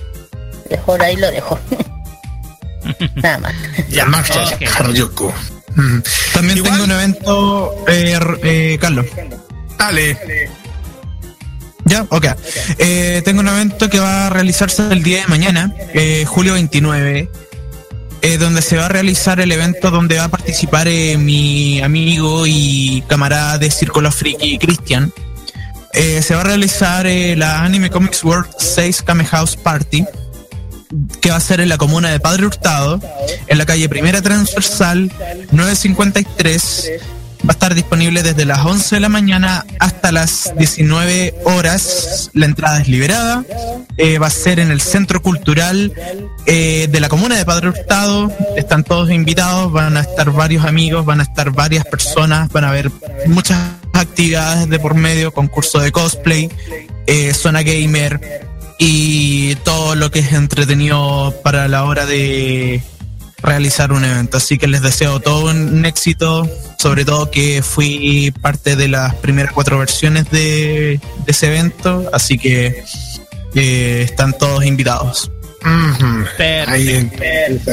[0.71, 1.59] mejor ahí lo dejo.
[3.17, 3.55] Nada más.
[3.89, 4.63] Ya, marcha, Ok.
[4.79, 5.33] Harajuku.
[5.75, 5.99] Mm.
[6.33, 9.07] También Igual- tengo un evento, eh, eh, Carlos.
[9.79, 10.49] Dale.
[11.85, 12.27] Ya, ok.
[12.79, 17.31] Eh, tengo un evento que va a realizarse el día de mañana, eh, julio 29,
[18.23, 22.47] eh, donde se va a realizar el evento donde va a participar eh, mi amigo
[22.47, 25.13] y camarada de Círculo Friki, Cristian.
[25.93, 30.05] Eh, se va a realizar la Anime Comics World 6 Kame House Party,
[31.21, 33.01] que va a ser en la comuna de Padre Hurtado,
[33.47, 35.11] en la calle Primera Transversal
[35.53, 37.16] 953.
[37.47, 42.29] Va a estar disponible desde las 11 de la mañana hasta las 19 horas.
[42.33, 43.45] La entrada es liberada.
[43.97, 45.93] Eh, va a ser en el Centro Cultural
[46.47, 48.33] eh, de la Comuna de Padre Hurtado.
[48.57, 49.71] Están todos invitados.
[49.71, 52.51] Van a estar varios amigos, van a estar varias personas.
[52.51, 52.91] Van a haber
[53.29, 53.61] muchas
[53.93, 56.51] actividades de por medio, concurso de cosplay,
[57.07, 58.21] eh, zona gamer
[58.77, 62.83] y todo lo que es entretenido para la hora de
[63.47, 64.37] realizar un evento.
[64.37, 66.49] Así que les deseo todo un éxito,
[66.79, 72.39] sobre todo que fui parte de las primeras cuatro versiones de, de ese evento, así
[72.39, 72.85] que
[73.55, 75.31] eh, están todos invitados.
[76.37, 77.73] Perfecto.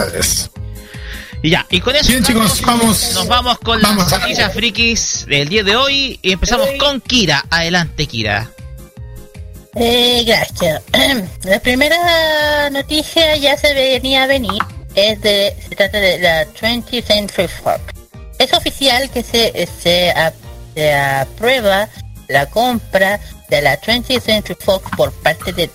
[1.41, 3.11] Y ya, y con eso Bien, chicos, vamos.
[3.15, 7.45] nos vamos con Vamos las noticias frikis del día de hoy y empezamos con Kira.
[7.49, 8.49] Adelante, Kira.
[9.75, 10.81] Eh, gracias.
[11.43, 14.61] La primera noticia ya se venía a venir.
[14.95, 17.79] Es de, se trata de la 20th Century Fox.
[18.39, 20.13] Es oficial que se, se,
[20.91, 21.87] aprueba
[22.27, 25.69] la compra de la 20th Century Fox por parte de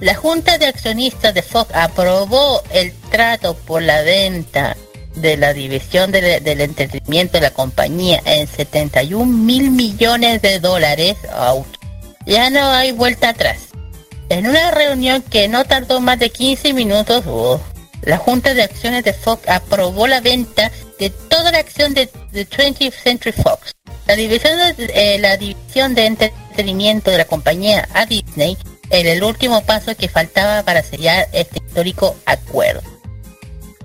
[0.00, 4.76] la Junta de Accionistas de Fox aprobó el trato por la venta
[5.14, 11.16] de la división de- del entretenimiento de la compañía en 71 mil millones de dólares.
[12.26, 13.56] Ya no hay vuelta atrás.
[14.28, 17.58] En una reunión que no tardó más de 15 minutos, oh,
[18.02, 22.48] la Junta de Acciones de Fox aprobó la venta de toda la acción de, de
[22.48, 23.72] 20th Century Fox.
[24.06, 28.56] La división, de, eh, la división de entretenimiento de la compañía a Disney
[28.90, 32.82] en el último paso que faltaba para sellar este histórico acuerdo.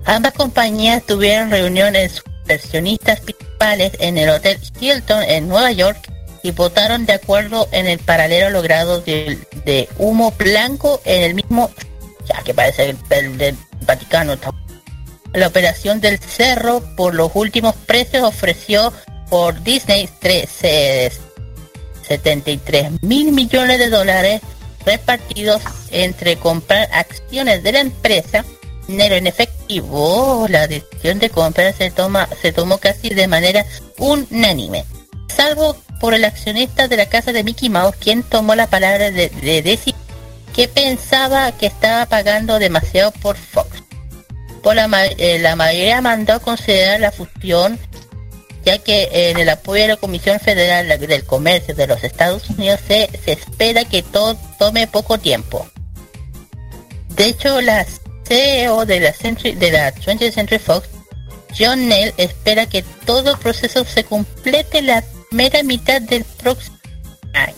[0.04, 6.12] Ambas compañías tuvieron reuniones sus accionistas principales en el Hotel Hilton en Nueva York
[6.42, 11.70] y votaron de acuerdo en el paralelo logrado de, humo blanco en el mismo,
[12.26, 13.56] ya que parece el,
[13.86, 14.36] Vaticano.
[15.32, 18.92] la operación del cerro por los últimos precios ofreció
[19.30, 21.10] por Disney 13,
[22.06, 24.42] 73 mil millones de dólares
[24.84, 28.44] repartidos entre comprar acciones de la empresa,
[28.86, 33.64] dinero en efectivo, la decisión de compra se toma se tomó casi de manera
[33.98, 34.84] unánime,
[35.28, 39.28] salvo por el accionista de la casa de Mickey Mouse, quien tomó la palabra de,
[39.28, 39.94] de decir
[40.54, 43.82] que pensaba que estaba pagando demasiado por Fox.
[44.62, 44.88] Por la,
[45.18, 47.78] eh, la mayoría mandó considerar la fusión
[48.64, 52.80] ya que en el apoyo de la Comisión Federal del Comercio de los Estados Unidos
[52.86, 55.68] se, se espera que todo tome poco tiempo.
[57.10, 57.84] De hecho, la
[58.24, 60.88] CEO de la, Century, de la 20th Century Fox,
[61.58, 66.78] John Nell, espera que todo el proceso se complete la primera mitad del próximo
[67.34, 67.56] año.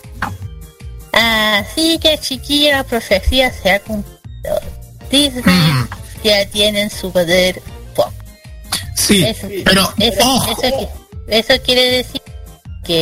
[1.29, 4.15] Así que chiquilla, la profecía se ha cumplido.
[5.09, 5.87] Disney Mm.
[6.23, 7.61] ya tienen su poder
[7.95, 8.13] Fox.
[8.95, 10.89] Sí, Eso, pero eso, eso qui-
[11.27, 12.21] eso quiere decir
[12.83, 13.01] que,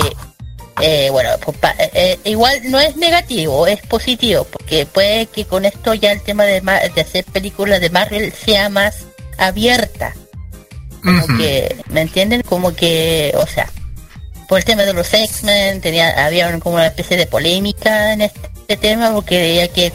[0.81, 5.65] eh, bueno, pues, eh, eh, igual no es negativo, es positivo, porque puede que con
[5.65, 8.95] esto ya el tema de, de hacer películas de Marvel sea más
[9.37, 10.13] abierta.
[11.03, 12.41] Como que, ¿me entienden?
[12.43, 13.69] Como que, o sea,
[14.48, 18.78] por el tema de los X-Men, tenía, había como una especie de polémica en este
[18.78, 19.91] tema, porque veía que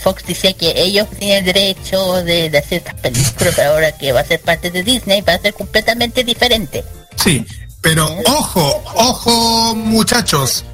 [0.00, 4.20] Fox decía que ellos tenían derecho de, de hacer estas películas, pero ahora que va
[4.20, 6.84] a ser parte de Disney va a ser completamente diferente.
[7.16, 7.44] sí,
[7.80, 10.64] pero ojo, ojo muchachos.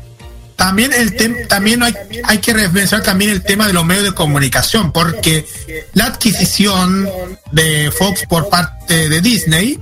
[0.56, 1.94] También el tem- también hay,
[2.24, 5.46] hay que mencionar también el tema de los medios de comunicación, porque
[5.94, 7.08] la adquisición
[7.52, 9.78] de Fox por parte de Disney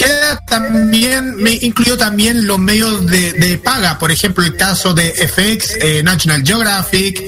[0.00, 5.10] queda también, me incluyó también los medios de, de paga, por ejemplo el caso de
[5.12, 7.20] FX, eh, National Geographic,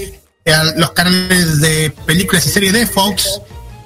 [0.44, 3.40] eh, los canales de películas y series de Fox,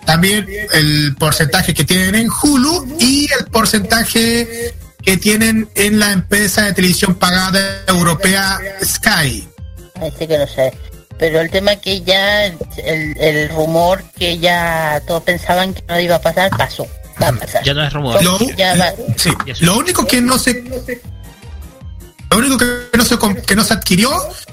[0.04, 6.66] también el porcentaje que tienen en Hulu y el porcentaje que tienen en la empresa
[6.66, 9.48] de televisión pagada europea Sky.
[10.00, 10.72] Así que no sé.
[11.18, 12.56] Pero el tema que ya, el,
[13.18, 16.86] el rumor que ya todos pensaban que no iba a pasar, pasó.
[17.18, 17.62] A.
[17.64, 18.22] Ya no es rumor.
[18.22, 18.92] Lo, Ya va.
[19.16, 19.30] sí,
[19.60, 20.62] lo único que no se
[22.28, 22.66] lo único que
[22.96, 23.16] no se
[23.46, 24.10] que no se adquirió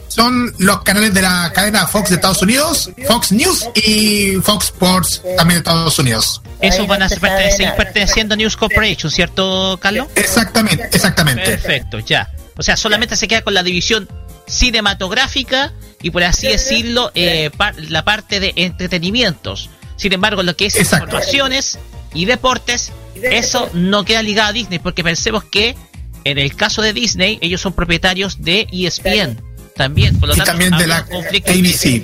[0.07, 5.21] son los canales de la cadena Fox de Estados Unidos, Fox News y Fox Sports
[5.37, 6.41] también de Estados Unidos.
[6.61, 10.07] Esos van a seguir perteneciendo a News Corporation, ¿cierto, Carlos?
[10.15, 11.43] Exactamente, exactamente.
[11.43, 12.31] Perfecto, ya.
[12.55, 14.07] O sea, solamente se queda con la división
[14.47, 19.69] cinematográfica y por así decirlo, eh, par- la parte de entretenimientos.
[19.95, 21.05] Sin embargo, lo que es Exacto.
[21.05, 21.79] informaciones
[22.13, 22.91] y deportes,
[23.21, 25.75] eso no queda ligado a Disney, porque pensemos que
[26.23, 29.41] en el caso de Disney, ellos son propietarios de ESPN
[29.75, 32.03] también, por lo Y tanto, también de la conflicto ABC.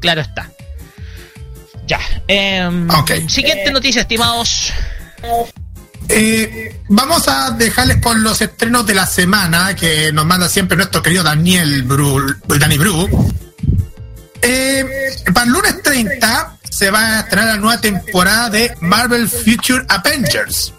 [0.00, 0.50] Claro está.
[1.86, 2.00] Ya.
[2.28, 2.88] em.
[3.28, 4.72] Siguiente noticia, estimados.
[6.08, 11.02] Eh, vamos a dejarles con los estrenos de la semana que nos manda siempre nuestro
[11.02, 13.32] querido Daniel Bru, Dani Bru.
[14.42, 14.84] Eh,
[15.32, 20.72] para el lunes 30 se va a estrenar la nueva temporada de Marvel Future Avengers.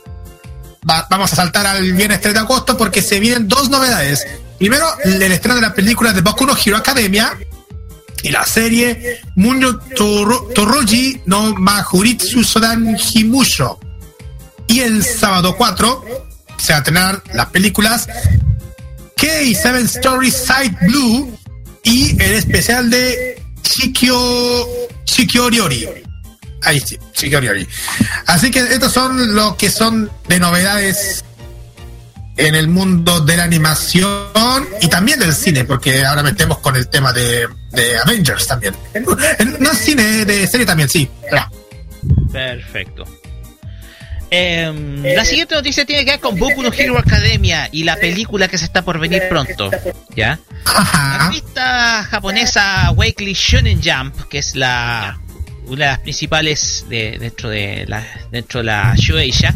[0.89, 4.25] Va- vamos a saltar al viernes 3 de agosto porque se vienen dos novedades.
[4.57, 7.37] Primero, el estreno de la película de Boku no Hero Academia
[8.23, 13.79] y la serie Munyo Toro- Toroji no Majuritsu Sodan Himusho.
[14.67, 16.03] Y el sábado 4
[16.57, 18.07] se va a estrenar las películas
[19.17, 21.37] K7 Story Side Blue
[21.83, 24.67] y el especial de Chikyo
[25.05, 25.87] Chikyoriori.
[26.61, 27.67] Ahí sí, Chikyoriori.
[28.27, 31.23] Así que estos son lo que son de novedades
[32.37, 36.87] en el mundo de la animación y también del cine, porque ahora metemos con el
[36.89, 38.75] tema de, de Avengers también.
[39.59, 41.09] No es cine, de serie también, sí.
[41.31, 41.49] Ya.
[44.29, 48.47] Em, la siguiente noticia tiene que ver con Boku no Hero Academia y la película
[48.47, 49.69] que se está por venir pronto.
[50.15, 50.39] ¿Ya?
[50.65, 55.19] La revista japonesa Weekly Shonen Jump, que es la
[55.67, 59.53] una de las principales de, dentro de la dentro de la Shueisha,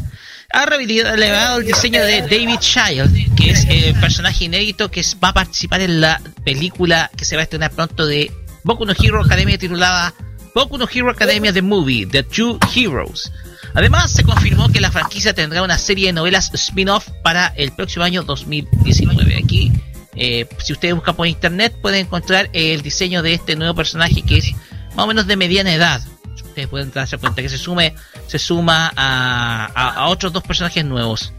[0.51, 5.33] ha revelado el diseño de David Child, que es el personaje inédito que va a
[5.33, 8.31] participar en la película que se va a estrenar pronto de
[8.63, 10.13] Boku no Hero Academia titulada
[10.55, 13.31] Boku no Hero Academia The Movie, The Two Heroes.
[13.73, 18.03] Además, se confirmó que la franquicia tendrá una serie de novelas spin-off para el próximo
[18.05, 19.37] año 2019.
[19.37, 19.71] Aquí,
[20.15, 24.37] eh, si ustedes buscan por internet, pueden encontrar el diseño de este nuevo personaje que
[24.39, 24.51] es
[24.95, 26.01] más o menos de mediana edad.
[26.35, 27.93] Ustedes pueden darse cuenta que se sume,
[28.27, 31.31] se suma a, a- a otros dos personajes nuevos.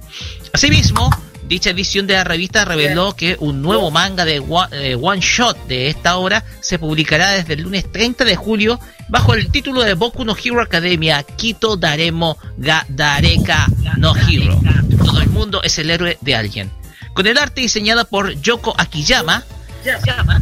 [0.53, 1.11] Asimismo,
[1.51, 5.67] Dicha edición de la revista reveló que un nuevo manga de one, eh, one shot
[5.67, 8.79] de esta obra se publicará desde el lunes 30 de julio
[9.09, 13.67] bajo el título de Boku no Hero Academia Kito Daremo ga Dareka
[13.97, 14.61] no Hero.
[15.05, 16.71] Todo el mundo es el héroe de alguien.
[17.15, 19.43] Con el arte diseñado por Yoko Akiyama,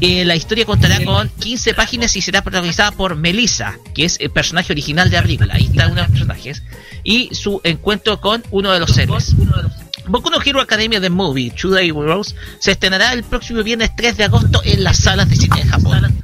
[0.03, 4.29] eh, la historia contará con 15 páginas y será protagonizada por Melissa, que es el
[4.29, 5.55] personaje original de la película.
[5.55, 6.63] Ahí está uno de los personajes.
[7.03, 9.35] Y su encuentro con uno de los héroes.
[10.09, 14.17] Boku no Hero Academia The Movie, Two Day Heroes, se estrenará el próximo viernes 3
[14.17, 16.23] de agosto en las salas de cine de Japón.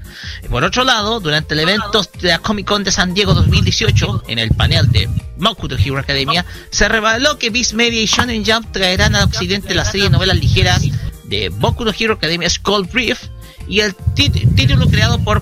[0.49, 4.39] Por otro lado, durante el evento de la Comic Con de San Diego 2018, en
[4.39, 8.73] el panel de Boku no Hero Academia, se reveló que Viz Media y Shonen Jump
[8.73, 10.83] traerán a Occidente la serie de novelas ligeras
[11.25, 13.25] de Boku no Hero Academia Skull Brief
[13.67, 15.41] y el título creado por,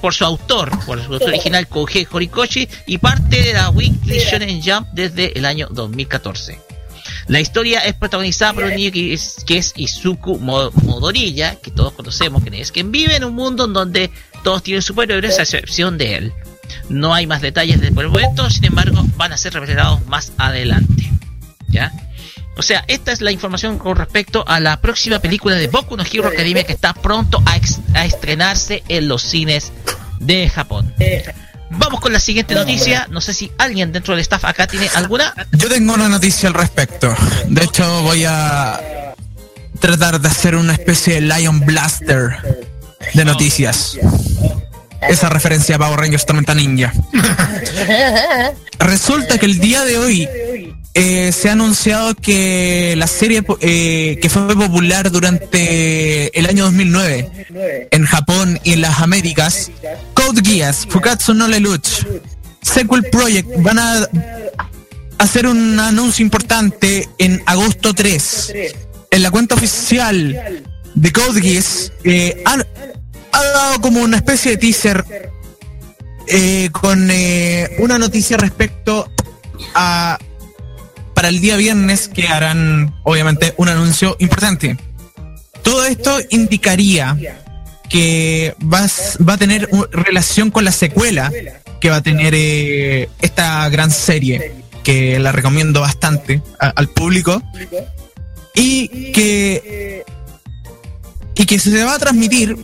[0.00, 4.62] por su autor, por su autor original Kohei Horikoshi y parte de la Weekly Shonen
[4.62, 6.65] Jump desde el año 2014.
[7.28, 11.70] La historia es protagonizada por un niño que es, que es Izuku Mo- Modorilla, que
[11.70, 14.10] todos conocemos que es quien vive en un mundo en donde
[14.44, 16.32] todos tienen superhéroes a excepción de él.
[16.88, 20.32] No hay más detalles de por el momento, sin embargo, van a ser revelados más
[20.38, 21.10] adelante.
[21.68, 21.92] ¿Ya?
[22.56, 26.04] O sea, esta es la información con respecto a la próxima película de Boku no
[26.10, 29.72] Hero Academia que está pronto a, estrenarse en los cines
[30.20, 30.94] de Japón.
[31.70, 33.06] Vamos con la siguiente noticia.
[33.10, 35.34] No sé si alguien dentro del staff acá tiene alguna.
[35.52, 37.14] Yo tengo una noticia al respecto.
[37.48, 39.14] De hecho, voy a
[39.80, 42.66] tratar de hacer una especie de Lion Blaster
[43.14, 43.98] de noticias.
[45.02, 46.92] Esa referencia a Power Rangers Tormenta Ninja.
[48.78, 50.28] Resulta que el día de hoy
[50.98, 57.88] eh, se ha anunciado que la serie eh, que fue popular durante el año 2009
[57.90, 59.70] en Japón y en las Américas,
[60.14, 62.06] Code Geass, Fukatsu no Lelouch,
[62.62, 64.08] Sequel Project van a
[65.18, 68.54] hacer un anuncio importante en agosto 3.
[69.10, 70.64] En la cuenta oficial
[70.94, 72.64] de Code Geass eh, han,
[73.32, 75.04] ha dado como una especie de teaser
[76.26, 77.06] eh, con
[77.80, 79.10] una noticia respecto
[79.74, 80.18] a
[81.28, 84.76] el día viernes que harán obviamente un anuncio importante.
[85.62, 87.16] Todo esto indicaría
[87.88, 91.30] que va, a s- va a tener relación con la secuela
[91.80, 97.42] que va a tener eh, esta gran serie, que la recomiendo bastante al público,
[98.54, 100.04] y que,
[101.34, 102.56] y que se va a transmitir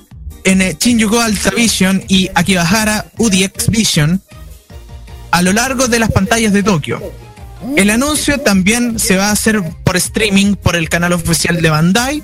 [0.44, 4.22] en eh, Shinjuku Alta Vision y Akibahara UDX Vision
[5.30, 7.00] a lo largo de las pantallas de Tokio.
[7.76, 12.22] El anuncio también se va a hacer por streaming por el canal oficial de Bandai,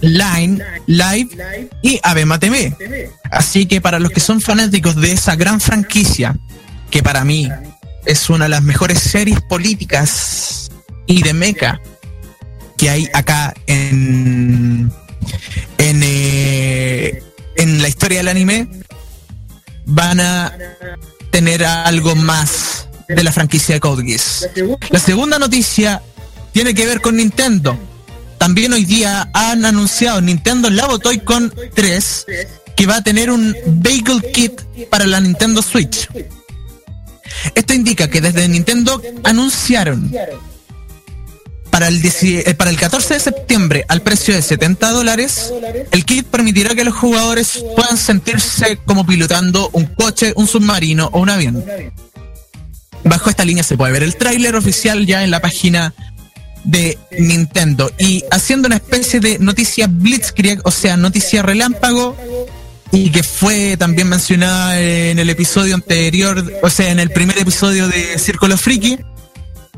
[0.00, 3.10] Line, Live y Abema TV.
[3.30, 6.36] Así que para los que son fanáticos de esa gran franquicia,
[6.90, 7.48] que para mí
[8.06, 10.70] es una de las mejores series políticas
[11.06, 11.80] y de mecha
[12.76, 14.90] que hay acá en
[15.78, 17.22] en, eh,
[17.56, 18.68] en la historia del anime,
[19.86, 20.56] van a
[21.30, 24.48] tener algo más de la franquicia de Code Geass.
[24.90, 26.02] La segunda noticia
[26.52, 27.78] tiene que ver con Nintendo.
[28.38, 32.26] También hoy día han anunciado Nintendo Labo Toy Con 3
[32.76, 36.08] que va a tener un Bagel Kit para la Nintendo Switch.
[37.54, 40.10] Esto indica que desde Nintendo anunciaron
[41.70, 45.52] para el, 10 eh, para el 14 de septiembre al precio de 70 dólares,
[45.92, 51.20] el kit permitirá que los jugadores puedan sentirse como pilotando un coche, un submarino o
[51.20, 51.64] un avión.
[53.04, 55.94] Bajo esta línea se puede ver el tráiler oficial ya en la página
[56.64, 62.16] de Nintendo y haciendo una especie de noticia Blitzkrieg, o sea, noticia relámpago
[62.92, 67.88] y que fue también mencionada en el episodio anterior, o sea, en el primer episodio
[67.88, 68.98] de Círculo Friki.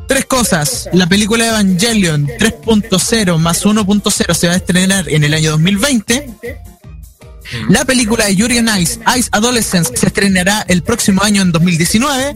[0.09, 0.89] Tres cosas.
[0.93, 6.35] La película Evangelion 3.0 más 1.0 se va a estrenar en el año 2020.
[7.69, 12.35] La película de Yuri on Ice, Ice Adolescence, se estrenará el próximo año en 2019.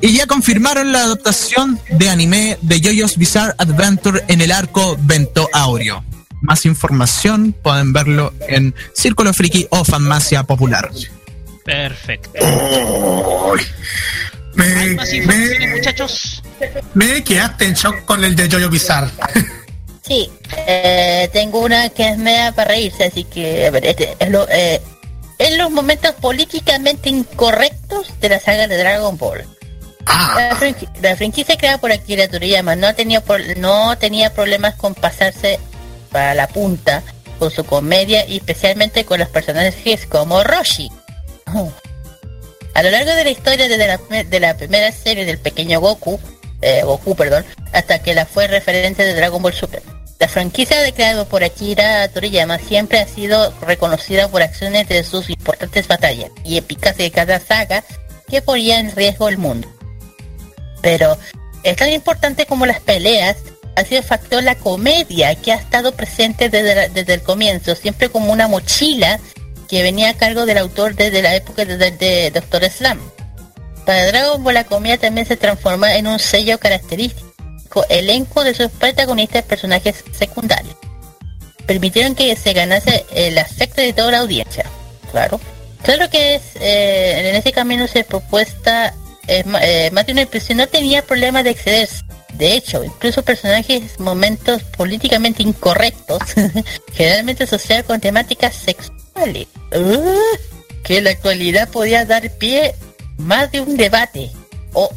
[0.00, 5.48] Y ya confirmaron la adaptación de anime de JoJo's Bizarre Adventure en el arco Vento
[5.52, 6.04] Aureo.
[6.42, 10.90] Más información pueden verlo en Círculo Friki o Fanmacia Popular.
[11.64, 12.30] Perfecto.
[14.54, 16.42] Me, ¿Más informaciones, me, muchachos?
[16.94, 19.10] me quedaste en shock con el de Jojo Bizarre.
[20.06, 20.30] Sí,
[20.68, 24.48] eh, tengo una que es media para reírse, así que, a ver, este, es lo,
[24.48, 24.80] eh,
[25.38, 29.44] en los momentos políticamente incorrectos de la saga de Dragon Ball.
[30.06, 33.22] La, franqui- la franquicia creada por Akira Toriyama no tenía,
[33.56, 35.58] no tenía problemas con pasarse
[36.10, 37.02] para la punta
[37.38, 40.90] con su comedia y especialmente con los personajes como Roshi.
[42.74, 46.20] A lo largo de la historia desde la, de la primera serie del pequeño Goku,
[46.62, 49.82] eh, Goku, perdón, hasta que la fue referente de Dragon Ball Super.
[50.18, 55.86] La franquicia declarada por Akira Toriyama siempre ha sido reconocida por acciones de sus importantes
[55.88, 57.84] batallas y épicas de cada saga
[58.28, 59.68] que ponía en riesgo el mundo.
[60.82, 61.16] Pero
[61.62, 63.36] es tan importante como las peleas,
[63.76, 68.08] ha sido el factor la comedia que ha estado presente desde, desde el comienzo, siempre
[68.08, 69.20] como una mochila
[69.68, 73.00] que venía a cargo del autor desde la época de, de- Doctor Slam.
[73.84, 78.70] Para Dragon Ball la comedia también se transforma en un sello característico, elenco de sus
[78.70, 80.74] protagonistas personajes secundarios.
[81.66, 84.64] Permitieron que se ganase el afecto de toda la audiencia.
[85.10, 85.40] Claro.
[85.82, 88.94] Claro que es, eh, en ese camino se propuesta,
[89.28, 92.02] eh, más de una impresión no tenía problema de excederse.
[92.34, 96.18] De hecho, incluso personajes momentos políticamente incorrectos,
[96.94, 99.46] generalmente asociados con temáticas sexuales,
[100.84, 102.74] que en la actualidad podía dar pie
[103.16, 104.30] más de un debate.
[104.74, 104.90] O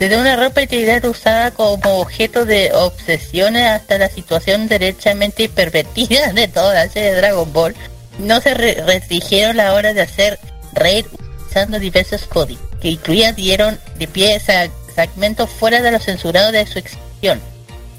[0.00, 6.48] desde una ropa interior usada como objeto de obsesiones hasta la situación derechamente pervertida de
[6.48, 7.76] toda la serie de Dragon Ball,
[8.18, 10.40] no se re- restringieron la hora de hacer
[10.72, 11.06] reír
[11.48, 16.66] usando diversos códigos, que incluían dieron de pie a segmentos fuera de lo censurado de
[16.66, 17.40] su exhibición,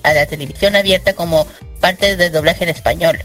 [0.03, 1.47] a la televisión abierta como
[1.79, 3.19] parte del doblaje en español.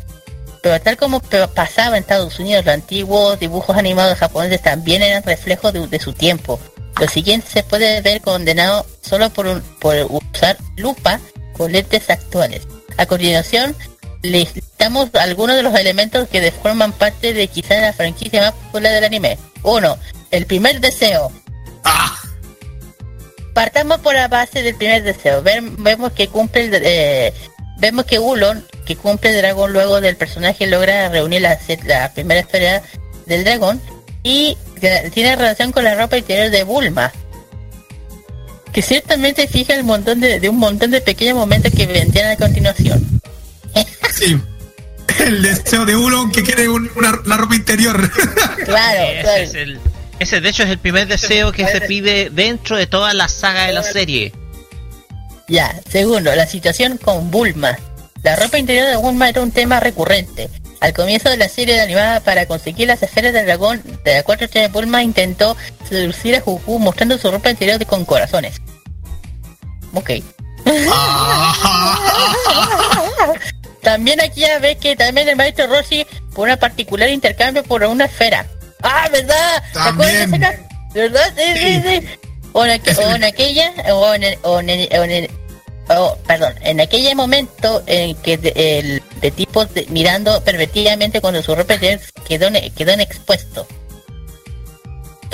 [0.62, 1.20] Pero tal como
[1.54, 6.58] pasaba en Estados Unidos, los antiguos dibujos animados japoneses también eran reflejos de, su tiempo.
[7.00, 11.20] Lo siguiente se puede ver condenado solo por, un- por usar lupa
[11.56, 12.62] con lentes actuales.
[12.96, 13.76] A continuación,
[14.22, 18.92] les listamos algunos de los elementos que forman parte de quizá la franquicia más popular
[18.92, 19.38] del anime.
[19.62, 19.98] 1.
[20.32, 21.30] El primer deseo.
[23.54, 25.42] Partamos por la base del primer deseo.
[25.42, 27.32] Vemos que cumple el, eh,
[27.78, 32.40] vemos que Ulon, que cumple el dragón luego del personaje logra reunir la, la primera
[32.40, 32.82] esfera
[33.26, 33.80] del dragón
[34.22, 34.56] y
[35.12, 37.12] tiene relación con la ropa interior de Bulma.
[38.72, 42.36] Que ciertamente fija el montón de, de un montón de pequeños momentos que vendrían a
[42.36, 43.20] continuación.
[44.14, 44.40] Sí.
[45.20, 48.08] El deseo de uno que quiere un- una, la ropa interior.
[48.64, 49.42] Claro, ese, claro.
[49.42, 49.80] es el,
[50.18, 53.66] ese de hecho es el primer deseo que se pide dentro de toda la saga
[53.66, 54.32] de la serie.
[55.48, 57.78] Ya, segundo, la situación con Bulma.
[58.22, 60.48] La ropa interior de Bulma era un tema recurrente.
[60.80, 64.22] Al comienzo de la serie de animada para conseguir las esferas del dragón de la
[64.22, 65.56] cuatro estrellas, Bulma intentó
[65.88, 68.60] seducir a Goku mostrando su ropa interior de- con corazones.
[69.94, 70.10] Ok.
[73.82, 78.04] también aquí ya ve que también el maestro Rossi por una particular intercambio por una
[78.04, 78.46] esfera.
[78.82, 79.62] Ah, ¿verdad?
[79.72, 80.66] ¿Te acuerdas de También.
[80.94, 81.32] ¿Verdad?
[81.36, 82.08] Sí, sí, sí.
[82.52, 85.30] O en, aqu- o en aquella, o en el, o en el- o en el-
[85.90, 91.42] oh, perdón, en aquel momento en que de, el, de tipo de- mirando pervertidamente cuando
[91.42, 93.66] su ropa quedó, quedó en expuesto.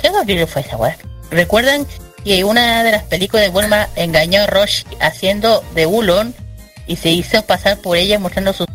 [0.01, 0.97] ¿Qué horrible fue esa weá?
[1.31, 1.87] ¿Recuerdan
[2.25, 6.35] que una de las películas de Bulma engañó a Roshi haciendo de Ulon
[6.87, 8.67] y se hizo pasar por ella mostrando sus...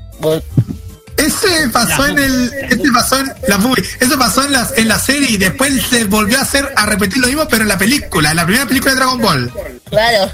[1.19, 2.53] Ese pasó en el.
[2.69, 3.83] Ese pasó en la movie.
[3.99, 7.17] Eso pasó en la, en la serie y después se volvió a hacer a repetir
[7.19, 9.53] lo mismo, pero en la película, en la primera película de Dragon Ball.
[9.89, 10.31] Claro.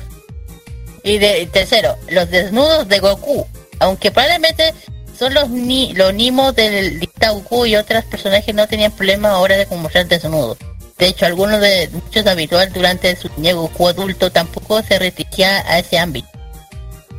[1.04, 3.48] Y de tercero, los desnudos de Goku.
[3.80, 4.74] Aunque probablemente
[5.18, 9.58] son los ni los nimos del dicta Goku y otros personajes no tenían problema ahora
[9.58, 10.58] de mostrar desnudos.
[10.98, 15.80] De hecho, algunos de muchos habituales durante su niñez Goku adulto tampoco se restringía a
[15.80, 16.35] ese ámbito.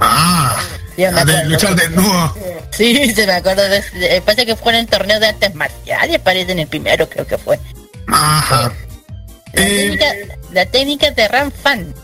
[0.01, 0.61] Ah,
[1.17, 2.35] a de luchar desnudo.
[2.71, 6.19] Sí, se me acuerdo de, de- parece que fue en el torneo de artes marciales,
[6.21, 7.59] parece en el primero creo que fue.
[8.09, 8.73] Ajá.
[9.53, 9.67] La, Eh,
[9.97, 10.07] técnica,
[10.53, 11.95] la técnica de Ram Fan.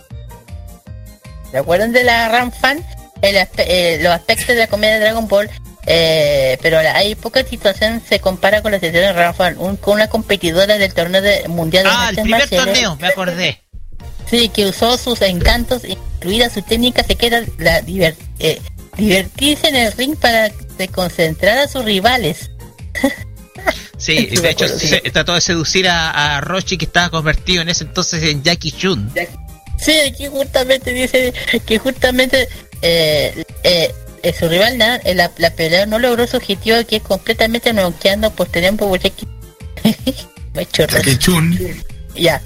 [1.50, 2.84] ¿Se acuerdan de la Ram Fan?
[3.20, 5.50] El aspe- eh, los aspectos de la comedia de Dragon Ball.
[5.84, 9.94] eh, pero hay poca situación se compara con la situación de Ram Fan, un- con
[9.94, 12.64] una competidora del torneo de, mundial de Ah, el primer marciales.
[12.74, 13.61] torneo, me acordé.
[14.32, 18.60] Sí, que usó sus encantos, incluida su técnica secreta, la diver- eh,
[18.96, 22.50] divertirse en el ring para desconcentrar a sus rivales.
[23.98, 24.88] Sí, de hecho acuerdo, sí.
[24.88, 28.72] se- trató de seducir a, a Roshi que estaba convertido en ese entonces en Jackie
[28.72, 29.12] Chun.
[29.78, 31.32] Sí, aquí justamente dice
[31.64, 32.48] que justamente
[32.80, 33.94] eh, eh,
[34.24, 37.72] eh, su rival Nan, eh, la, la pelea no logró su objetivo que es completamente
[37.72, 39.28] noqueando por Jackie.
[40.54, 40.96] Me chorro.
[40.96, 41.56] Jackie Chun.
[42.16, 42.42] Ya,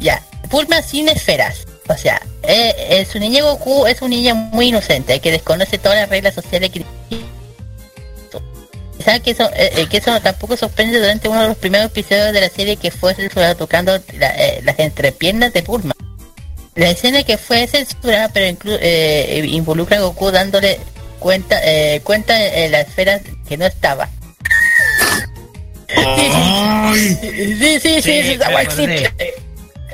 [0.00, 0.22] ya.
[0.48, 1.64] Bulma sin esferas.
[1.88, 5.98] O sea, eh, eh, su niño Goku es un niño muy inocente que desconoce todas
[5.98, 6.84] las reglas sociales que
[9.04, 12.32] ¿Saben que eso, eh, eh, que eso tampoco sorprende durante uno de los primeros episodios
[12.32, 15.92] de la serie que fue censurado tocando la- eh, las entrepiernas de Bulma?
[16.76, 20.78] La escena que fue censurada pero inclu- eh, involucra a Goku dándole
[21.18, 24.08] cuenta eh, cuenta en la esfera que no estaba.
[25.88, 27.16] Sí,
[27.58, 28.62] sí, sí, sí, Sí, acordé.
[28.62, 29.34] existe.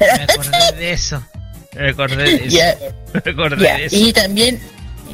[0.16, 1.22] Me acordé de eso.
[1.74, 2.44] Me acordé de eso.
[2.56, 2.76] Ya.
[3.24, 3.96] Me acordé de eso.
[3.96, 4.60] y también,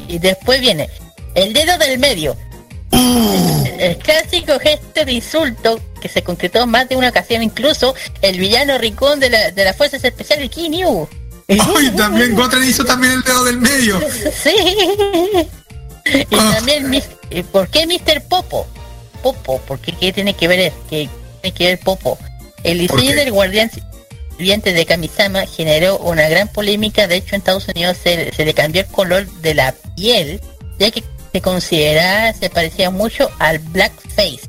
[0.07, 0.89] y después viene,
[1.35, 2.35] el dedo del medio.
[2.91, 7.93] Uh, El clásico gesto de insulto que se concretó en más de una ocasión, incluso
[8.21, 11.07] el villano ricón de, la, de las fuerzas especiales Kinyu.
[11.47, 13.99] Ay, también Gotren hizo también el dedo del medio.
[14.43, 14.55] Sí.
[16.05, 16.53] Y Ah.
[16.55, 16.93] también,
[17.31, 18.21] eh, ¿por qué Mr.
[18.29, 18.67] Popo?
[19.23, 20.71] Popo, ¿por qué, qué tiene que ver?
[20.89, 21.09] ¿Qué
[21.41, 22.17] tiene que ver Popo?
[22.63, 23.69] El ¿Por diseño del guardián
[24.37, 27.07] sirviente de Kamisama generó una gran polémica.
[27.07, 30.41] De hecho, en Estados Unidos se, se le cambió el color de la piel,
[30.79, 34.41] ya que se consideraba, se parecía mucho al blackface.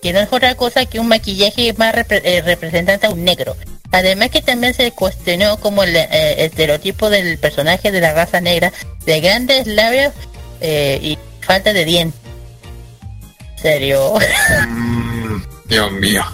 [0.00, 3.56] Que no es otra cosa que un maquillaje más repre- eh, representante a un negro.
[3.92, 8.72] Además que también se cuestionó como el eh, estereotipo del personaje de la raza negra
[9.04, 10.12] de grandes labios
[10.60, 12.20] eh, y falta de dientes.
[13.60, 14.14] ¿Serio?
[14.68, 16.24] Mm, Dios mío.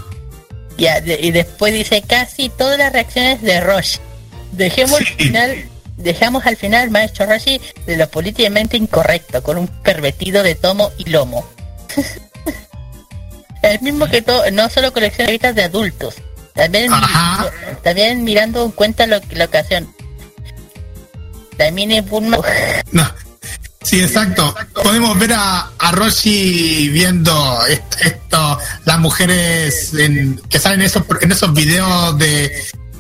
[0.78, 3.98] De- y después dice casi todas las reacciones de Roshi.
[4.52, 5.64] Dejemos al final,
[5.96, 10.90] dejamos al final al maestro Roshi de lo políticamente incorrecto, con un pervertido de tomo
[10.96, 11.44] y lomo.
[13.62, 16.14] El mismo que todo, no solo colecciona revistas de adultos,
[16.54, 17.50] también, Ajá.
[17.82, 19.92] también mirando en cuenta lo, la ocasión.
[21.56, 22.38] También es Bulma.
[22.92, 23.02] No.
[23.88, 24.54] Sí, exacto.
[24.74, 31.02] Podemos ver a, a Roshi viendo est- esto, las mujeres en- que salen en esos,
[31.20, 32.50] en esos videos de,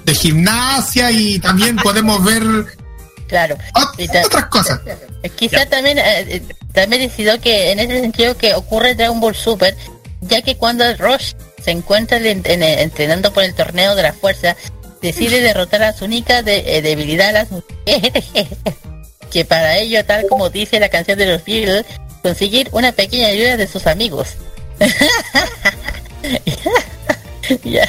[0.04, 2.42] de gimnasia y también podemos ver
[3.28, 3.58] Claro.
[3.74, 4.80] ot- otras cosas.
[5.36, 6.42] Quizá también eh, eh,
[6.72, 9.76] también decidió que en ese sentido que ocurre Dragon Ball Super,
[10.22, 14.56] ya que cuando Rosh se encuentra en- en- entrenando por el torneo de la fuerza,
[15.02, 18.24] decide derrotar a su única de- eh, debilidad a las mujeres.
[19.30, 21.84] que para ello, tal como dice la canción de los Beatles,
[22.22, 24.28] conseguir una pequeña ayuda de sus amigos.
[27.64, 27.88] ya.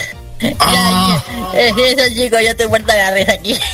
[0.60, 1.24] Ah.
[1.54, 1.86] Ya, ya.
[1.86, 3.60] Eso chicos, yo estoy muerta de la risa aquí.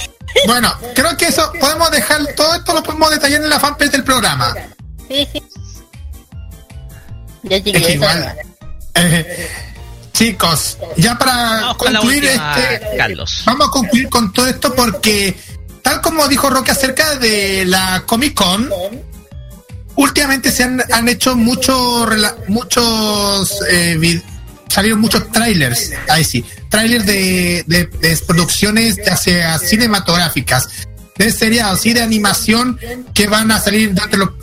[0.47, 4.03] Bueno, creo que eso podemos dejar, todo esto lo podemos detallar en la fanpage del
[4.03, 4.53] programa.
[5.07, 5.41] sí, sí.
[7.43, 8.35] Ya Es chicos, igual,
[8.95, 9.49] eh,
[10.11, 13.43] chicos, ya para Vamos con la concluir última, este, Carlos.
[13.45, 15.37] vamos a concluir con todo esto porque,
[15.85, 18.69] tal como dijo Roque acerca de la Comic Con,
[19.95, 22.07] últimamente se han, han hecho mucho,
[22.47, 24.21] muchos, eh,
[24.67, 30.67] salieron muchos trailers, ahí sí, trailers de, de, de producciones sea cinematográficas,
[31.17, 32.79] de seriados y de animación
[33.13, 33.93] que van a salir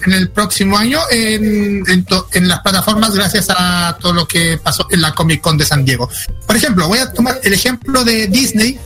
[0.07, 4.59] en el próximo año en, en, to- en las plataformas gracias a todo lo que
[4.63, 6.09] pasó en la Comic Con de San Diego.
[6.47, 8.79] Por ejemplo, voy a tomar el ejemplo de Disney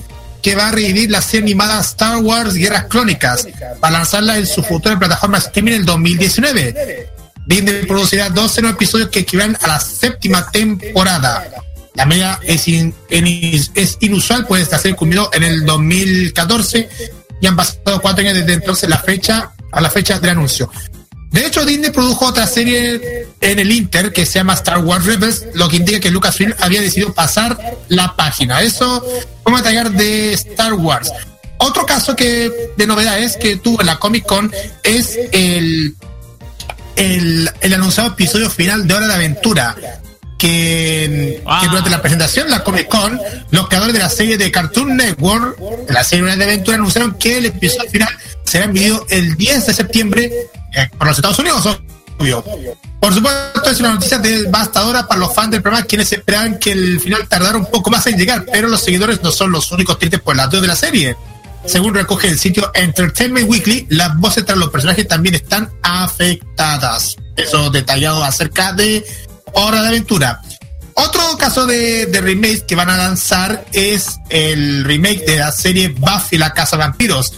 [0.43, 3.47] que va a revivir la serie animada Star Wars Guerras Clónicas
[3.81, 7.09] para lanzarla en su futura plataforma streaming en el 2019.
[7.47, 11.49] Disney producirá 12 nuevos episodios que equivalen a la séptima temporada.
[11.95, 12.67] La media es,
[14.01, 16.89] inusual, pues esta serie culminó en el 2014
[17.41, 20.71] y han pasado cuatro años desde entonces la fecha a la fecha del anuncio.
[21.31, 25.45] De hecho, Disney produjo otra serie en el Inter que se llama Star Wars Rebels,
[25.55, 28.63] lo que indica que Lucasfilm había decidido pasar la página.
[28.63, 29.05] Eso
[29.45, 31.11] vamos a detallar de Star Wars.
[31.59, 35.97] Otro caso que de novedades que tuvo en la Comic Con es el,
[36.97, 39.77] el, el anunciado episodio final de Hora de Aventura.
[40.39, 43.19] Que, que durante la presentación de la Comic Con,
[43.51, 47.15] los creadores de la serie de Cartoon Network, de la serie Hora de Aventura, anunciaron
[47.15, 48.09] que el episodio final
[48.45, 50.33] será enviado el 10 de septiembre
[50.75, 51.67] eh, para los Estados Unidos,
[52.19, 52.45] obvio.
[53.01, 57.01] Por supuesto, es una noticia devastadora para los fans del programa, quienes esperaban que el
[57.01, 60.21] final tardara un poco más en llegar, pero los seguidores no son los únicos tristes
[60.21, 61.17] por el adiós de la serie.
[61.67, 67.17] Según recoge el sitio Entertainment Weekly, las voces tras los personajes también están afectadas.
[67.37, 69.05] Eso detallado acerca de
[69.53, 70.41] Hora de Aventura.
[70.95, 75.89] Otro caso de, de remake que van a lanzar es el remake de la serie
[75.89, 77.33] Buffy la Casa de Vampiros.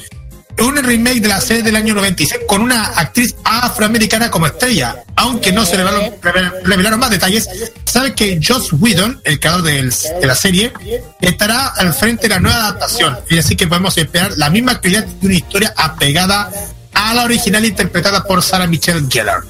[0.60, 5.04] Un remake de la serie del año 96 con una actriz afroamericana como estrella.
[5.16, 7.48] Aunque no se revelaron, reve- revelaron más detalles,
[7.84, 9.90] sabe que Joss Whedon, el creador del-
[10.20, 10.72] de la serie,
[11.20, 13.18] estará al frente de la nueva adaptación.
[13.30, 16.50] Y así que podemos esperar la misma calidad de una historia apegada
[16.92, 19.42] a la original interpretada por Sarah Michelle Gellar.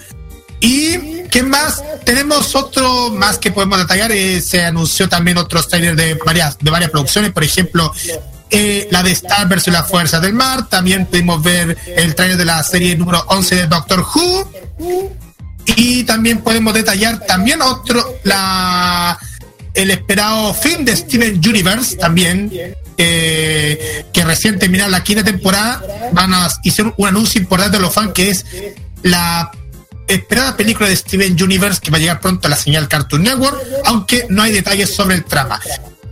[0.61, 1.83] Y ¿qué más?
[2.05, 4.13] Tenemos otro más que podemos detallar.
[4.13, 7.93] eh, se anunció también otros trailers de varias, de varias producciones, por ejemplo,
[8.51, 10.69] eh, la de Star versus la Fuerza del Mar.
[10.69, 14.51] También pudimos ver el trailer de la serie número 11 de Doctor Who.
[15.77, 19.19] Y también podemos detallar también otro, la
[19.79, 22.51] el esperado fin de Steven Universe también,
[22.97, 25.81] eh, que recién terminó la quinta temporada,
[26.13, 28.45] van a hicieron un anuncio importante a los fans que es
[29.03, 29.53] la
[30.09, 33.57] esperada película de Steven Universe que va a llegar pronto a la señal Cartoon Network,
[33.85, 35.61] aunque no hay detalles sobre el trama.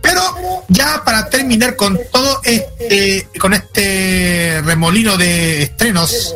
[0.01, 0.21] Pero
[0.69, 6.35] ya para terminar con todo este, con este remolino de estrenos,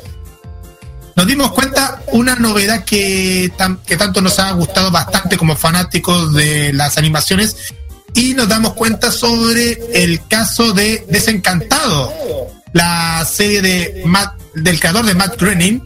[1.16, 3.52] nos dimos cuenta una novedad que,
[3.86, 7.56] que tanto nos ha gustado bastante como fanáticos de las animaciones
[8.14, 12.12] y nos damos cuenta sobre el caso de Desencantado,
[12.74, 15.82] la serie de Matt- del creador de Matt Groening,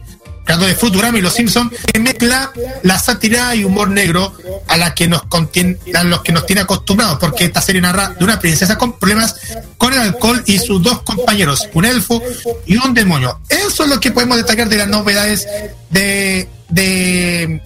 [0.46, 2.50] creador de Futurama y Los Simpsons, que mezcla
[2.82, 4.32] la sátira y humor negro
[4.68, 8.14] a la que nos contiene, a los que nos tiene acostumbrados, porque esta serie narra
[8.18, 9.36] de una princesa con problemas
[9.76, 12.22] con el alcohol y sus dos compañeros, un elfo
[12.64, 13.40] y un demonio.
[13.48, 15.46] Eso es lo que podemos destacar de las novedades
[15.90, 17.60] de, de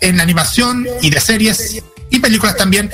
[0.00, 2.90] en la animación y de series y películas también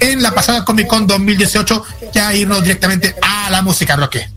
[0.00, 4.28] en la pasada Comic Con 2018, ya irnos directamente a la música, Roque.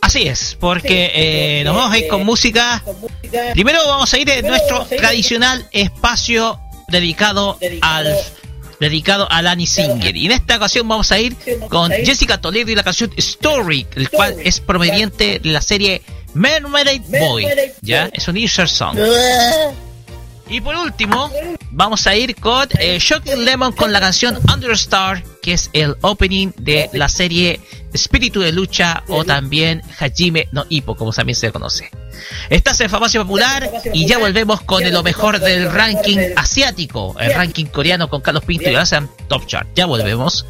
[0.00, 2.82] Así es, porque eh, nos vamos a ir con música.
[3.52, 6.58] Primero vamos a ir en nuestro tradicional espacio
[6.88, 8.16] dedicado al
[8.80, 10.16] dedicado a Lani Singer.
[10.16, 11.36] Y en esta ocasión vamos a ir
[11.68, 16.02] con Jessica Toledo y la canción Story, el cual es proveniente de la serie
[16.34, 17.46] Mermaid Boy.
[17.80, 18.96] Ya, es un insert song.
[20.48, 21.30] Y por último,
[21.70, 26.52] vamos a ir con eh, Shocking Lemon con la canción Understar, que es el opening
[26.58, 27.58] de la serie
[27.94, 31.90] Espíritu de Lucha o también Hajime no Ippo, como también se conoce.
[32.50, 37.64] Estás en Farmacia Popular y ya volvemos con lo mejor del ranking asiático, el ranking
[37.64, 39.66] coreano con Carlos Pinto y Asan Top Chart.
[39.74, 40.44] Ya volvemos.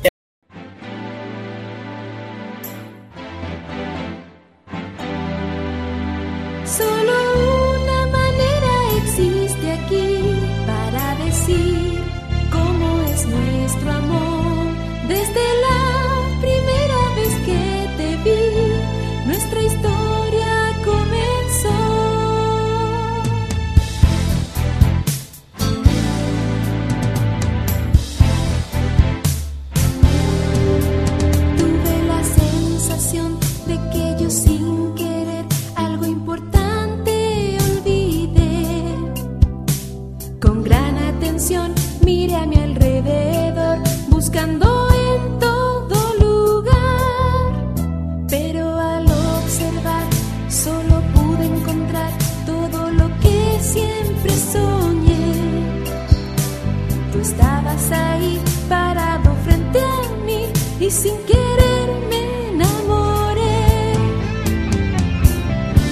[57.79, 60.47] Estabas ahí parado frente a mí
[60.81, 63.93] y sin querer me enamoré.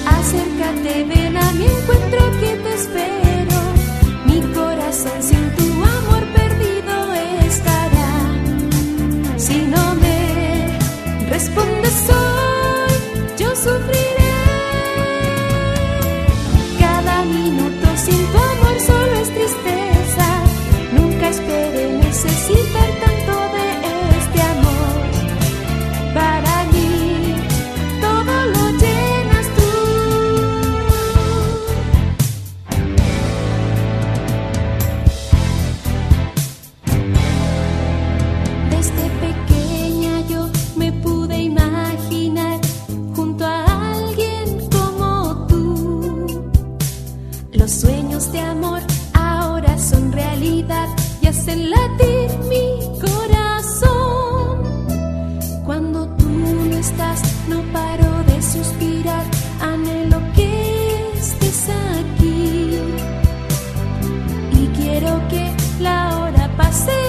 [0.07, 3.59] Acércate, ven a mi encuentro que te espero.
[4.27, 5.23] Mi corazón
[51.29, 54.63] hacen latir mi corazón.
[55.65, 59.25] Cuando tú no estás, no paro de suspirar,
[59.61, 62.79] anhelo que estés aquí.
[64.53, 67.06] Y quiero que la hora pase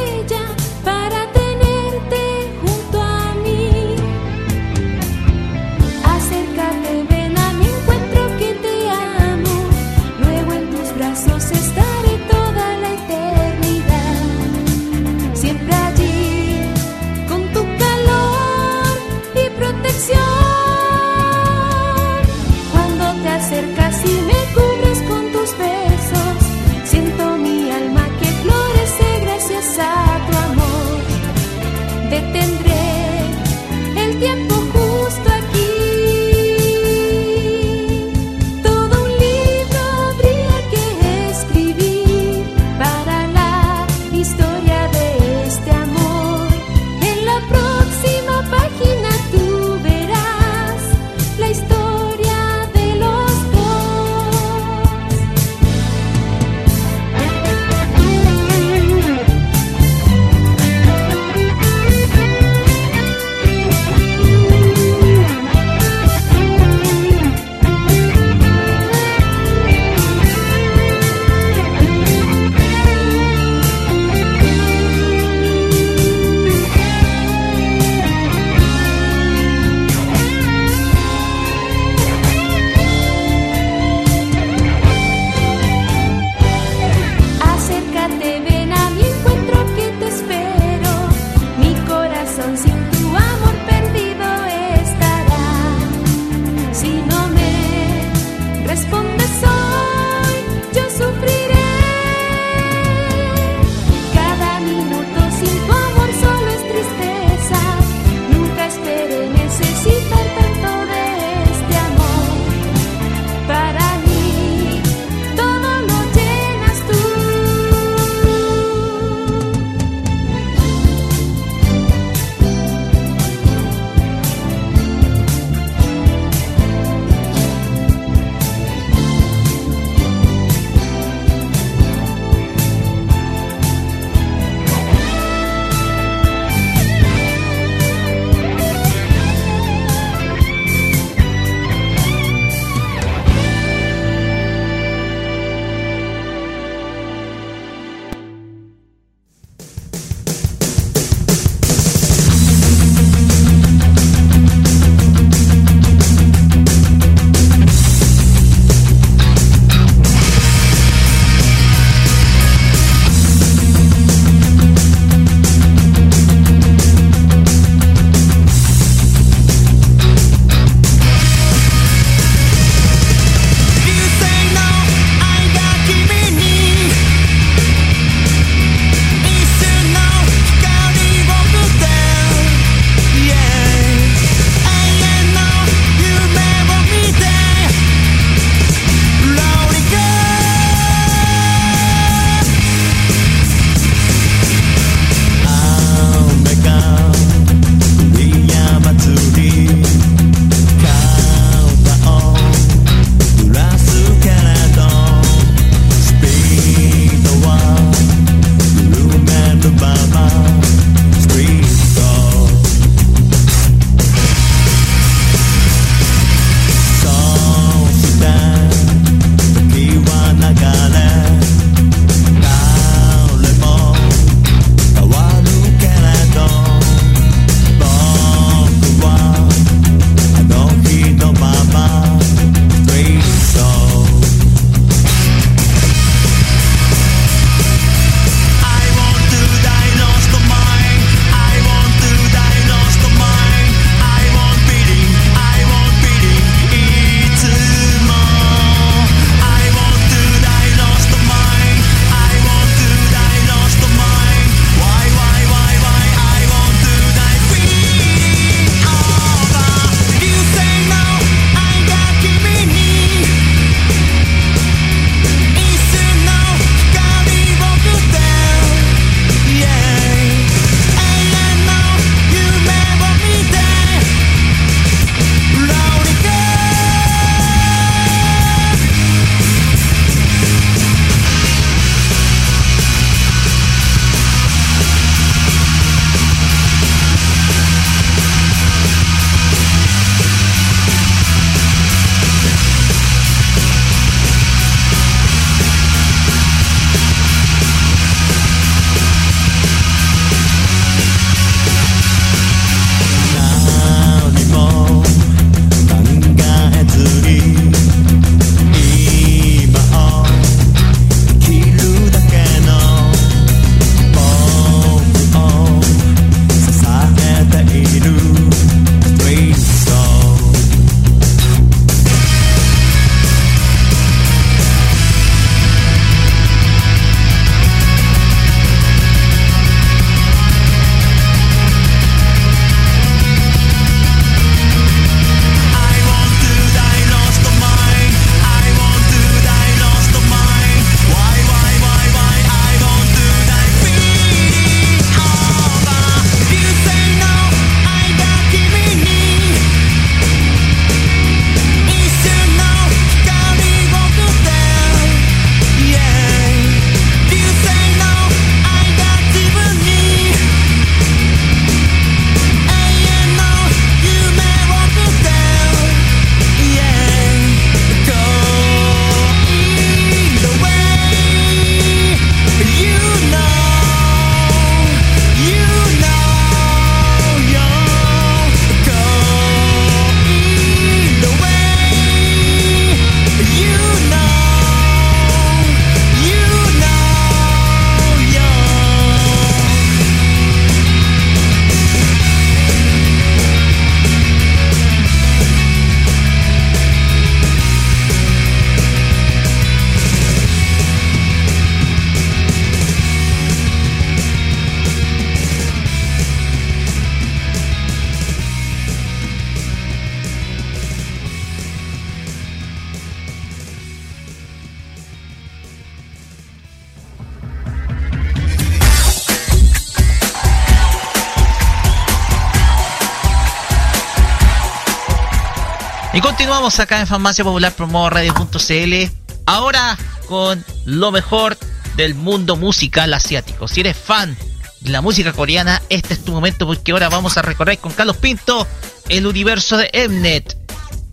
[426.67, 429.09] Continuamos acá en Farmacia Popular Promo Radio.cl.
[429.45, 431.57] Ahora con lo mejor
[431.95, 433.69] del mundo musical asiático.
[433.69, 434.35] Si eres fan
[434.81, 438.17] de la música coreana, este es tu momento porque ahora vamos a recorrer con Carlos
[438.17, 438.67] Pinto
[439.07, 440.57] el universo de Mnet,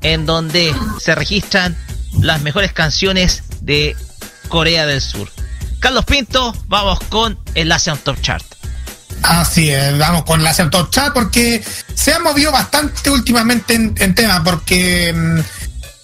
[0.02, 1.76] en donde se registran
[2.20, 3.94] las mejores canciones de
[4.48, 5.30] Corea del Sur.
[5.78, 8.44] Carlos Pinto, vamos con el Asian Top Chart.
[9.24, 11.64] Así es, vamos con la Chart porque
[11.94, 15.40] se ha movido bastante últimamente en, en tema, porque mm,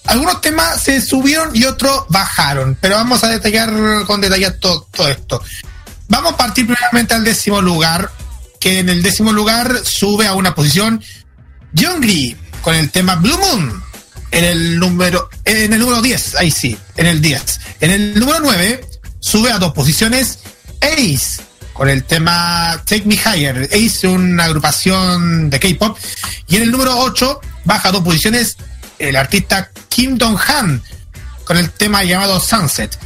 [0.05, 3.71] algunos temas se subieron y otros bajaron, pero vamos a detallar
[4.07, 5.39] con detallar todo, esto.
[6.07, 8.11] Vamos a partir primeramente al décimo lugar,
[8.59, 11.03] que en el décimo lugar sube a una posición
[11.77, 13.83] Jungri con el tema Blue Moon.
[14.31, 17.59] En el número, en el número 10, ahí sí, en el 10.
[17.81, 18.83] En el número 9
[19.19, 20.39] sube a dos posiciones
[20.81, 23.69] Ace con el tema Take Me Higher.
[23.71, 25.97] Ace una agrupación de K-pop.
[26.47, 28.57] Y en el número 8 baja dos posiciones
[28.99, 30.81] el artista Kim Dong-han
[31.45, 32.97] con el tema llamado Sunset.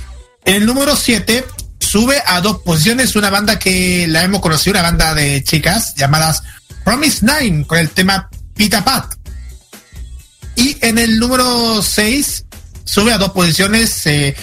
[0.44, 1.46] En el número 7
[1.80, 6.44] sube a dos posiciones una banda que la hemos conocido, una banda de chicas llamadas
[6.84, 9.16] Promise Nine con el tema Pita Pat.
[10.56, 12.46] Y en el número 6
[12.84, 14.36] sube a dos posiciones eh,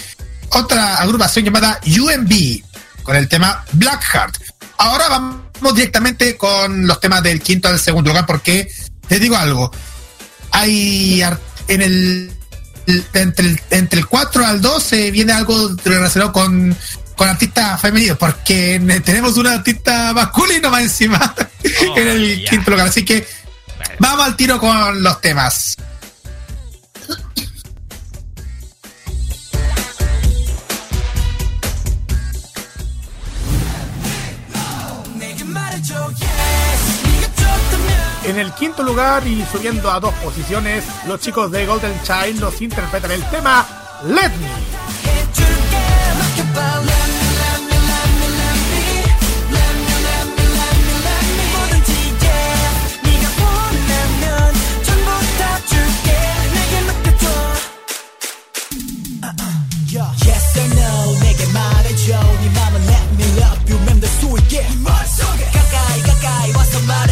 [0.49, 2.61] otra agrupación llamada UMB
[3.03, 4.35] con el tema Blackheart.
[4.77, 8.67] Ahora vamos directamente con los temas del quinto al segundo lugar porque
[9.07, 9.71] te digo algo.
[10.51, 11.23] Hay
[11.67, 12.31] en el
[13.13, 16.75] entre el, entre el 4 al 12 viene algo relacionado con,
[17.15, 21.33] con artistas femeninos, porque ne- tenemos un artista masculino más encima
[21.95, 22.87] en el quinto lugar.
[22.87, 23.25] Así que
[23.99, 25.77] vamos al tiro con los temas.
[38.24, 42.60] En el quinto lugar y subiendo a dos posiciones, los chicos de Golden Child nos
[42.60, 43.66] interpretan el tema
[44.04, 44.68] Let Me.
[59.90, 65.44] Yes or no 내게 말해줘 네 맘을 let me love you 맴돌 수 있게 머릿속에
[65.46, 67.11] 가까이 가까이 와서 말을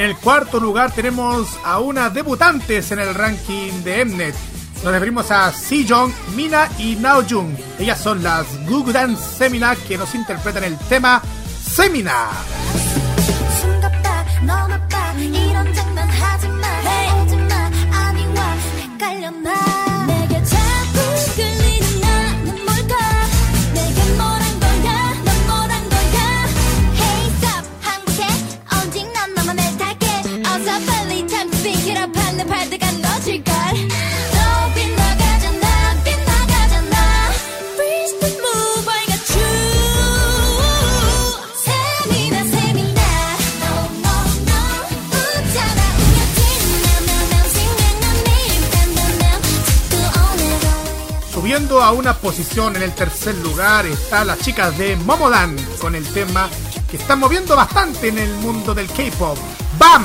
[0.00, 4.34] En el cuarto lugar tenemos a una debutantes en el ranking de Mnet.
[4.82, 7.54] Nos referimos a Sejong, Mina y Nao Jung.
[7.78, 11.20] Ellas son las Gugudan Semina que nos interpretan el tema
[11.62, 12.30] Semina.
[51.78, 56.48] A una posición en el tercer lugar está las chicas de Momodan con el tema
[56.90, 59.38] que están moviendo bastante en el mundo del K-pop.
[59.78, 60.04] ¡Bam!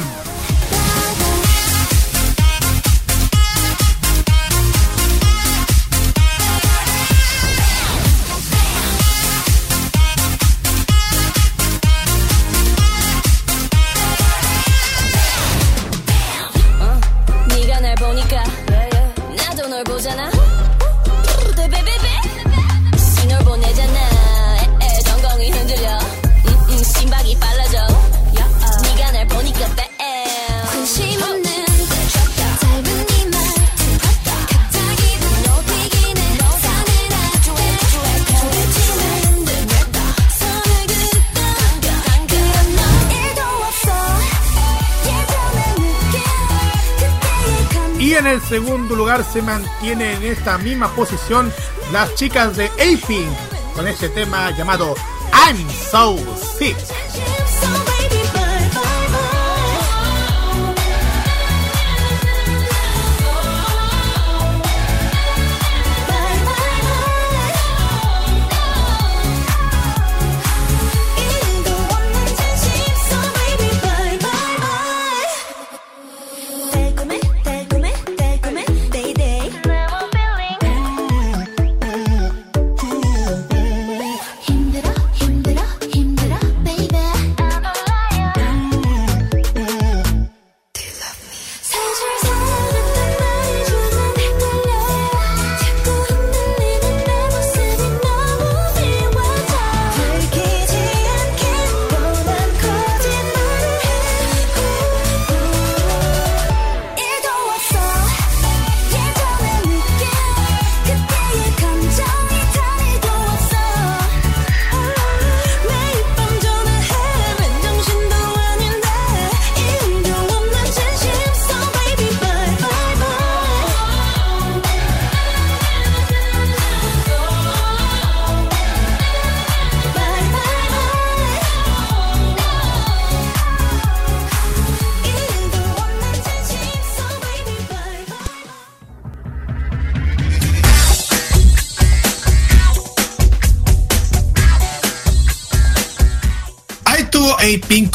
[48.16, 51.52] Y en el segundo lugar se mantiene en esta misma posición
[51.92, 53.28] las chicas de A-Pink
[53.76, 54.96] con este tema llamado
[55.34, 56.18] I'm So
[56.58, 56.78] Sick.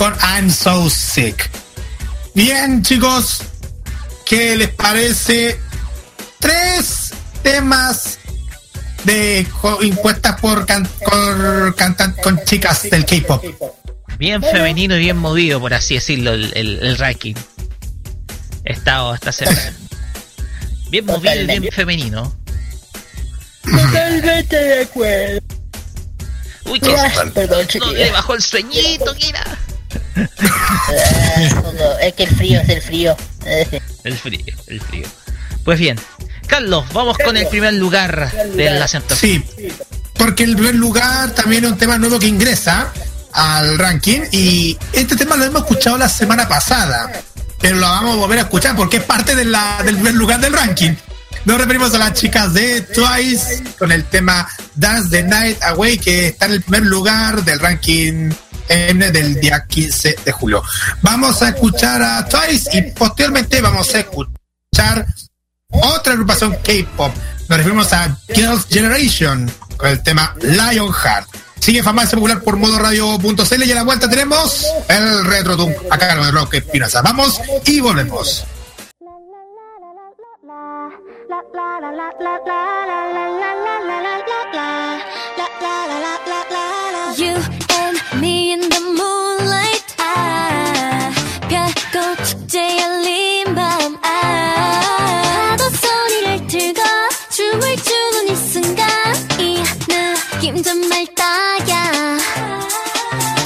[0.00, 1.50] Con I'm So Sick.
[2.34, 3.42] Bien, chicos,
[4.24, 5.60] ¿qué les parece?
[6.38, 7.10] Tres
[7.42, 8.18] temas
[9.04, 9.46] de
[9.82, 11.74] impuestas por, can- por
[12.22, 13.44] con chicas del K-pop.
[14.18, 17.34] Bien femenino y bien movido, por así decirlo, el, el, el ranking.
[18.64, 19.74] Esta, esta semana.
[20.88, 22.34] Bien movido y bien femenino.
[23.64, 25.40] Totalmente de acuerdo.
[26.64, 29.58] Uy, que Ah, Perdón, no le bajó el sueñito, Kira.
[32.00, 33.16] Es que el frío es el frío.
[34.02, 35.06] El frío, el frío.
[35.62, 36.00] Pues bien,
[36.46, 38.88] Carlos, vamos con el primer lugar de la.
[38.88, 39.44] Sí,
[40.14, 42.90] porque el primer lugar también es un tema nuevo que ingresa
[43.32, 47.12] al ranking y este tema lo hemos escuchado la semana pasada,
[47.60, 50.40] pero lo vamos a volver a escuchar porque es parte de la, del primer lugar
[50.40, 50.92] del ranking.
[51.44, 56.28] Nos referimos a las chicas de Twice con el tema Dance the Night Away que
[56.28, 58.30] está en el primer lugar del ranking
[58.70, 60.62] M del día 15 de julio.
[61.02, 65.06] Vamos a escuchar a Twice y posteriormente vamos a escuchar
[65.70, 67.12] otra agrupación K-pop.
[67.48, 71.28] Nos referimos a Girls' Generation con el tema Lionheart.
[71.58, 75.98] Sigue Farmacia Popular por modo radio.cl y a la vuelta tenemos el Retro Doom a
[75.98, 77.02] cargo de Roque Espinosa.
[77.02, 78.46] Vamos y volvemos.
[87.16, 87.59] You
[100.62, 102.18] 정말 딱이야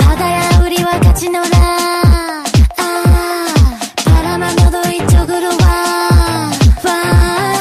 [0.00, 1.46] 바다야 우리와 같이 놀아
[2.78, 3.54] 아
[4.04, 6.50] 바람아 너도 이쪽으로 와
[6.84, 7.60] 와.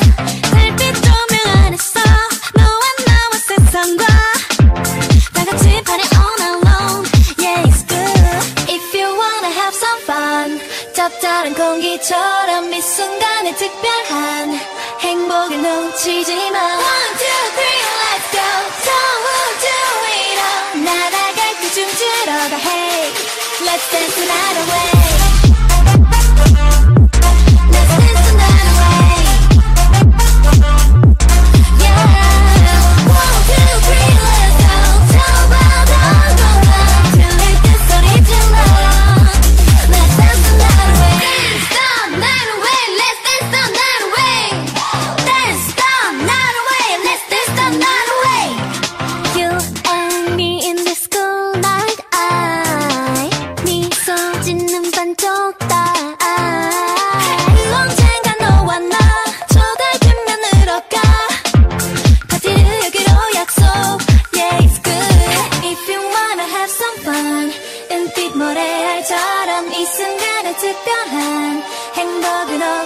[0.51, 1.99] 달빛 조명 안에서
[2.55, 4.05] 너와 나와 세상과
[5.33, 7.05] 다 같이 party all long.
[7.37, 8.13] Yeah, it's good.
[11.55, 14.59] 공기처럼 이 순간의 특별한
[14.99, 16.59] 행복을 놓치지 마.
[16.59, 17.42] One, two,
[23.73, 24.92] let's dance the night away.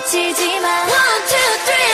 [0.07, 1.86] 놓치지 마 One two three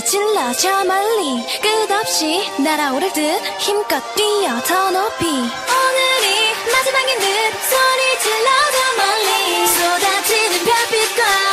[0.00, 3.20] 질러 저 멀리 끝없이 날아오를 듯
[3.58, 5.26] 힘껏 뛰어 더 높이.
[5.26, 7.26] 오늘이 마지막인 듯
[7.68, 11.51] 소리 질러 저 멀리 쏟아지는 별빛과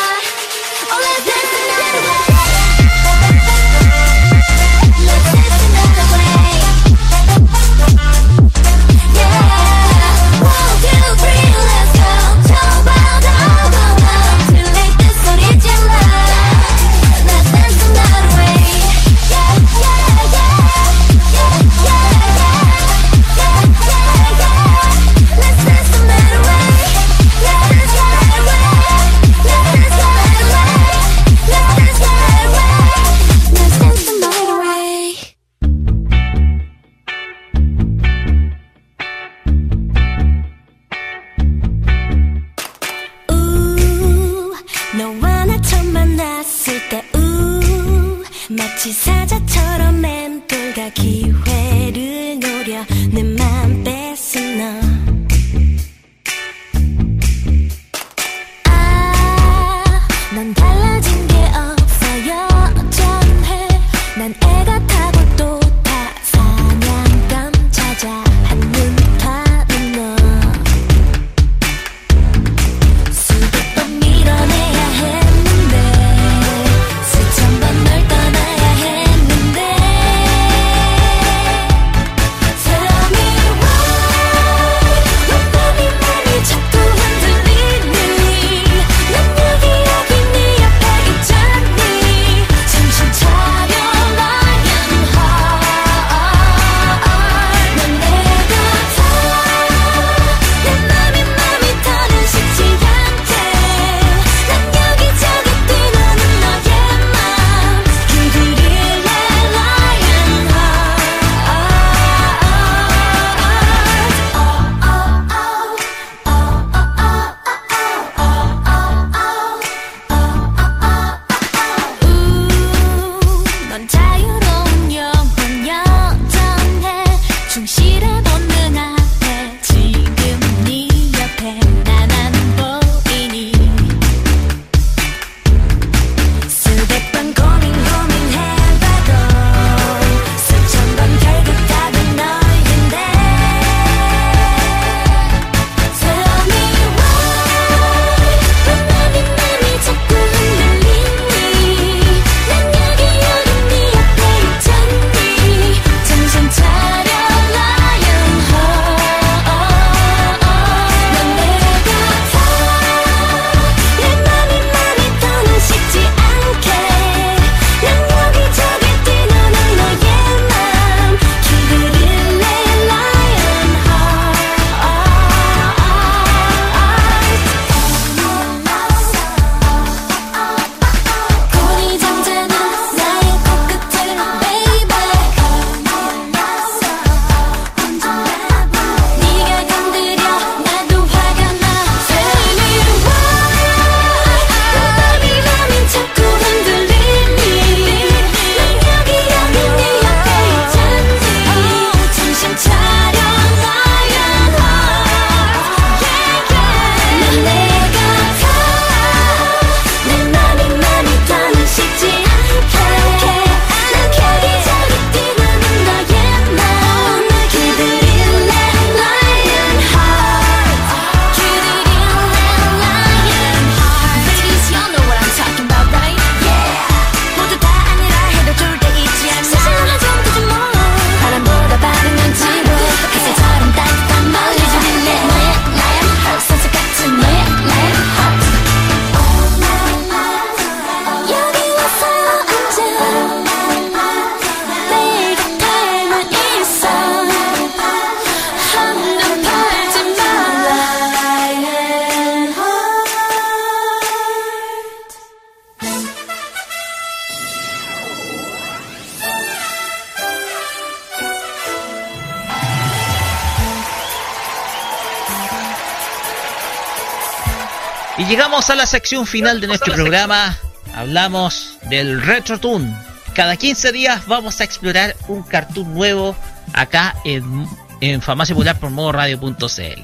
[268.80, 270.58] la sección final de nuestro programa.
[270.96, 272.96] Hablamos del Retro Toon.
[273.34, 276.34] Cada 15 días vamos a explorar un cartoon nuevo
[276.72, 277.68] acá en,
[277.99, 280.02] en Farmacia Popular por modo radio.cl.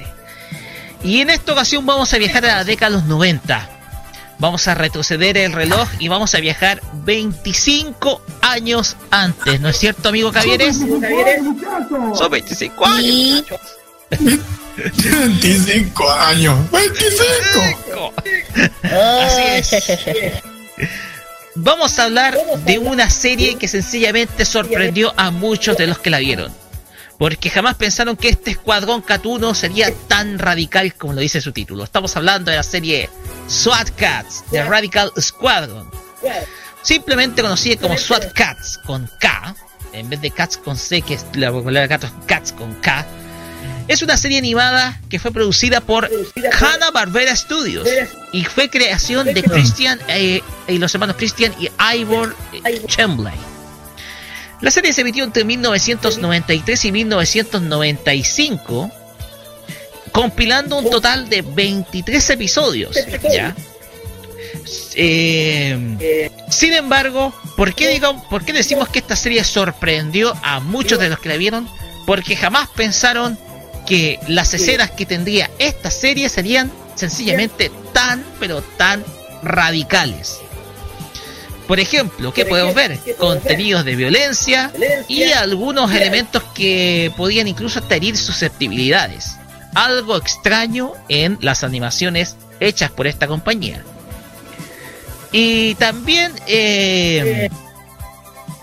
[1.02, 3.66] Y en esta ocasión vamos a viajar a la década de los 90.
[4.40, 10.10] Vamos a retroceder el reloj y vamos a viajar 25 años antes, ¿no es cierto,
[10.10, 10.76] amigo Cavieres?
[10.76, 13.44] Son 25 años.
[14.10, 16.70] 25 años.
[16.70, 17.78] 25.
[18.96, 20.42] Así es.
[21.58, 26.18] Vamos a hablar de una serie que sencillamente sorprendió a muchos de los que la
[26.18, 26.52] vieron.
[27.18, 31.84] Porque jamás pensaron que este escuadrón Catuno sería tan radical como lo dice su título.
[31.84, 33.08] Estamos hablando de la serie
[33.48, 35.90] SWAT Cats, The Radical Squadron.
[36.82, 39.56] Simplemente conocida como SWAT Cats con K,
[39.92, 43.06] en vez de Cats con C, que es la popular gato Cats con K.
[43.88, 46.10] Es una serie animada que fue producida por
[46.60, 47.88] Hanna Barbera Studios
[48.32, 53.34] y fue creación de Christian eh, y los hermanos Christian y Ivor eh, Chemblay.
[54.60, 58.90] La serie se emitió entre 1993 y 1995,
[60.12, 62.96] compilando un total de 23 episodios.
[63.30, 63.54] ¿ya?
[64.94, 70.98] Eh, sin embargo, ¿por qué, digo, ¿por qué decimos que esta serie sorprendió a muchos
[70.98, 71.68] de los que la vieron?
[72.06, 73.38] Porque jamás pensaron
[73.86, 79.04] que las escenas que tendría esta serie serían sencillamente tan, pero tan
[79.42, 80.40] radicales.
[81.66, 82.98] Por ejemplo, ¿qué podemos ver?
[83.18, 84.70] Contenidos de violencia
[85.08, 89.36] y algunos elementos que podían incluso herir susceptibilidades.
[89.74, 93.82] Algo extraño en las animaciones hechas por esta compañía.
[95.32, 97.48] Y también, eh,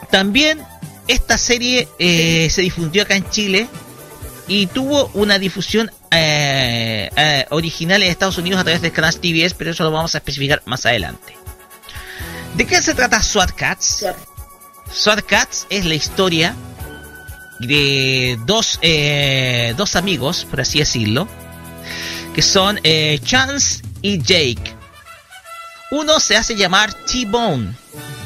[0.09, 0.61] también
[1.07, 3.67] esta serie eh, se difundió acá en Chile
[4.47, 9.53] y tuvo una difusión eh, eh, original en Estados Unidos a través del canal TBS,
[9.53, 11.35] pero eso lo vamos a especificar más adelante.
[12.56, 14.06] ¿De qué se trata SWAT Cats?
[14.92, 16.56] SWAT Cats es la historia
[17.59, 21.27] de dos, eh, dos amigos, por así decirlo,
[22.35, 24.75] que son eh, Chance y Jake.
[25.92, 27.74] Uno se hace llamar T-Bone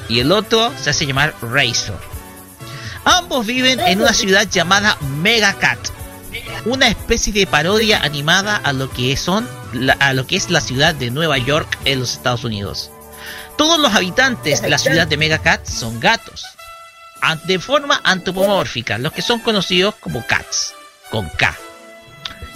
[0.09, 1.99] y el otro se hace llamar Razor.
[3.06, 5.80] Ambos viven en una ciudad llamada Mega Cat,
[6.65, 9.47] una especie de parodia animada a lo que son
[9.99, 12.89] a lo que es la ciudad de Nueva York en los Estados Unidos.
[13.57, 16.45] Todos los habitantes de la ciudad de Megacat son gatos,
[17.45, 20.73] de forma antropomórfica, los que son conocidos como cats,
[21.09, 21.56] con K,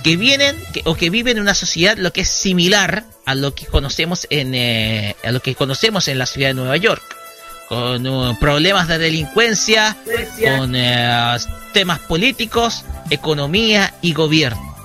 [0.03, 3.53] que vienen que- o que viven en una sociedad lo que es similar a lo
[3.55, 7.03] que conocemos en eh, a lo que conocemos en la ciudad de Nueva York,
[7.71, 9.95] con uh, problemas de delincuencia,
[10.43, 11.37] con eh,
[11.71, 14.75] temas políticos, economía y gobierno.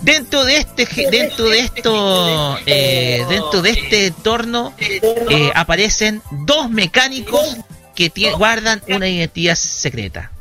[0.00, 7.58] Dentro de este dentro de esto eh, dentro de este entorno eh, aparecen dos mecánicos
[7.94, 10.32] que guardan una identidad secreta.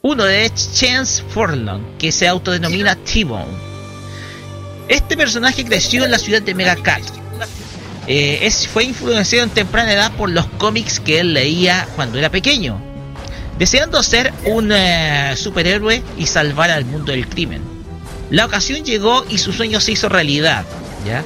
[0.00, 3.52] Uno es Chance Furlong, que se autodenomina T-Bone.
[4.88, 7.02] Este personaje creció en la ciudad de Megacat.
[8.06, 12.80] Eh, fue influenciado en temprana edad por los cómics que él leía cuando era pequeño,
[13.58, 17.62] deseando ser un eh, superhéroe y salvar al mundo del crimen.
[18.30, 20.64] La ocasión llegó y su sueño se hizo realidad,
[21.06, 21.24] ¿ya?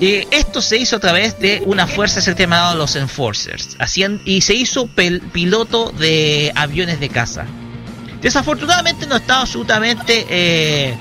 [0.00, 4.54] Eh, esto se hizo a través de una fuerza llamada los Enforcers, hacían, y se
[4.54, 4.88] hizo
[5.32, 7.44] piloto de aviones de caza.
[8.20, 10.96] Desafortunadamente no estaba absolutamente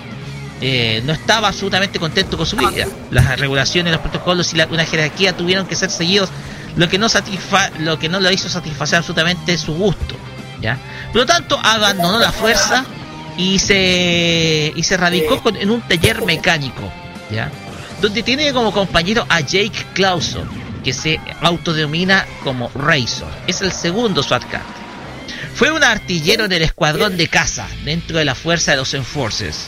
[0.62, 2.70] eh, no estaba absolutamente contento con su vida.
[3.10, 6.30] Las regulaciones, los protocolos y la, una jerarquía tuvieron que ser seguidos,
[6.76, 10.16] lo que no satisfa, lo que no lo hizo satisfacer absolutamente su gusto,
[10.62, 10.78] ¿ya?
[11.12, 12.86] Por lo tanto, abandonó la fuerza
[13.38, 16.92] y se y se radicó con- en un taller mecánico,
[17.32, 17.52] ¿ya?
[18.02, 20.48] Donde tiene como compañero a Jake Clauson,
[20.84, 23.28] que se autodenomina como Razor.
[23.48, 24.44] Es el segundo SWAT.
[25.54, 29.68] Fue un artillero del escuadrón de caza dentro de la fuerza de los Enforcers.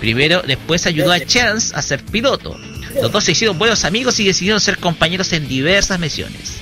[0.00, 2.58] Primero, después ayudó a Chance a ser piloto.
[3.00, 6.58] Los dos se hicieron buenos amigos y decidieron ser compañeros en diversas misiones.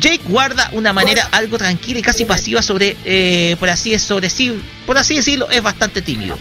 [0.00, 4.52] Jake guarda una manera algo tranquila y casi pasiva sobre, eh, por, así, sobre sí,
[4.86, 6.38] por así decirlo, es bastante tímido.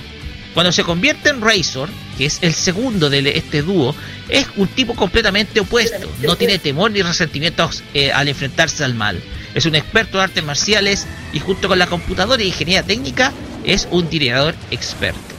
[0.53, 3.95] Cuando se convierte en Razor, que es el segundo de este dúo,
[4.29, 6.11] es un tipo completamente opuesto.
[6.21, 9.21] No tiene temor ni resentimientos eh, al enfrentarse al mal.
[9.55, 13.31] Es un experto en artes marciales y junto con la computadora y ingeniería técnica
[13.63, 15.38] es un tirador experto.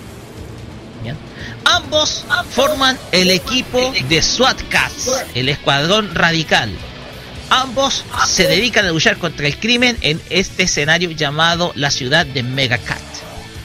[1.64, 6.70] Ambos forman el equipo de SWAT Cats, el escuadrón radical.
[7.50, 12.42] Ambos se dedican a luchar contra el crimen en este escenario llamado la ciudad de
[12.42, 13.00] Megacat.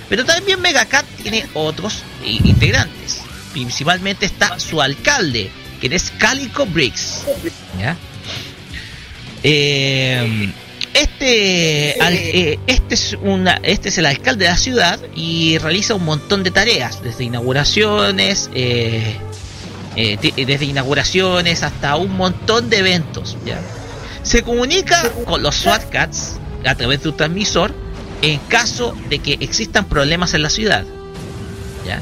[0.10, 3.22] Pero también Megacat tiene otros integrantes.
[3.54, 5.50] principalmente está su alcalde,
[5.80, 7.24] que es Calico Briggs.
[7.80, 7.96] ¿ya?
[9.44, 10.52] Eh,
[10.96, 15.94] este, al- eh, este, es una, este es el alcalde de la ciudad y realiza
[15.96, 19.16] un montón de tareas, desde inauguraciones, eh,
[19.96, 23.38] eh, desde inauguraciones hasta un montón de eventos.
[23.46, 23.60] ¿ya?
[24.24, 27.74] Se comunica con los SWAT Cats a través de un transmisor
[28.22, 30.84] en caso de que existan problemas en la ciudad.
[31.86, 32.02] ¿ya?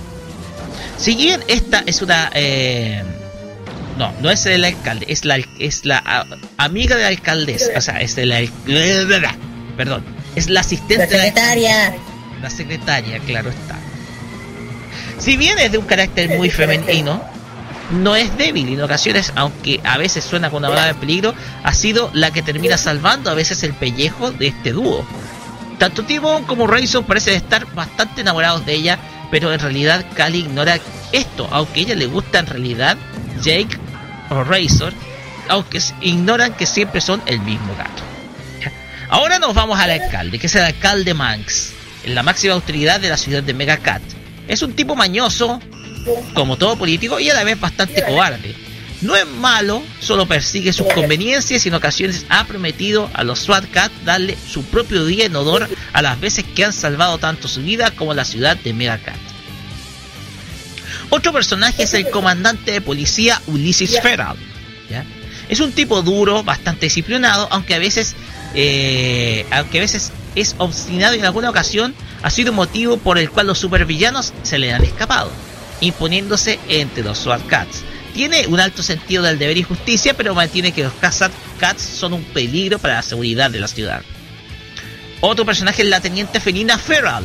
[0.98, 2.32] Si bien esta es una...
[2.34, 3.04] eh,
[3.98, 6.26] no, no es el alcalde, es la, es la a-
[6.58, 7.68] amiga de la alcaldesa.
[7.78, 8.42] O sea, es la...
[9.78, 10.04] Perdón,
[10.36, 11.96] es la asistente La de la secretaria.
[12.42, 13.76] la secretaria, claro está.
[15.20, 17.22] Si bien es de un carácter muy femenino,
[17.92, 21.34] no es débil y en ocasiones, aunque a veces suena con una palabra de peligro,
[21.64, 25.06] ha sido la que termina salvando a veces el pellejo de este dúo.
[25.80, 29.00] Tanto Timon como Rayson parecen estar bastante enamorados de ella,
[29.32, 30.80] pero en realidad Cali ignora
[31.12, 32.98] esto, aunque a ella le gusta en realidad
[33.42, 33.78] Jake
[34.30, 34.94] o Razor,
[35.50, 38.04] aunque ignoran que siempre son el mismo gato.
[39.10, 41.74] Ahora nos vamos al alcalde, que es el alcalde Manx,
[42.06, 44.02] la máxima autoridad de la ciudad de Megacat.
[44.48, 45.60] Es un tipo mañoso,
[46.34, 48.56] como todo político, y a la vez bastante cobarde.
[49.02, 53.70] No es malo, solo persigue sus conveniencias y en ocasiones ha prometido a los SWAT
[53.70, 57.62] Cat darle su propio día en honor a las veces que han salvado tanto su
[57.62, 59.33] vida como la ciudad de Megacat.
[61.16, 64.36] Otro personaje es el comandante de policía Ulysses Feral.
[64.90, 65.06] ¿ya?
[65.48, 68.16] Es un tipo duro, bastante disciplinado, aunque a veces,
[68.56, 71.94] eh, aunque a veces es obstinado y en alguna ocasión
[72.24, 75.30] ha sido motivo por el cual los supervillanos se le han escapado,
[75.82, 77.84] imponiéndose entre los SWAT Cats.
[78.16, 82.24] Tiene un alto sentido del deber y justicia, pero mantiene que los Cats son un
[82.24, 84.02] peligro para la seguridad de la ciudad.
[85.22, 87.24] Otro personaje es la teniente felina Feral,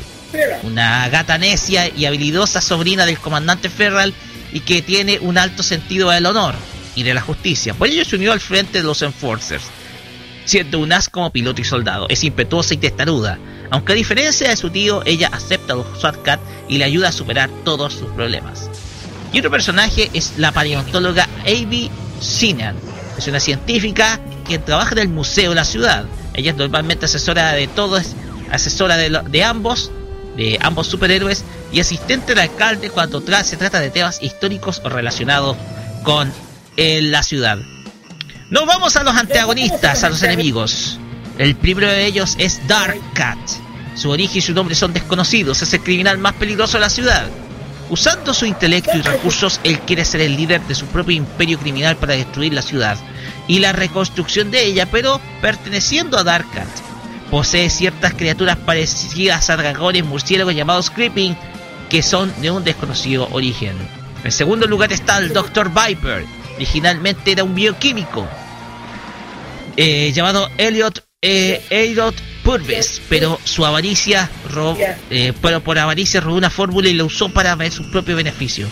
[0.63, 4.13] una gata necia y habilidosa sobrina del comandante Ferral
[4.53, 6.55] y que tiene un alto sentido del honor
[6.95, 7.75] y de la justicia.
[7.75, 9.65] Por ello se unió al frente de los Enforcers,
[10.45, 12.07] siendo un as como piloto y soldado.
[12.09, 13.39] Es impetuosa y testaruda,
[13.71, 17.13] aunque a diferencia de su tío, ella acepta los SWAT Cat y le ayuda a
[17.13, 18.71] superar todos sus problemas.
[19.33, 21.91] Y otro personaje es la paleontóloga Avi
[22.21, 22.77] Sinan.
[23.19, 26.07] Es una científica que trabaja en el museo de la ciudad.
[26.33, 28.15] Ella es normalmente asesora de todos,
[28.51, 29.91] asesora de ambos,
[30.61, 35.57] ambos superhéroes y asistente del alcalde cuando tra- se trata de temas históricos o relacionados
[36.05, 36.33] con
[36.77, 37.59] eh, la ciudad.
[38.51, 40.99] Nos vamos a los antagonistas, a los enemigos.
[41.39, 43.39] El primero de ellos es Dark Cat.
[43.95, 45.61] Su origen y su nombre son desconocidos.
[45.61, 47.27] Es el criminal más peligroso de la ciudad.
[47.91, 51.97] Usando su intelecto y recursos, él quiere ser el líder de su propio imperio criminal
[51.97, 52.97] para destruir la ciudad
[53.49, 56.69] y la reconstrucción de ella, pero perteneciendo a Dark Cat.
[57.31, 61.37] Posee ciertas criaturas parecidas a dragones murciélagos llamados Creeping,
[61.91, 63.77] que son de un desconocido origen.
[64.25, 65.71] En segundo lugar está el Dr.
[65.71, 66.25] Viper.
[66.57, 68.27] Originalmente era un bioquímico
[69.77, 74.77] eh, llamado Elliot, eh, Elliot Purvis, pero su avaricia, ro-
[75.11, 78.67] eh, pero por avaricia robó una fórmula y la usó para ver su propio beneficio.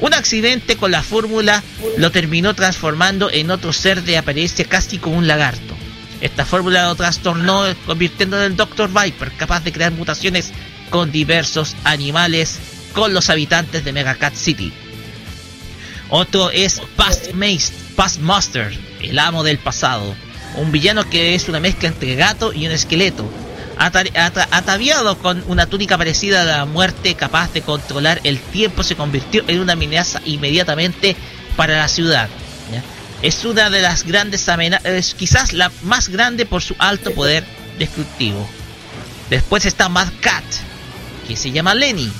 [0.00, 1.62] Un accidente con la fórmula
[1.96, 5.76] lo terminó transformando en otro ser de apariencia casi como un lagarto.
[6.22, 8.88] Esta fórmula lo trastornó convirtiéndolo en Dr.
[8.88, 10.52] Viper, capaz de crear mutaciones
[10.88, 12.58] con diversos animales
[12.94, 14.72] con los habitantes de Megacat City.
[16.10, 17.30] Otro es Past,
[17.96, 20.14] Past Master, el amo del pasado.
[20.56, 23.28] Un villano que es una mezcla entre gato y un esqueleto.
[23.78, 28.82] Ata- ata- ataviado con una túnica parecida a la muerte, capaz de controlar el tiempo,
[28.84, 31.16] se convirtió en una amenaza inmediatamente
[31.56, 32.28] para la ciudad.
[33.22, 37.44] Es una de las grandes amenazas, quizás la más grande por su alto poder
[37.78, 38.44] destructivo.
[39.30, 40.42] Después está Mad Cat,
[41.28, 42.10] que se llama Lenny.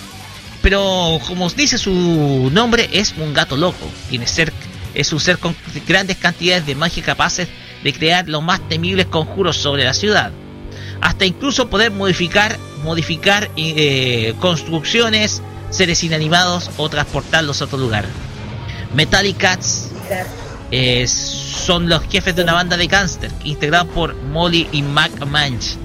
[0.62, 3.90] Pero como dice su nombre, es un gato loco.
[4.08, 4.52] Tiene ser,
[4.94, 5.56] es un ser con
[5.88, 7.48] grandes cantidades de magia capaces
[7.82, 10.30] de crear los más temibles conjuros sobre la ciudad.
[11.00, 18.04] Hasta incluso poder modificar, modificar eh, construcciones, seres inanimados o transportarlos a otro lugar.
[18.94, 19.88] Metallic Cats
[20.72, 25.76] eh, son los jefes de una banda de gángster integrada por Molly y Mac Manch.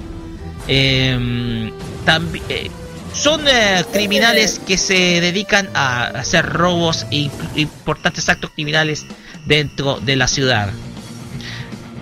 [0.66, 1.70] Eh,
[2.04, 2.70] tambi- eh,
[3.14, 9.06] son eh, criminales que se dedican a hacer robos e imp- importantes actos criminales
[9.46, 10.70] dentro de la ciudad.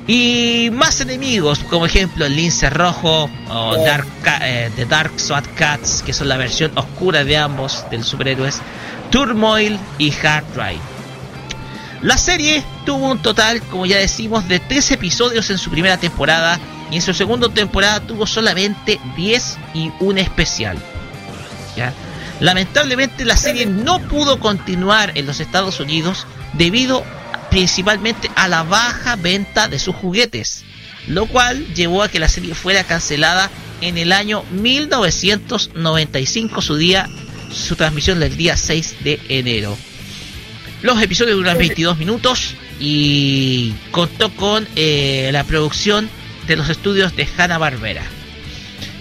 [0.08, 4.06] Y más enemigos, como ejemplo el Lince Rojo o Dark
[4.76, 8.60] The Dark SWAT Cats, que son la versión oscura de ambos del superhéroes,
[9.10, 10.80] Turmoil y Hard Drive.
[12.06, 16.60] La serie tuvo un total, como ya decimos, de 3 episodios en su primera temporada
[16.88, 20.78] y en su segunda temporada tuvo solamente 10 y un especial.
[22.38, 27.02] Lamentablemente la serie no pudo continuar en los Estados Unidos debido
[27.50, 30.62] principalmente a la baja venta de sus juguetes,
[31.08, 37.08] lo cual llevó a que la serie fuera cancelada en el año 1995 su día
[37.52, 39.76] su transmisión del día 6 de enero.
[40.86, 46.08] Los episodios duran 22 minutos y contó con eh, la producción
[46.46, 48.04] de los estudios de Hanna Barbera.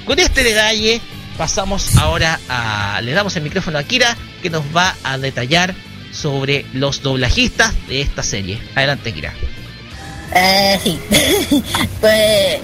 [0.03, 0.99] Con este detalle
[1.37, 5.75] pasamos ahora a le damos el micrófono a Kira que nos va a detallar
[6.11, 8.59] sobre los doblajistas de esta serie.
[8.73, 9.35] Adelante Kira.
[10.33, 10.99] Eh, sí.
[12.01, 12.61] pues,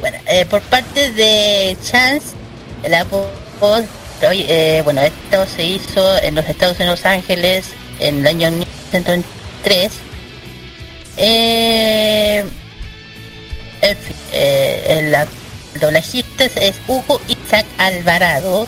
[0.00, 2.36] bueno, eh, por parte de Chance,
[2.88, 3.84] la voz,
[4.22, 9.92] eh, bueno, esto se hizo en los Estados Unidos Los Ángeles en el año 1903.
[11.16, 12.44] Eh,
[13.80, 18.66] fin, eh, el, el doblajista es Hugo Isaac Alvarado,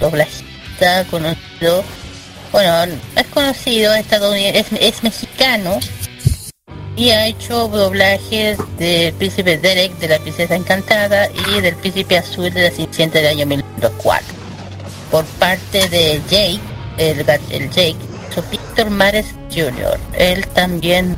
[0.00, 1.84] doblajista conocido,
[2.52, 5.80] bueno, es conocido, estadounidense, es, es mexicano
[6.96, 12.52] y ha hecho doblajes del príncipe Derek de la princesa encantada y del príncipe azul
[12.52, 14.26] de la cenicienta del año 1904
[15.10, 17.96] por parte de Jake el, el Jake
[18.34, 19.98] so Víctor Mares Jr.
[20.18, 21.16] él también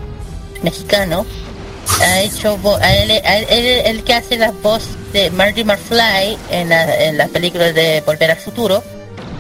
[0.63, 1.25] mexicano
[2.03, 7.29] ha hecho a el que hace la voz de Marty McFly en, la- en las
[7.31, 8.83] películas de Volver al Futuro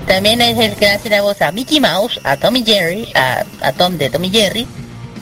[0.07, 3.73] también es el que hace la voz a Mickey Mouse, a Tommy Jerry, a, a
[3.73, 4.67] Tom de Tommy Jerry.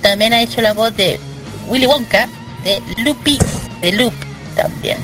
[0.00, 1.18] También ha hecho la voz de
[1.66, 2.28] Willy Wonka,
[2.62, 3.36] de Loopy,
[3.82, 4.12] de Loop
[4.54, 4.98] también.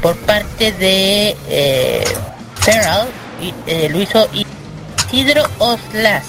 [0.00, 2.04] Por parte de eh,
[3.40, 4.28] y, eh, lo hizo
[5.12, 6.24] Isidro Oslas,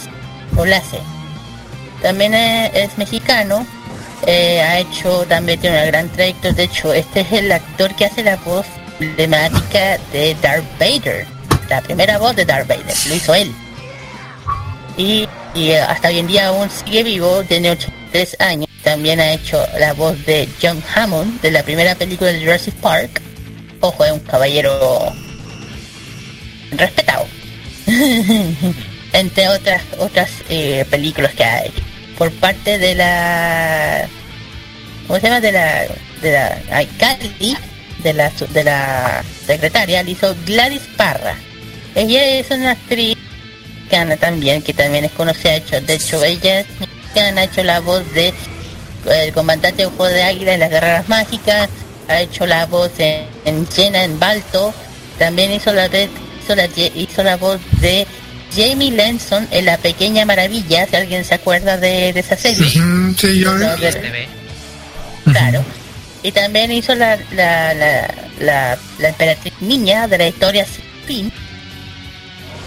[0.58, 1.00] Olase.
[2.02, 3.66] También es, es mexicano.
[4.28, 6.54] eh, ha hecho también tiene una gran trayectoria.
[6.56, 8.66] De hecho, este es el actor que hace la voz
[9.00, 11.26] emblemática de Darth Vader.
[11.70, 12.96] La primera voz de Darth Vader.
[13.08, 13.52] Lo hizo él.
[14.98, 18.68] Y, y, eh, hasta hoy en día aún sigue vivo, tiene 83 años.
[18.84, 23.22] También ha hecho la voz de John Hammond de la primera película de Jurassic Park.
[23.80, 25.12] Ojo, es un caballero
[26.72, 27.26] respetado.
[29.14, 31.82] Entre otras otras eh, películas que ha hecho.
[32.18, 34.08] Por parte de la...
[35.08, 35.40] ¿Cómo se llama?
[35.42, 35.86] De la...
[36.22, 36.62] De la
[38.04, 41.36] de la, de la secretaria, le hizo Gladys Parra.
[41.96, 43.16] Ella es una actriz
[43.76, 47.80] mexicana también, que también es conocida, hecho, de hecho ella es mexicana, ha hecho la
[47.80, 48.34] voz de
[49.10, 51.70] el comandante Ojo de Águila en las Guerras Mágicas,
[52.10, 54.74] ha hecho la voz en, en Jenna en Balto,
[55.20, 56.10] también hizo la, de-
[56.44, 56.66] hizo la,
[56.96, 58.06] hizo la voz de
[58.56, 62.70] Jamie Lenson en La Pequeña Maravilla, si alguien se acuerda de, de esa serie.
[62.70, 64.28] Sí, yo- TV.
[65.26, 65.64] Claro.
[66.22, 71.32] Y también hizo la, la, la, la, la emperatriz niña de la historia sin fin.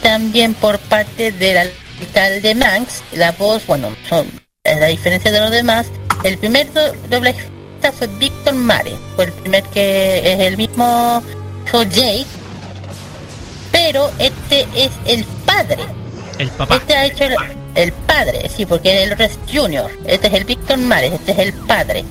[0.03, 4.27] También por parte del alcalde Manx, la voz, bueno, son,
[4.65, 5.87] a la diferencia de los demás,
[6.25, 11.23] el primer do- doblajista fue Víctor Mare, fue el primer que es el mismo
[11.73, 12.27] Jake,
[13.87, 15.79] pero este es el padre
[16.39, 16.77] El papá.
[16.77, 17.37] este ha hecho el,
[17.75, 19.91] el padre, sí, porque el otro es Junior.
[20.07, 22.05] Este es el Víctor Mares, este es el padre.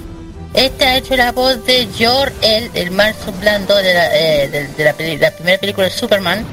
[0.53, 4.67] Este ha hecho la voz de Jor el, el Marzo Blando de la, eh, de,
[4.69, 6.45] de la, peli- la primera película de Superman.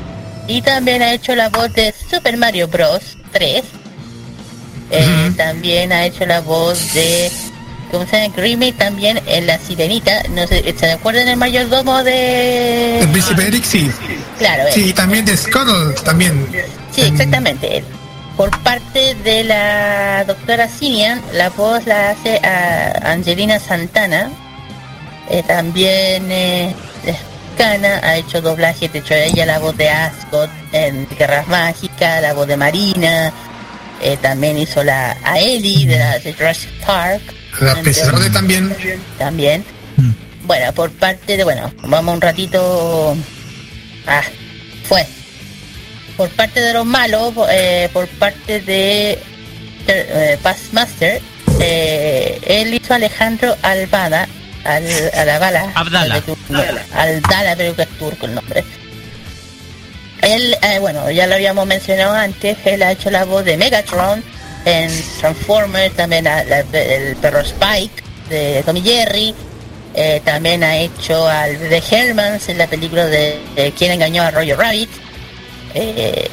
[0.49, 3.17] Y también ha hecho la voz de Super Mario Bros.
[3.33, 3.63] 3.
[4.91, 7.31] Eh, También ha hecho la voz de...
[7.93, 8.35] ¿Cómo se llama?
[8.35, 10.23] Grimmy también en La Sirenita.
[10.31, 13.01] No sé, ¿se acuerdan del mayordomo de...?
[13.01, 13.91] El príncipe Eric, sí.
[14.39, 14.73] Claro, él.
[14.73, 16.49] Sí, y también de Scuttle, también.
[16.91, 17.77] Sí, exactamente.
[17.79, 17.85] él.
[18.37, 24.31] Por parte de la doctora Sinian, la voz la hace a Angelina Santana.
[25.29, 31.07] Eh, también eh, mexicana, ha hecho doblaje, de hecho ella la voz de Ascot en
[31.19, 33.33] Guerras Mágicas, la voz de Marina.
[34.03, 37.23] eh, también hizo la a Ellie de, la, de Jurassic Park.
[37.61, 38.75] La princesa Rode también.
[39.19, 39.65] También.
[40.45, 43.17] Bueno, por parte de, bueno, vamos un ratito.
[44.07, 44.23] Ah,
[44.85, 45.07] fue.
[46.17, 49.19] Por parte de los malos, eh, por parte de
[49.87, 51.23] eh, Pastmaster,
[51.61, 54.29] eh, él hizo a Alejandro Albada,
[54.65, 55.73] al, a la bala.
[55.75, 56.23] Abdala.
[56.95, 58.65] Aldala, creo que es turco el nombre.
[60.23, 64.23] Él, eh, bueno, ya lo habíamos mencionado antes, él ha hecho la voz de Megatron
[64.65, 69.35] en Transformers, también a- el perro Spike de Tommy Jerry,
[69.95, 74.31] eh, también ha hecho al de Hermans en la película de, de Quién engañó a
[74.31, 74.91] Roger Rabbit.
[75.75, 76.29] Eh,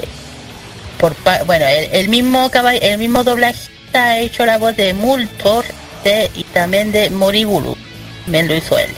[1.00, 2.52] por bueno, el, el mismo
[2.82, 5.66] el mismo doblajista ha hecho la voz de Multor
[6.04, 7.76] de- y también de Moribulu,
[8.26, 8.90] también lo hizo él.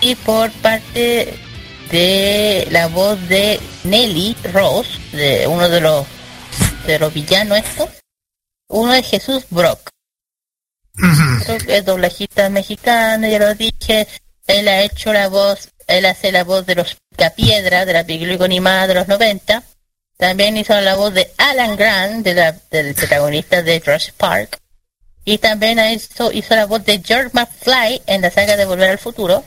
[0.00, 1.34] Y por parte
[1.90, 6.06] de la voz de Nelly Rose, de uno de los
[6.86, 7.88] de los villanos estos.
[8.68, 9.90] Uno es Jesús Brock.
[10.96, 11.54] Ujú.
[11.68, 14.06] Es doblajista mexicano, ya lo dije.
[14.46, 16.96] Él ha hecho la voz, él hace la voz de los
[17.34, 19.62] Piedra de la película animada de los 90.
[20.16, 24.58] También hizo la voz de Alan Grant, de la- del protagonista de Jurassic Park.
[25.24, 28.98] Y también hizo, hizo la voz de George McFly en la saga de Volver al
[28.98, 29.44] Futuro.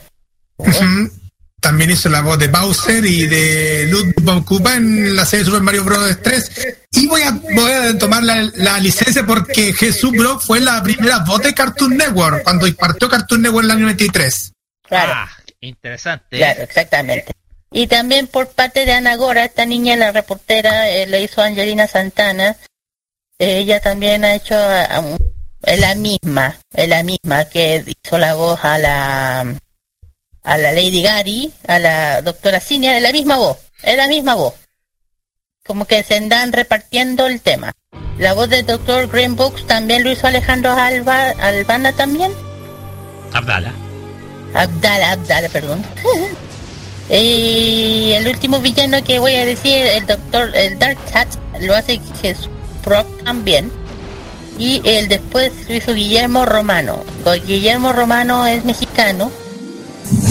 [1.62, 5.60] También hizo la voz de Bowser y de Ludwig von Koopa en la serie Super
[5.60, 6.18] Mario Bros.
[6.20, 6.50] 3.
[6.90, 11.20] Y voy a, voy a tomar la, la licencia porque Jesús Brock fue la primera
[11.20, 14.52] voz de Cartoon Network cuando partió Cartoon Network en el año 93.
[14.88, 15.12] Claro.
[15.14, 16.36] Ah, interesante.
[16.36, 17.32] Claro, exactamente.
[17.70, 21.86] Y también por parte de Ana Gora, esta niña, la reportera, eh, le hizo Angelina
[21.86, 22.56] Santana.
[23.38, 25.04] Eh, ella también ha hecho, a- a
[25.64, 29.54] es la misma, es la misma que hizo la voz a la
[30.42, 34.34] a la Lady Gary, a la doctora Cinia, es la misma voz, es la misma
[34.34, 34.54] voz.
[35.64, 37.72] Como que se andan repartiendo el tema.
[38.18, 42.32] La voz del doctor Green Books también lo hizo Alejandro Alba, Albana también.
[43.32, 43.72] Abdala.
[44.54, 45.84] Abdala, Abdala, perdón.
[47.10, 51.28] y el último villano que voy a decir, el doctor, el Dark Cat,
[51.60, 52.50] lo hace Jesús
[52.84, 53.70] Brock también.
[54.58, 57.02] Y el después lo hizo Guillermo Romano.
[57.46, 59.30] Guillermo Romano es mexicano.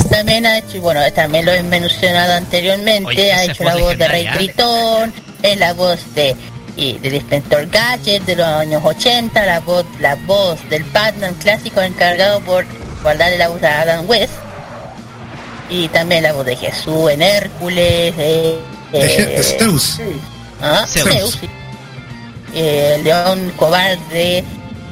[0.09, 4.07] También ha hecho, bueno, también lo he mencionado anteriormente, Oye, ha hecho la voz de
[4.07, 4.27] Rey.
[4.33, 6.35] Tritón, es la voz de
[6.75, 11.81] y del Inspector Gadget de los años 80, la voz, la voz del Batman clásico
[11.81, 12.65] encargado por
[13.03, 14.33] guardarle la voz a Adam West
[15.69, 18.59] y también la voz de Jesús en Hércules, eh,
[18.91, 19.99] De eh, Zeus.
[20.61, 21.09] ah, Zeus.
[21.09, 21.49] Zeus, sí.
[22.53, 24.43] Eh, el León Cobarde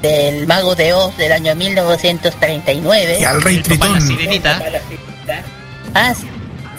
[0.02, 3.18] del Mago de Oz del año 1939.
[3.20, 4.02] Y al Rey El la Tritón.
[4.02, 4.62] sirenita.
[5.94, 6.28] Ah, sí,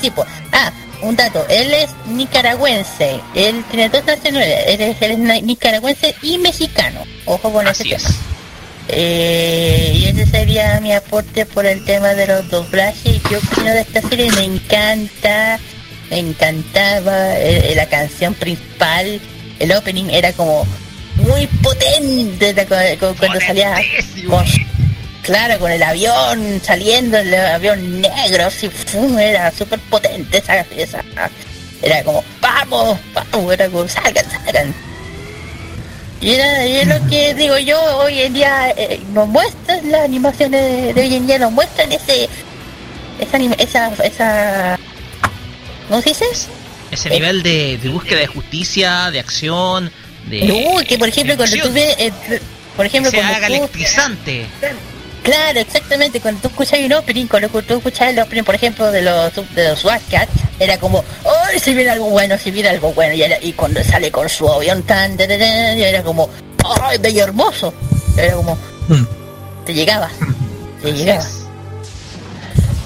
[0.00, 0.28] sí, pues.
[0.52, 1.44] Ah, un dato.
[1.48, 3.20] Él es nicaragüense.
[3.34, 4.64] Él tiene dos nacionalidades.
[4.68, 7.00] Él es, él es na- nicaragüense y mexicano.
[7.26, 8.08] Ojo con ese Así tema.
[8.08, 8.14] es.
[8.92, 13.20] Eh, y ese sería mi aporte por el tema de los doblajes.
[13.30, 15.58] Yo opino de esta serie me encanta,
[16.10, 19.20] me encantaba eh, la canción principal.
[19.60, 20.66] El opening era como
[21.16, 23.74] muy potente la- cu- cuando salía
[24.28, 24.44] con,
[25.22, 28.70] claro, con el avión saliendo, el avión negro, así,
[29.20, 31.02] era súper potente esa, esa,
[31.82, 34.74] era como, vamos, vamos, era como, salgan, salgan.
[36.22, 40.02] Y, era, y es lo que digo yo, hoy en día eh, nos muestran las
[40.02, 42.28] animaciones de, hoy en día, nos muestran ese,
[43.18, 44.78] esa, anima- esa, esa,
[45.88, 46.24] ¿cómo se dice?
[46.90, 49.90] Ese nivel de, de búsqueda de justicia, de acción,
[50.26, 50.44] de.
[50.44, 52.12] No, que por ejemplo cuando tú ves, eh,
[52.76, 54.46] por que ejemplo se haga tú, electrizante.
[55.22, 59.02] claro, exactamente, cuando tú escuchas un opening, cuando tú escuchas el opening, por ejemplo, de
[59.02, 61.04] los de los Wildcats, era como,
[61.48, 63.14] ¡ay, se viene algo bueno, se viene algo bueno!
[63.14, 66.28] Y, era- y cuando sale con su avión tan, tan, tan, tan, y era como,
[66.82, 67.72] ¡ay, bello hermoso!
[68.16, 68.56] Era como,
[68.88, 69.04] Mm.
[69.66, 70.08] te llegaba,
[70.82, 71.22] te Así llegaba.
[71.22, 71.36] es.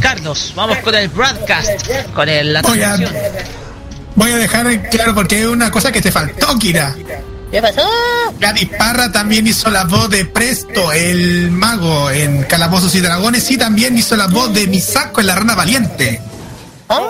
[0.00, 2.96] Carlos, vamos con el broadcast, con el, la Voy a,
[4.14, 6.94] voy a dejar en claro porque hay una cosa que te faltó, Kira.
[7.54, 7.82] ¿Qué pasó?
[8.40, 13.56] Gladys Parra también hizo la voz de Presto, el mago en Calabozos y Dragones, y
[13.56, 16.20] también hizo la voz de Misako en La Rana Valiente.
[16.88, 17.00] Ah.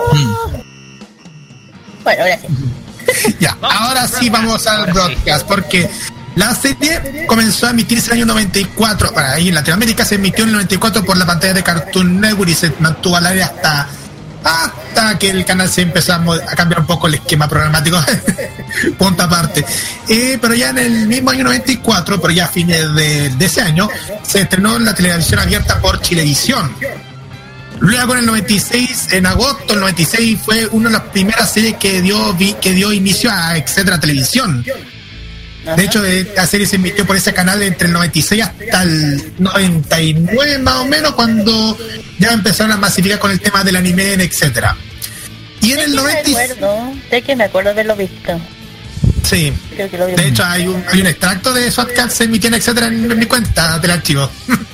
[2.03, 3.35] Bueno, ahora sí.
[3.39, 5.89] Ya, ahora sí vamos al broadcast, porque
[6.35, 9.13] la serie comenzó a emitirse en el año 94.
[9.15, 12.51] Para ahí en Latinoamérica se emitió en el 94 por la pantalla de Cartoon Network
[12.51, 13.87] y se mantuvo al aire hasta
[14.45, 16.23] hasta que el canal se empezó a,
[16.55, 17.97] cambiar un poco el esquema programático.
[18.97, 19.65] Punto aparte.
[20.07, 23.89] Eh, pero ya en el mismo año 94, pero ya a fines de, ese año,
[24.23, 26.75] se estrenó en la televisión abierta por Chilevisión.
[27.79, 32.01] Luego en el 96, en agosto del 96, fue una de las primeras series que
[32.01, 34.63] dio, que dio inicio a Etcétera Televisión.
[35.75, 39.33] De hecho, eh, la serie se emitió por ese canal entre el 96 hasta el
[39.39, 41.77] 99 más o menos, cuando
[42.19, 44.75] ya empezaron a masificar con el tema del anime Etcétera.
[45.61, 46.37] Y en el Sí, me 96...
[46.51, 48.39] acuerdo, sé que me acuerdo de haberlo visto.
[49.27, 49.51] Sí.
[49.75, 53.17] De hecho, hay un, hay un extracto de SWAT se emitió en Etcétera en, en
[53.19, 54.29] mi cuenta del archivo.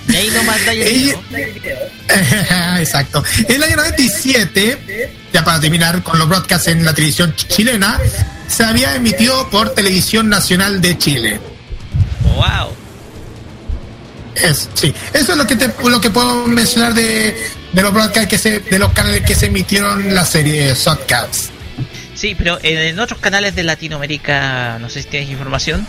[0.09, 1.79] Y ahí nomás da el Ella- video.
[2.79, 3.23] Exacto.
[3.47, 7.99] En el año 97, ya para terminar con los broadcasts en la televisión ch- chilena,
[8.47, 11.39] se había emitido por Televisión Nacional de Chile.
[12.35, 12.75] Wow.
[14.35, 17.35] Es, sí, eso es lo que te, lo que puedo mencionar de,
[17.71, 21.49] de los broadcasts que se, de los canales que se emitieron la serie Shotcats.
[22.21, 25.87] Sí, pero en otros canales de Latinoamérica, no sé si tienes información.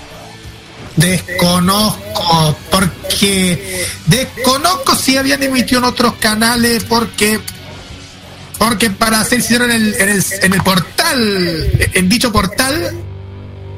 [0.97, 7.39] Desconozco, porque desconozco si habían emitido en otros canales, porque
[8.57, 12.95] Porque para ser sincero, en el, en el, en el portal, en dicho portal,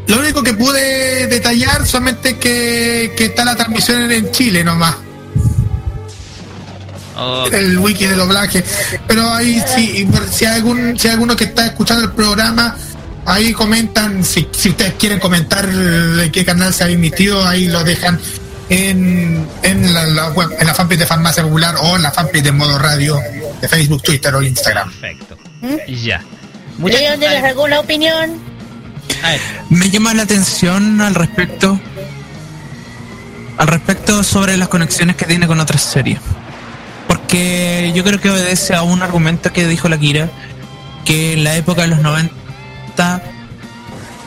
[0.07, 4.95] lo único que pude detallar solamente que, que está la transmisión en Chile nomás.
[7.53, 8.65] El wiki de doblaje.
[9.07, 12.77] Pero ahí sí, si hay algún, si hay alguno que está escuchando el programa,
[13.27, 17.83] ahí comentan, si, si ustedes quieren comentar en qué canal se ha emitido, ahí lo
[17.85, 18.19] dejan
[18.69, 22.43] en, en la, la web, en la fanpage de Farmacia Popular o en la fanpage
[22.43, 23.19] de Modo Radio
[23.61, 24.91] de Facebook, Twitter o Instagram.
[24.91, 25.37] Perfecto.
[25.61, 25.93] ¿Mm?
[26.03, 26.23] Ya.
[26.79, 28.41] Muchachos, Leon, ¿tienes a ver, alguna opinión?
[29.23, 31.79] a ver, Me llama la atención al respecto.
[33.57, 36.19] Al respecto sobre las conexiones que tiene con otras series.
[37.25, 40.29] Porque yo creo que obedece a un argumento que dijo la Kira,
[41.07, 43.23] que en la época de los 90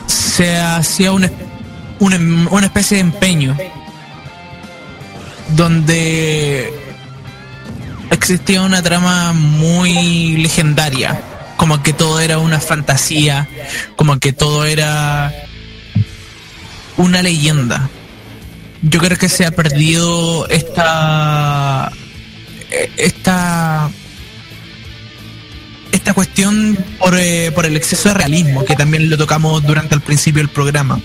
[0.06, 1.30] se hacía una,
[2.00, 2.18] una,
[2.50, 3.56] una especie de empeño
[5.56, 6.72] donde
[8.10, 11.22] existía una trama muy legendaria,
[11.56, 13.48] como que todo era una fantasía,
[13.94, 15.32] como que todo era
[16.96, 17.88] una leyenda.
[18.82, 21.92] Yo creo que se ha perdido esta
[22.96, 23.90] esta
[25.92, 30.00] esta cuestión por, eh, por el exceso de realismo que también lo tocamos durante el
[30.02, 31.00] principio del programa.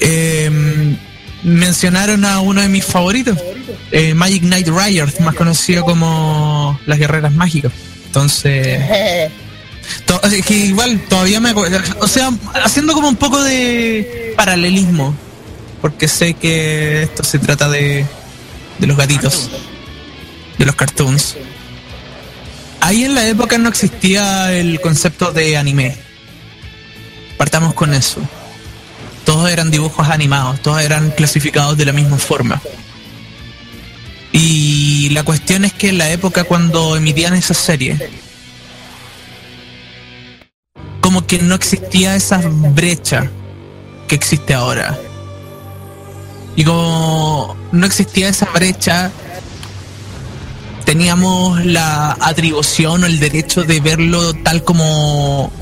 [0.00, 0.96] Eh,
[1.42, 3.38] mencionaron a uno de mis favoritos,
[3.90, 7.72] eh, Magic Knight Riders, más conocido como las guerreras mágicas.
[8.06, 8.80] Entonces,
[10.06, 12.30] to- es que igual todavía me o sea,
[12.64, 15.14] haciendo como un poco de paralelismo,
[15.80, 18.06] porque sé que esto se trata de,
[18.78, 19.50] de los gatitos,
[20.62, 21.36] de los cartoons.
[22.80, 25.96] Ahí en la época no existía el concepto de anime.
[27.36, 28.20] Partamos con eso.
[29.24, 32.62] Todos eran dibujos animados, todos eran clasificados de la misma forma.
[34.30, 37.98] Y la cuestión es que en la época cuando emitían esa serie,
[41.00, 43.28] como que no existía esa brecha
[44.06, 44.96] que existe ahora.
[46.54, 49.10] Y como no existía esa brecha,
[50.84, 55.52] teníamos la atribución o el derecho de verlo tal como,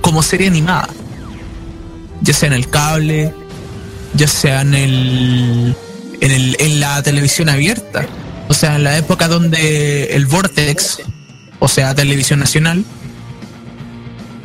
[0.00, 0.88] como serie animada.
[2.20, 3.32] Ya sea en el cable,
[4.14, 5.76] ya sea en el,
[6.20, 8.06] en el en la televisión abierta.
[8.48, 10.98] O sea, en la época donde el Vortex,
[11.58, 12.84] o sea, televisión nacional,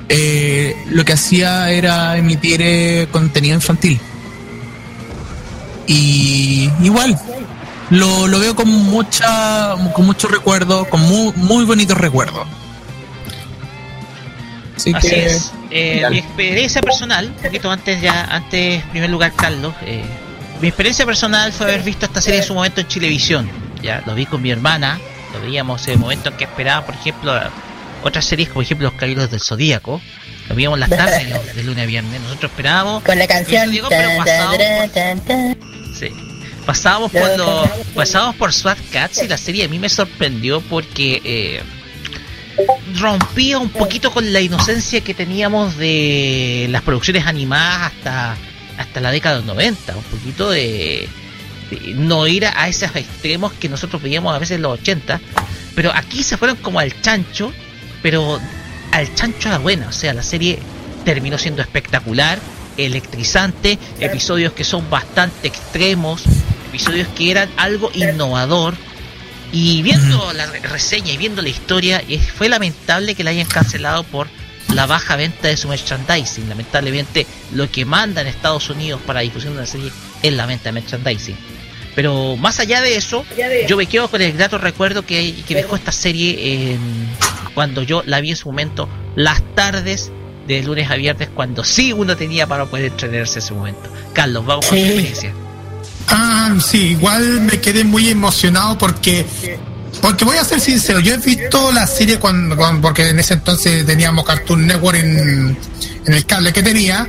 [0.10, 4.00] eh, lo que hacía era emitir eh, contenido infantil.
[5.88, 7.20] Y igual,
[7.90, 12.48] lo, lo veo con mucha con mucho recuerdo, con muy, muy bonitos recuerdos.
[14.76, 15.52] Así, Así que es.
[15.72, 20.06] Eh, mi experiencia personal, un poquito antes ya, antes, en primer lugar, Carlos, eh,
[20.62, 23.50] mi experiencia personal fue haber visto esta serie en su momento en Chilevisión.
[23.82, 25.00] Ya lo vi con mi hermana,
[25.34, 27.34] lo veíamos en el momento en que esperaba, por ejemplo,
[28.04, 30.02] otras series como, por ejemplo, Los Caballeros del Zodíaco.
[30.48, 32.22] Lo veíamos las tardes, de lunes a viernes.
[32.22, 33.04] Nosotros esperábamos.
[33.04, 33.70] Con la canción.
[33.72, 35.58] Digo, pero tan, pasábamos tan, por- tan, tan.
[36.00, 36.14] Sí.
[36.68, 41.22] Pasábamos por los, pasábamos por SWAT Cats y la serie a mí me sorprendió porque
[41.24, 41.64] eh,
[43.00, 48.38] rompía un poquito con la inocencia que teníamos de las producciones animadas hasta
[48.78, 51.10] hasta la década de los 90, un poquito de,
[51.72, 55.20] de no ir a esos extremos que nosotros veíamos a veces en los 80,
[55.74, 57.52] pero aquí se fueron como al chancho,
[58.02, 58.40] pero
[58.92, 60.60] al chancho a la buena, o sea, la serie
[61.06, 62.40] terminó siendo espectacular,
[62.78, 66.24] electrizante, episodios que son bastante extremos,
[66.78, 68.76] episodios que eran algo innovador.
[69.52, 72.04] Y viendo la re- reseña y viendo la historia,
[72.36, 74.28] fue lamentable que la hayan cancelado por
[74.74, 76.50] la baja venta de su merchandising.
[76.50, 79.90] Lamentablemente, lo que manda en Estados Unidos para difusión de la serie
[80.22, 81.38] es la venta de merchandising.
[81.96, 83.26] Pero más allá de eso,
[83.68, 87.08] yo me quedo con el grato recuerdo que, que dejó esta serie en-
[87.56, 90.12] cuando yo la vi en su momento, las tardes
[90.46, 93.90] de lunes a viernes, cuando sí uno tenía para poder entretenerse en ese momento.
[94.14, 94.90] Carlos, vamos con tu Sí.
[94.90, 95.34] experiencia.
[96.08, 99.26] Ah, sí, igual me quedé muy emocionado porque
[100.02, 103.34] porque voy a ser sincero, yo he visto la serie cuando, cuando- porque en ese
[103.34, 105.58] entonces teníamos Cartoon Network en,
[106.06, 107.08] el cable que tenía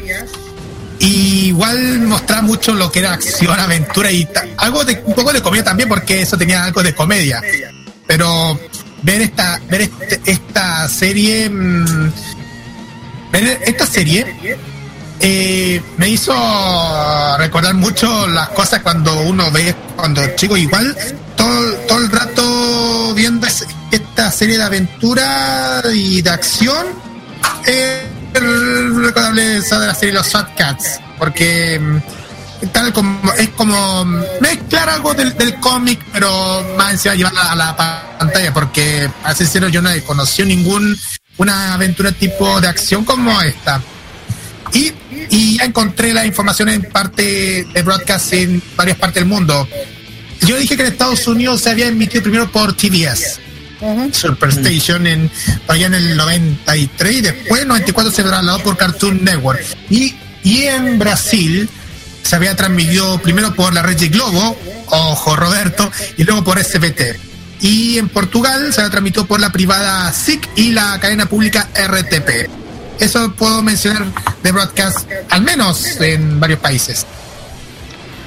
[0.98, 5.40] y igual mostraba mucho lo que era acción, aventura y algo de un poco de
[5.42, 7.40] comedia también porque eso tenía algo de comedia.
[8.06, 8.58] Pero
[9.02, 12.10] ver esta ver este- esta serie mm,
[13.30, 14.56] ver esta serie
[15.20, 16.32] eh, me hizo
[17.38, 20.97] recordar mucho las cosas cuando uno ve cuando chico igual
[21.36, 26.86] todo, todo el rato viendo es- esta serie de aventura y de acción
[27.66, 34.05] eh, recordable esa de la serie Los Fat Cats porque mm, tal como es como
[34.40, 37.76] mezclar algo del, del cómic, pero más encima llevarla a la
[38.18, 40.97] pantalla, porque así sincero yo no he conocido ningún
[41.36, 43.80] una aventura tipo de acción como esta.
[44.72, 44.92] Y,
[45.31, 49.68] y ya encontré la información en parte de broadcast en varias partes del mundo.
[50.42, 53.40] Yo dije que en Estados Unidos se había emitido primero por TBS.
[54.12, 55.31] Superstation en
[55.68, 59.60] allá en el 93 y después en 94 se trasladó por Cartoon Network.
[59.90, 61.68] Y, y en Brasil
[62.23, 64.57] se había transmitido primero por la red de Globo
[64.90, 67.18] ojo Roberto y luego por SBT
[67.60, 72.48] y en Portugal se había transmitido por la privada SIC y la cadena pública RTP
[73.00, 74.06] eso puedo mencionar
[74.42, 77.06] de broadcast al menos en varios países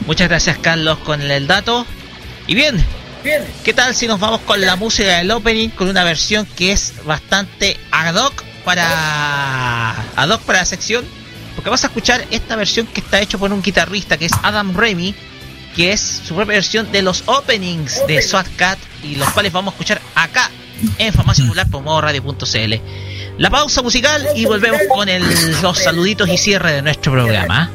[0.05, 1.85] Muchas gracias Carlos con el dato.
[2.47, 2.83] Y bien,
[3.63, 6.93] ¿qué tal si nos vamos con la música del opening con una versión que es
[7.05, 11.05] bastante ad hoc para ad hoc para la sección?
[11.55, 14.75] Porque vas a escuchar esta versión que está hecho por un guitarrista que es Adam
[14.75, 15.13] Remy,
[15.75, 19.73] que es su propia versión de los openings de SWAT Cat y los cuales vamos
[19.73, 20.49] a escuchar acá
[20.97, 22.73] en Farmacia Popular por modo radio.cl.
[23.37, 25.23] La pausa musical y volvemos con el-
[25.61, 27.71] los saluditos y cierre de nuestro programa.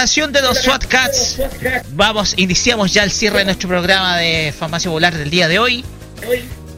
[0.00, 1.36] Canción de los SWAT Cats,
[1.90, 5.84] vamos, iniciamos ya el cierre de nuestro programa de Farmacia Popular del día de hoy.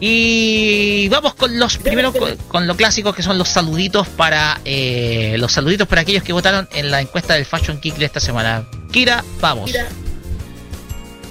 [0.01, 2.13] Y vamos con los primero
[2.49, 6.69] con, lo clásico que son los saluditos para eh, los saluditos para aquellos que votaron
[6.73, 8.69] en la encuesta del Fashion Geek de esta semana.
[8.91, 9.71] Kira, vamos.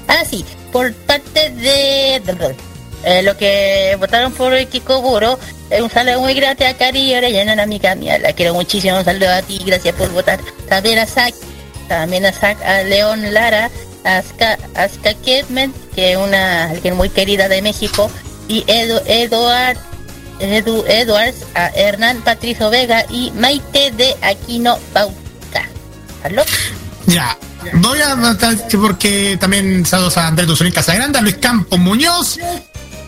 [0.08, 2.22] Ah, sí, por parte de,
[3.04, 5.38] eh, lo que votaron por el Kikoguro,
[5.70, 8.98] eh, un saludo muy grande a Cari y Orellana, una amiga mía, la quiero muchísimo,
[8.98, 10.40] un saludo a ti, gracias por votar.
[10.70, 11.36] También a Zack,
[11.92, 13.70] también a a León Lara,
[14.06, 14.24] a
[14.76, 18.10] Aska Kidman, que es una alguien muy querida de México,
[18.48, 19.78] y Edu, Eduard,
[20.40, 20.86] Edu,
[21.54, 25.68] a Hernán Patricio Vega y Maite de Aquino Bauta.
[26.24, 26.44] ¿Aló?
[27.08, 27.38] Ya,
[27.74, 32.40] voy a matar porque también saludos a Andrés Duzón Casagrande, a Luis Campos Muñoz,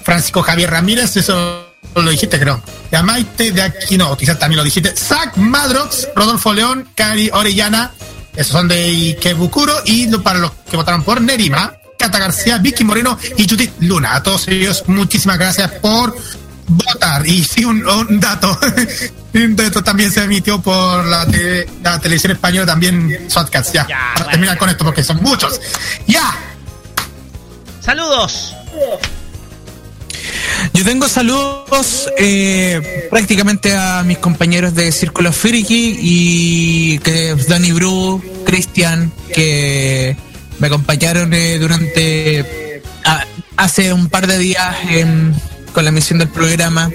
[0.04, 2.62] Francisco Javier Ramírez, eso lo dijiste, creo.
[2.92, 4.94] Y a Maite de Aquino, quizás también lo dijiste.
[4.94, 7.94] Zach Madrox, Rodolfo León, Cari Orellana,
[8.36, 9.74] esos son de Ikebukuro.
[9.86, 14.16] Y para los que votaron por Nerima, Cata García, Vicky Moreno y Judith Luna.
[14.16, 16.16] A todos ellos, muchísimas gracias por
[16.68, 17.26] votar.
[17.28, 18.58] Y sí, un, un dato.
[19.36, 23.74] Un dato también se emitió por la, te- la televisión española, también Swatcats.
[23.74, 24.30] Ya, Ya, para bueno.
[24.30, 25.60] terminar con esto, porque son muchos.
[26.06, 26.36] ¡Ya!
[27.82, 28.54] Saludos.
[30.74, 38.22] Yo tengo saludos eh, prácticamente a mis compañeros de Círculo Friki y que Danny Bru,
[38.46, 40.16] Cristian, que
[40.60, 42.82] me acompañaron eh, durante
[43.58, 44.76] hace un par de días
[45.74, 46.90] con la emisión del programa.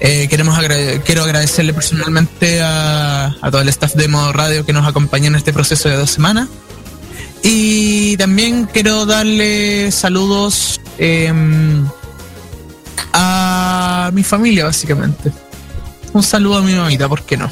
[0.00, 4.86] Eh, queremos agrade- quiero agradecerle personalmente a, todo el staff de Modo Radio que nos
[4.86, 6.48] acompañó en este proceso de dos semanas.
[7.42, 11.86] Y también quiero darle saludos em,
[13.12, 15.32] a mi familia, básicamente.
[16.12, 17.50] Un saludo a mi mamita, ¿por qué no?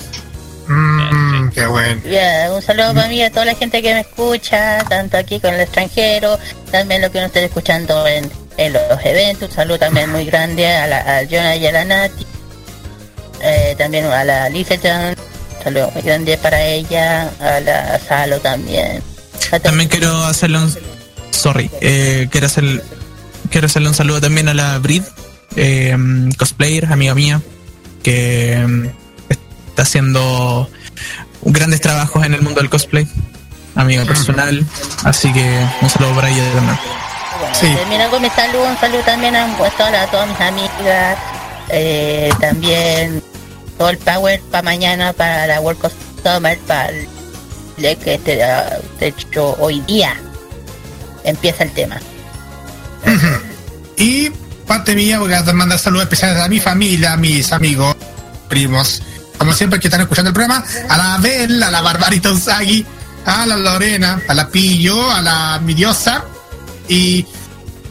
[0.68, 2.00] Mmm, qué bueno.
[2.54, 5.60] Un saludo para mí a toda la gente que me escucha, tanto aquí con el
[5.60, 6.38] extranjero,
[6.70, 9.50] también lo que nos estén escuchando en, en los eventos.
[9.50, 12.26] Un saludo también muy grande a la a Jonah y a la Nati.
[13.42, 15.14] Eh, también a la Liceton.
[15.58, 19.02] Un saludo muy grande para ella, a la Salo también.
[19.52, 20.74] A También quiero hacerle un...
[21.30, 22.82] Sorry, eh, quiero, hacer,
[23.50, 25.02] quiero hacerle un saludo también a la Brid,
[25.54, 25.96] eh,
[26.36, 27.42] cosplayer, amiga mía,
[28.02, 28.90] que em,
[29.28, 30.68] está haciendo
[31.42, 33.06] grandes trabajos en el mundo del cosplay,
[33.74, 34.64] amiga personal,
[35.04, 36.78] así que un saludo para ella también.
[37.52, 37.74] Sí.
[37.74, 41.18] Termino con mi saludo, un saludo también a, todas, a todas mis amigas,
[41.68, 43.22] eh, también
[43.78, 45.92] todo el power para mañana, para la World Cup
[46.22, 47.08] Summer, para el
[47.98, 50.16] que este, ah, de hecho hoy día
[51.24, 52.00] empieza el tema.
[53.96, 54.30] Y
[54.66, 57.96] parte mía, voy a mandar saludos especiales a mi familia, a mis amigos,
[58.48, 59.02] primos,
[59.38, 62.84] como siempre que están escuchando el programa, a la Abel, a la Barbarita Usagi,
[63.24, 66.24] a la Lorena, a la Pillo, a la mi diosa
[66.88, 67.24] y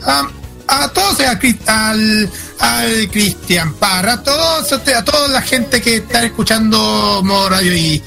[0.06, 0.28] um,
[0.68, 2.30] a todos, a al,
[2.60, 8.02] al Cristian Parra, a todos, a toda la gente que está escuchando Modo Radio y,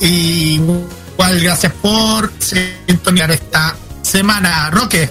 [0.00, 0.60] y
[1.12, 4.70] igual gracias por sintonizar esta semana.
[4.70, 5.10] Roque.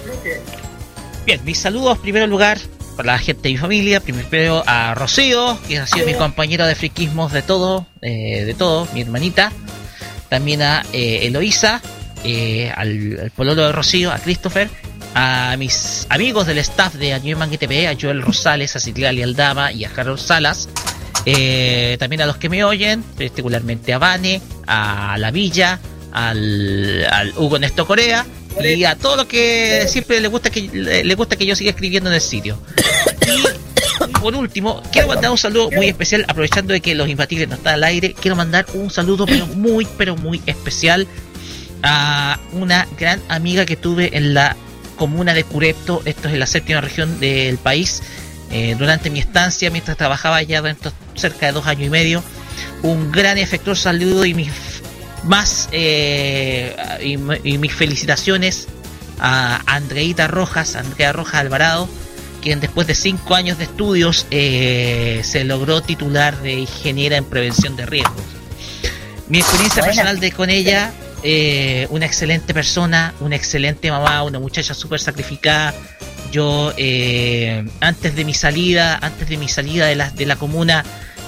[1.26, 2.58] Bien, mis saludos, primero lugar,
[3.02, 6.76] para la gente de mi familia, primero a Rocío, que ha sido mi compañera de
[6.76, 9.50] friquismos de todo, eh, de todo, mi hermanita.
[10.28, 11.82] También a eh, Eloísa,
[12.22, 14.68] eh, al, al pololo de Rocío, a Christopher,
[15.16, 19.84] a mis amigos del staff de Anime TV, a Joel Rosales, a Citlali Aldama y
[19.84, 20.68] a Carlos Salas.
[21.26, 25.80] Eh, también a los que me oyen, particularmente a Vane, a La Villa,
[26.12, 28.24] al, al Hugo Néstor Corea
[28.60, 31.70] y a todo lo que siempre le gusta que le le gusta que yo siga
[31.70, 32.58] escribiendo en el sitio.
[34.08, 37.56] Y por último, quiero mandar un saludo muy especial, aprovechando de que los imbatibles no
[37.56, 41.06] están al aire, quiero mandar un saludo pero muy, pero muy especial
[41.82, 44.56] a una gran amiga que tuve en la
[44.96, 48.02] comuna de Curepto, esto es en la séptima región del país,
[48.50, 52.22] eh, durante mi estancia, mientras trabajaba allá dentro cerca de dos años y medio.
[52.82, 54.50] Un gran y afectuoso saludo y mis
[55.24, 57.12] más eh, y,
[57.48, 58.68] y mis felicitaciones
[59.18, 61.88] a Andreita Rojas, Andrea Rojas Alvarado,
[62.42, 67.76] quien después de cinco años de estudios eh, se logró titular de ingeniera en prevención
[67.76, 68.22] de riesgos.
[69.28, 70.92] Mi experiencia personal de con ella,
[71.22, 75.72] eh, una excelente persona, una excelente mamá, una muchacha súper sacrificada.
[76.32, 80.84] Yo eh, antes de mi salida, antes de mi salida de la, de la comuna,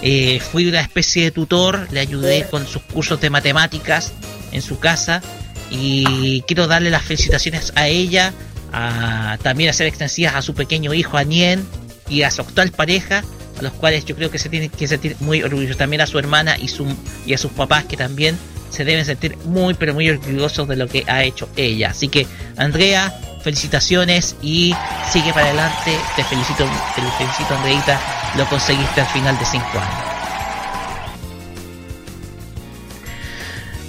[0.07, 4.13] eh, fui una especie de tutor, le ayudé con sus cursos de matemáticas
[4.53, 5.23] en su casa
[5.71, 8.35] y quiero darle las felicitaciones a ella,
[8.71, 11.67] a, también hacer extensivas a su pequeño hijo Anien
[12.07, 13.25] y a su actual pareja,
[13.59, 16.19] a los cuales yo creo que se tienen que sentir muy orgullosos, también a su
[16.19, 16.87] hermana y, su,
[17.25, 18.37] y a sus papás que también
[18.69, 21.89] se deben sentir muy pero muy orgullosos de lo que ha hecho ella.
[21.93, 22.27] Así que
[22.59, 24.75] Andrea, felicitaciones y
[25.13, 26.65] sigue para adelante, te felicito,
[26.97, 28.01] te felicito Andreita,
[28.37, 30.15] lo conseguiste al final de cinco años.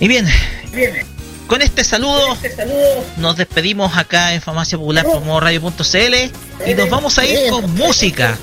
[0.02, 0.28] Y bien,
[1.48, 2.38] con este saludo
[3.16, 8.38] nos despedimos acá en Farmacia Popular por Radio.cl y nos vamos a ir con música.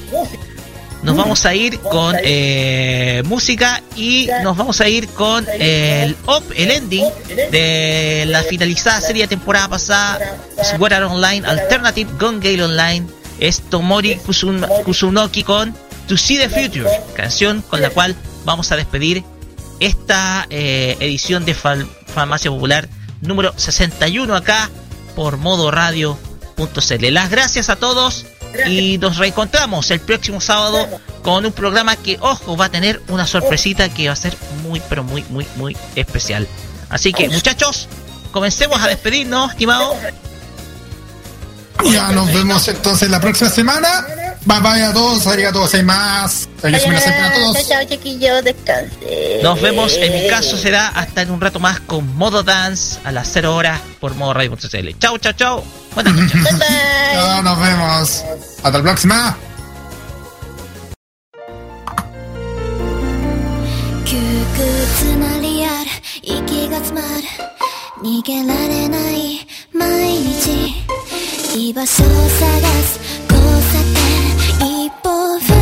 [1.02, 6.44] Nos vamos a ir con eh, música y nos vamos a ir con el op,
[6.56, 7.04] el ending
[7.50, 10.18] de la finalizada serie de temporada pasada,
[10.58, 13.06] Art Online Alternative Gun Gale Online.
[13.40, 15.74] Es Tomori Kusun- Kusunoki con
[16.06, 18.14] To See the Future, canción con la cual
[18.44, 19.24] vamos a despedir
[19.80, 22.88] esta eh, edición de Farmacia Popular
[23.20, 24.70] número 61 acá
[25.16, 27.06] por modoradio.cl.
[27.12, 28.26] Las gracias a todos
[28.66, 30.88] y nos reencontramos el próximo sábado
[31.22, 34.80] con un programa que, ojo, va a tener una sorpresita que va a ser muy,
[34.88, 36.46] pero muy, muy, muy especial.
[36.88, 37.88] Así que, muchachos,
[38.30, 39.94] comencemos a despedirnos, estimado.
[41.90, 44.06] Ya nos vemos entonces la próxima semana.
[44.44, 46.48] Bye bye a todos, a todos, hay más.
[46.60, 47.68] Feliz semana a todos.
[47.68, 49.40] Chao, chiquillos, descanse.
[49.42, 53.12] Nos vemos, en mi caso será hasta en un rato más con Modo Dance a
[53.12, 54.98] las 0 horas por Modo Radio.cl.
[54.98, 55.64] Chao, chao, chao.
[55.94, 56.42] Buenas noches.
[56.42, 57.42] bye bye.
[57.42, 58.24] Nos vemos.
[58.62, 59.36] Hasta la próxima.
[71.54, 72.28] 居場所を探
[72.82, 72.98] す
[73.28, 73.78] 交差
[74.58, 75.61] 点一歩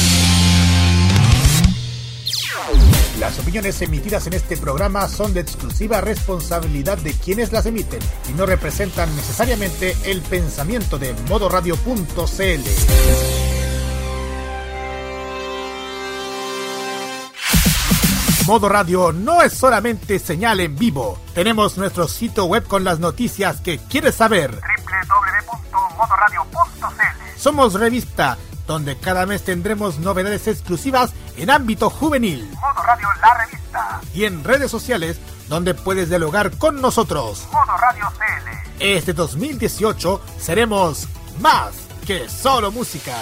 [3.31, 8.33] Las opiniones emitidas en este programa son de exclusiva responsabilidad de quienes las emiten y
[8.33, 12.61] no representan necesariamente el pensamiento de modoradio.cl.
[18.47, 21.17] Modo Radio no es solamente señal en vivo.
[21.33, 24.51] Tenemos nuestro sitio web con las noticias que quieres saber.
[24.51, 28.37] www.modoradio.cl Somos revista,
[28.67, 32.50] donde cada mes tendremos novedades exclusivas en ámbito juvenil.
[34.13, 37.47] Y en redes sociales, donde puedes dialogar con nosotros.
[37.51, 38.71] Modo Radio CL.
[38.79, 41.07] Este 2018 seremos
[41.39, 41.73] más
[42.05, 43.15] que solo música.